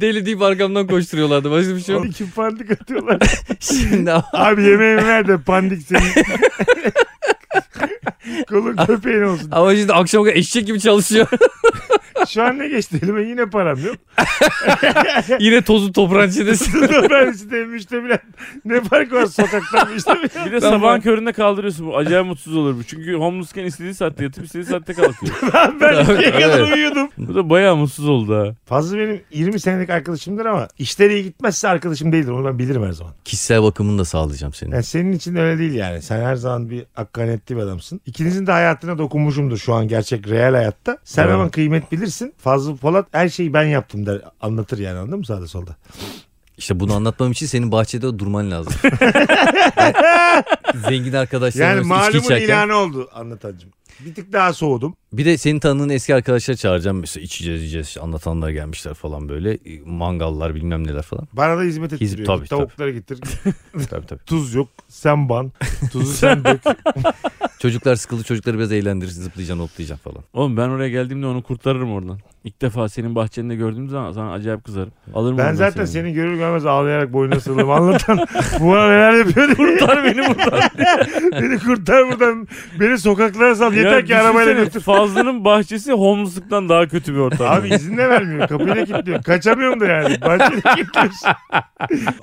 Deli 0.00 0.26
deyip 0.26 0.42
arkamdan 0.42 0.86
koşturuyorlardı. 0.86 1.50
Başka 1.50 1.76
bir 1.76 1.80
şey 1.80 1.94
yok. 1.94 2.06
İki 2.06 2.30
pandik 2.30 2.70
atıyorlar. 2.70 3.18
Şimdi 3.60 4.12
ama 4.12 4.24
Abi 4.32 4.62
yemeğimi 4.62 5.06
ver 5.06 5.28
de 5.28 5.38
pandik 5.38 5.82
senin. 5.88 6.26
Kolun 8.48 8.76
köpeğin 8.86 9.22
olsun. 9.22 9.48
ama 9.52 9.76
şimdi 9.76 9.92
akşam 9.92 10.28
eşek 10.28 10.66
gibi 10.66 10.80
çalışıyor. 10.80 11.26
Şu 12.28 12.42
an 12.42 12.58
ne 12.58 12.68
geçti 12.68 13.00
elime 13.02 13.22
yine 13.22 13.46
param 13.46 13.78
yok. 13.84 13.96
Yine 15.40 15.62
tozu 15.62 15.92
toprağın 15.92 16.28
içindesin. 16.30 16.82
ben 17.10 17.32
işte 17.32 17.64
müştemilen 17.64 18.18
ne 18.64 18.80
fark 18.80 19.12
var 19.12 19.26
sokaktan 19.26 19.90
müştemilen. 19.92 20.46
Bir 20.46 20.52
de 20.52 20.60
sabahın 20.60 21.00
köründe 21.00 21.32
kaldırıyorsun. 21.32 21.86
Bu 21.86 21.96
acayip 21.96 22.26
mutsuz 22.26 22.56
olur 22.56 22.74
bu. 22.78 22.82
Çünkü 22.84 23.14
homelessken 23.14 23.64
istediği 23.64 23.94
saatte 23.94 24.24
yatıp 24.24 24.44
istediği 24.44 24.64
saatte 24.66 24.92
kalkıyor. 24.94 25.34
ben 25.80 26.04
ikiye 26.04 26.30
kadar 26.32 26.58
Evet. 26.60 26.72
uyuyordum. 26.74 27.08
bu 27.18 27.34
da 27.34 27.50
bayağı 27.50 27.76
mutsuz 27.76 28.08
oldu 28.08 28.36
ha. 28.36 28.54
Fazla 28.64 28.98
benim 28.98 29.20
20 29.32 29.60
senelik 29.60 29.90
arkadaşımdır 29.90 30.46
ama 30.46 30.68
işleri 30.78 31.14
iyi 31.14 31.22
gitmezse 31.24 31.68
arkadaşım 31.68 32.12
değildir. 32.12 32.30
Onu 32.30 32.44
ben 32.46 32.58
bilirim 32.58 32.82
her 32.82 32.92
zaman. 32.92 33.12
Kişisel 33.24 33.62
bakımını 33.62 33.98
da 33.98 34.04
sağlayacağım 34.04 34.52
senin. 34.54 34.72
Yani 34.72 34.82
senin 34.82 35.12
için 35.12 35.36
öyle 35.36 35.58
değil 35.58 35.74
yani. 35.74 36.02
Sen 36.02 36.20
her 36.20 36.36
zaman 36.36 36.70
bir 36.70 36.84
hakkaniyetli 36.94 37.56
bir 37.56 37.60
adamsın. 37.60 38.00
İkinizin 38.06 38.46
de 38.46 38.52
hayatına 38.52 38.98
dokunmuşumdur 38.98 39.56
şu 39.58 39.74
an 39.74 39.88
gerçek 39.88 40.28
real 40.28 40.54
hayatta. 40.54 40.98
Sen 41.04 41.22
Evet. 41.22 41.32
hemen 41.34 41.48
kıymet 41.48 41.92
bilirsin. 41.92 42.15
Fazla 42.38 42.76
Polat 42.76 43.06
her 43.12 43.28
şeyi 43.28 43.52
ben 43.52 43.64
yaptım 43.64 44.06
der. 44.06 44.22
Anlatır 44.40 44.78
yani 44.78 44.98
anladın 44.98 45.18
mı 45.18 45.26
sağda 45.26 45.46
solda? 45.46 45.76
İşte 46.58 46.80
bunu 46.80 46.94
anlatmam 46.94 47.32
için 47.32 47.46
senin 47.46 47.72
bahçede 47.72 48.18
durman 48.18 48.50
lazım. 48.50 48.72
Zengin 50.88 51.12
arkadaşlarım 51.12 51.90
Yani 51.90 52.04
içki 52.08 52.18
malumun 52.28 52.44
ilanı 52.44 52.74
oldu 52.74 53.08
anlatancım. 53.14 53.70
Bir 54.00 54.14
tık 54.14 54.32
daha 54.32 54.52
soğudum. 54.52 54.94
Bir 55.12 55.24
de 55.24 55.38
senin 55.38 55.58
tanıdığın 55.58 55.88
eski 55.88 56.14
arkadaşları 56.14 56.56
çağıracağım. 56.56 57.00
Mesela 57.00 57.24
içeceğiz 57.24 57.60
yiyeceğiz. 57.60 57.86
işte 57.88 58.00
anlatanlar 58.00 58.50
gelmişler 58.50 58.94
falan 58.94 59.28
böyle. 59.28 59.52
E, 59.54 59.80
Mangallar 59.84 60.54
bilmem 60.54 60.86
neler 60.86 61.02
falan. 61.02 61.28
Bana 61.32 61.56
da 61.58 61.62
hizmet 61.62 61.92
ettiriyor. 61.92 62.12
Hizmet- 62.12 62.26
tabii, 62.26 62.48
Tavukları 62.48 62.90
getir. 62.90 63.18
tabii 63.90 64.06
tabii. 64.06 64.24
Tuz 64.26 64.54
yok. 64.54 64.68
Sen 64.88 65.28
ban. 65.28 65.52
Tuzu 65.92 66.12
sen 66.12 66.44
dök. 66.44 66.60
Çocuklar 67.58 67.96
sıkıldı 67.96 68.22
çocukları 68.22 68.58
biraz 68.58 68.72
eğlendirir. 68.72 69.10
Zıplayacaksın 69.10 69.62
hoplayacaksın 69.62 70.10
falan. 70.10 70.24
Oğlum 70.32 70.56
ben 70.56 70.68
oraya 70.68 70.88
geldiğimde 70.88 71.26
onu 71.26 71.42
kurtarırım 71.42 71.92
oradan. 71.92 72.18
İlk 72.44 72.62
defa 72.62 72.88
senin 72.88 73.14
bahçende 73.14 73.54
gördüğüm 73.54 73.88
zaman 73.88 74.12
sana 74.12 74.32
acayip 74.32 74.64
kızarım. 74.64 74.92
Alırım 75.14 75.38
Ben 75.38 75.54
zaten 75.54 75.84
seni. 75.84 76.02
seni 76.02 76.12
görür 76.12 76.38
görmez 76.46 76.66
ağlayarak 76.66 77.12
boynuna 77.12 77.40
sarılırım. 77.40 77.70
Anlatan 77.70 78.18
bu 78.60 78.70
bana 78.70 78.88
neler 78.88 79.12
yapıyor 79.12 79.56
diye. 79.56 79.56
Kurtar 79.56 80.04
beni 80.04 80.18
buradan. 80.28 80.60
Beni 81.42 81.58
kurtar 81.58 82.08
buradan. 82.10 82.48
Beni 82.80 82.98
sokaklara 82.98 83.54
sal. 83.54 83.72
Yeter 83.72 84.06
ki 84.06 84.16
arabayla 84.16 84.52
götür. 84.52 84.80
Fazlı'nın 84.80 85.44
bahçesi 85.44 85.92
homeless'lıktan 85.92 86.68
daha 86.68 86.88
kötü 86.88 87.14
bir 87.14 87.18
ortam. 87.18 87.46
Abi 87.46 87.68
izin 87.68 87.96
de 87.96 88.08
vermiyor. 88.08 88.48
Kapıyı 88.48 88.76
da 88.76 88.84
kilitliyor. 88.84 89.22
Kaçamıyorum 89.22 89.80
da 89.80 89.86
yani. 89.86 90.20
Bahçede 90.20 90.60
kilitliyorsun. 90.74 91.30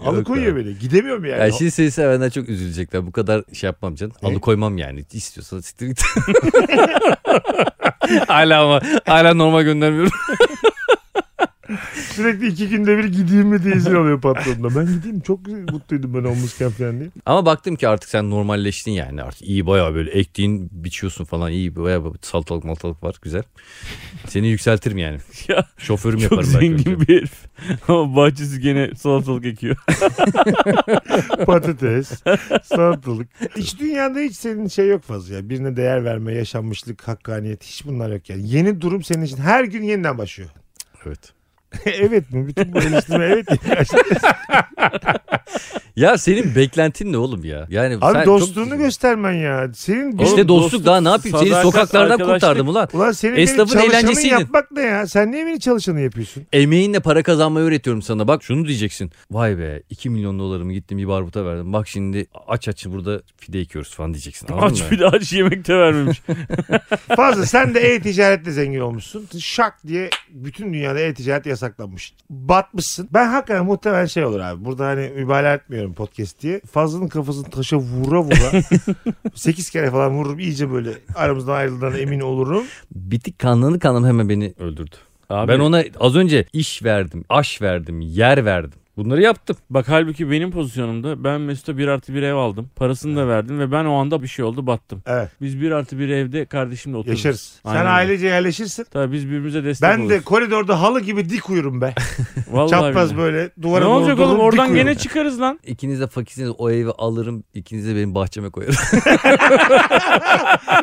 Alıkoyuyor 0.06 0.56
beni. 0.56 0.78
Gidemiyorum 0.80 1.26
yani. 1.26 1.40
Ya 1.40 1.52
şimdi 1.52 1.72
seni 1.72 1.92
sevenler 1.92 2.30
çok 2.30 2.50
üzülecekler. 2.50 3.06
Bu 3.08 3.12
kadar 3.12 3.44
şey 3.54 3.68
yapmam 3.68 3.96
canım. 3.96 4.14
Ne? 4.24 4.30
Alıkoymam 4.30 4.78
yani. 4.78 5.06
İstiyorsan 5.14 5.60
siktir 5.60 5.88
git. 5.88 6.04
hala 8.28 8.64
ama 8.64 8.82
hala 9.06 9.34
normal 9.34 9.64
göndermiyorum. 9.64 10.12
Sürekli 11.96 12.48
iki 12.48 12.70
günde 12.70 12.98
bir 12.98 13.04
gideyim 13.06 13.48
mi 13.48 13.64
diye 13.64 13.76
izin 13.76 13.96
alıyor 13.96 14.22
patronuna. 14.22 14.76
Ben 14.76 14.94
gideyim 14.94 15.20
çok 15.20 15.48
mutluydum 15.48 16.14
ben 16.14 16.24
omuzken 16.30 16.70
falan 16.70 17.00
diye. 17.00 17.10
Ama 17.26 17.46
baktım 17.46 17.76
ki 17.76 17.88
artık 17.88 18.10
sen 18.10 18.30
normalleştin 18.30 18.92
yani 18.92 19.22
artık 19.24 19.42
iyi 19.42 19.66
bayağı 19.68 19.94
böyle 19.96 20.12
ektiğin 20.12 20.70
biçiyorsun 20.72 21.26
falan 21.26 21.52
iyi 21.52 21.76
bayağı 21.76 22.04
böyle 22.04 22.16
salatalık 22.22 22.64
maltalık 22.64 23.04
var 23.04 23.16
güzel. 23.22 23.44
Seni 24.28 24.48
yükseltirim 24.48 24.98
yani. 24.98 25.18
Ya, 25.48 25.66
Şoförüm 25.78 26.20
Çok 26.20 26.32
yaparım 26.32 26.50
belki. 26.54 26.68
zengin 26.68 27.00
bir 27.02 27.08
herif. 27.18 27.34
Ama 27.88 28.16
bahçesi 28.16 28.60
gene 28.62 28.96
salatalık 28.96 29.46
ekiyor. 29.46 29.76
Patates, 31.46 32.12
salatalık. 32.64 33.28
İç 33.56 33.80
dünyada 33.80 34.20
hiç 34.20 34.36
senin 34.36 34.68
şey 34.68 34.88
yok 34.88 35.02
fazla 35.04 35.36
ya. 35.36 35.50
Birine 35.50 35.76
değer 35.78 36.06
verme, 36.06 36.34
yaşanmışlık, 36.34 37.08
hakkaniyet 37.08 37.64
hiç 37.64 37.86
bunlar 37.86 38.12
yok 38.12 38.30
yani. 38.30 38.50
Yeni 38.50 38.82
durum 38.82 39.04
senin 39.04 39.24
için 39.26 39.38
her 39.38 39.64
gün 39.64 39.84
yeniden 39.84 40.18
başlıyor. 40.18 40.50
Evet. 41.06 41.20
evet 41.86 42.32
mi? 42.32 42.48
Bütün 42.48 42.74
bu 42.74 42.80
eleştirme 42.80 43.26
evet. 43.26 43.48
ya. 43.50 43.84
Ya 45.96 46.18
senin 46.18 46.56
beklentin 46.56 47.14
ne 47.14 47.18
oğlum 47.18 47.46
ya? 47.46 47.68
Yani 47.70 47.98
Abi 48.02 48.14
sen 48.14 48.26
dostluğunu 48.26 48.70
çok... 48.70 48.80
göstermen 48.80 49.34
ya. 49.34 49.72
Senin 49.76 50.12
İşte 50.12 50.24
Oğlum, 50.24 50.48
dostluk, 50.48 50.64
dostluk, 50.64 50.86
daha 50.86 51.02
ne 51.02 51.10
yapayım? 51.10 51.38
Seni 51.38 51.62
sokaklardan 51.62 52.20
kurtardım 52.20 52.68
ulan. 52.68 52.90
Ulan 52.94 53.12
senin 53.12 53.36
Esnafın 53.36 53.80
eğlencesiydin. 53.80 54.38
yapmak 54.38 54.72
ne 54.72 54.82
ya? 54.82 55.08
Sen 55.08 55.32
niye 55.32 55.46
beni 55.46 55.60
çalışanı 55.60 56.02
yapıyorsun? 56.02 56.44
Emeğinle 56.54 57.00
para 57.00 57.24
kazanmayı 57.24 57.66
öğretiyorum 57.66 58.02
sana. 58.02 58.28
Bak 58.28 58.44
şunu 58.44 58.68
diyeceksin. 58.68 59.12
Vay 59.32 59.58
be 59.58 59.82
2 59.90 60.10
milyon 60.10 60.40
dolarımı 60.40 60.74
gittim 60.74 60.98
bir 60.98 61.08
barbuta 61.08 61.46
verdim. 61.46 61.74
Bak 61.74 61.88
şimdi 61.88 62.28
aç 62.48 62.68
aç 62.68 62.86
burada 62.86 63.22
fide 63.38 63.60
ekiyoruz 63.60 63.96
falan 63.96 64.14
diyeceksin. 64.14 64.48
Aç 64.54 64.82
mı? 64.82 64.88
bir 64.92 65.00
de 65.00 65.08
aç 65.08 65.34
yemek 65.34 65.68
de 65.68 65.76
vermemiş. 65.76 66.22
Fazla 67.16 67.46
sen 67.46 67.76
de 67.76 67.80
e-ticaretle 67.80 68.52
zengin 68.52 68.80
olmuşsun. 68.80 69.28
Şak 69.40 69.88
diye 69.88 70.10
bütün 70.30 70.74
dünyada 70.74 71.00
e-ticaret 71.00 71.48
yasaklanmış. 71.68 72.14
Batmışsın. 72.30 73.10
Ben 73.14 73.28
hakikaten 73.28 73.66
muhtemelen 73.66 74.06
şey 74.06 74.26
olur 74.26 74.40
abi. 74.40 74.66
Burada 74.66 74.86
hani 74.88 75.10
mübalağa 75.16 75.54
etmiyorum 75.54 75.94
podcast 75.94 76.42
diye. 76.42 76.62
Fazlının 76.72 77.08
kafasını 77.08 77.44
taşa 77.50 77.78
vura 77.78 78.22
vura 78.22 78.62
8 79.36 79.70
kere 79.70 79.92
falan 79.92 80.12
vururum. 80.12 80.40
iyice 80.40 80.72
böyle 80.72 80.90
aramızdan 81.16 81.54
ayrıldığına 81.56 81.98
emin 81.98 82.20
olurum. 82.20 82.64
Bitik 82.92 83.40
kanlanı 83.40 83.80
kanlam 83.80 84.06
hemen 84.06 84.30
beni 84.30 84.54
öldürdü. 84.60 84.96
Abi, 85.30 85.52
Ben 85.52 85.60
ona 85.60 85.84
az 86.00 86.16
önce 86.16 86.46
iş 86.54 86.84
verdim, 86.84 87.26
aş 87.30 87.62
verdim, 87.62 88.02
yer 88.02 88.46
verdim. 88.46 88.80
Bunları 88.98 89.22
yaptım. 89.22 89.58
Bak 89.70 89.86
halbuki 89.90 90.32
benim 90.32 90.52
pozisyonumda 90.52 91.24
ben 91.24 91.42
Mesut'a 91.42 91.78
bir 91.78 91.88
artı 91.88 92.14
bir 92.14 92.22
ev 92.24 92.34
aldım. 92.36 92.70
Parasını 92.76 93.18
da 93.18 93.28
verdim 93.28 93.60
ve 93.60 93.72
ben 93.72 93.86
o 93.86 93.94
anda 93.94 94.24
bir 94.24 94.28
şey 94.28 94.46
oldu 94.46 94.68
battım. 94.68 95.04
Evet. 95.06 95.30
Biz 95.42 95.62
bir 95.62 95.72
artı 95.72 96.00
bir 96.00 96.10
evde 96.10 96.46
kardeşimle 96.46 96.98
otururuz. 96.98 97.20
Yaşarız. 97.20 97.60
Sen 97.64 97.70
Aynen 97.70 97.82
öyle. 97.82 97.90
ailece 97.94 98.28
yerleşirsin. 98.28 98.86
Tabii 98.94 99.14
biz 99.14 99.26
birbirimize 99.28 99.64
destek 99.64 99.90
Ben 99.90 100.00
de 100.00 100.04
oluruz. 100.04 100.24
koridorda 100.26 100.82
halı 100.82 101.02
gibi 101.02 101.30
dik 101.30 101.50
uyurum 101.50 101.82
be. 101.82 101.94
Vallahi 102.52 102.70
Çapraz 102.70 103.12
billahi. 103.14 103.18
böyle 103.24 103.50
duvara 103.62 103.80
Ne 103.80 103.86
doğru 103.86 103.94
olacak 103.98 104.20
oğlum 104.20 104.36
dik 104.36 104.42
oradan 104.44 104.70
uyurum. 104.70 104.76
gene 104.86 104.98
çıkarız 104.98 105.42
lan. 105.42 105.60
İkiniz 105.66 106.00
de 106.02 106.08
fakirsiniz 106.08 106.52
o 106.58 106.70
evi 106.72 106.90
alırım. 106.92 107.44
İkiniz 107.54 107.88
de 107.88 107.96
benim 107.96 108.16
bahçeme 108.16 108.50
koyarım. 108.50 108.76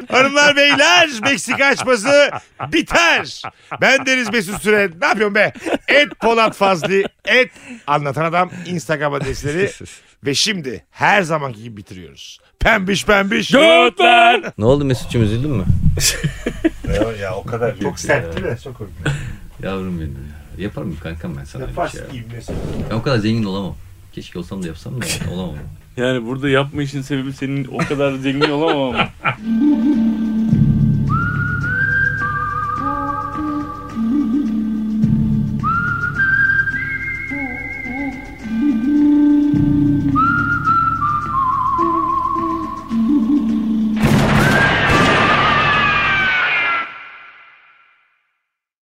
Hanımlar 0.09 0.57
beyler 0.57 1.09
Meksika 1.23 1.67
açması 1.67 2.31
biter. 2.73 3.43
Ben 3.81 4.07
Deniz 4.07 4.33
Mesut 4.33 4.63
Süre. 4.63 4.91
Ne 5.01 5.07
yapıyorum 5.07 5.35
be? 5.35 5.53
Et 5.89 6.09
Polat 6.21 6.57
Fazlı. 6.57 7.03
Et 7.25 7.51
Anlatan 8.01 8.25
Adam 8.25 8.51
Instagram 8.67 9.15
adresleri. 9.15 9.71
Ve 10.25 10.35
şimdi 10.35 10.85
her 10.91 11.23
zamanki 11.23 11.63
gibi 11.63 11.77
bitiriyoruz. 11.77 12.39
Pembiş 12.59 13.07
pembiş. 13.07 13.51
Götler. 13.51 14.53
ne 14.59 14.65
oldu 14.65 14.85
Mesut'cum 14.85 15.23
üzüldün 15.23 15.51
mü? 15.51 15.65
ya, 16.89 17.13
ya 17.13 17.35
o 17.35 17.45
kadar. 17.45 17.79
Çok 17.79 17.99
sertti 17.99 18.45
de. 18.45 18.59
Çok 18.65 18.79
komik. 18.79 18.93
Yavrum 19.63 20.01
benim 20.01 20.11
ya. 20.59 20.65
Yaparım 20.65 20.97
kankam 21.03 21.37
ben 21.37 21.45
sana 21.45 21.63
öyle 21.63 21.73
bir 21.73 21.77
Yaparsın 21.77 21.99
şey. 22.11 22.19
ya. 22.19 22.25
Ben 22.91 22.95
o 22.95 23.03
kadar 23.03 23.19
zengin 23.19 23.45
olamam. 23.45 23.77
Keşke 24.13 24.39
olsam 24.39 24.63
da 24.63 24.67
yapsam 24.67 25.01
da 25.01 25.05
olamam. 25.33 25.55
Yani 25.97 26.27
burada 26.27 26.49
yapma 26.49 26.83
işin 26.83 27.03
sebebi 27.03 27.33
senin 27.33 27.65
o 27.65 27.79
kadar 27.79 28.15
zengin 28.15 28.51
olamam. 28.51 29.09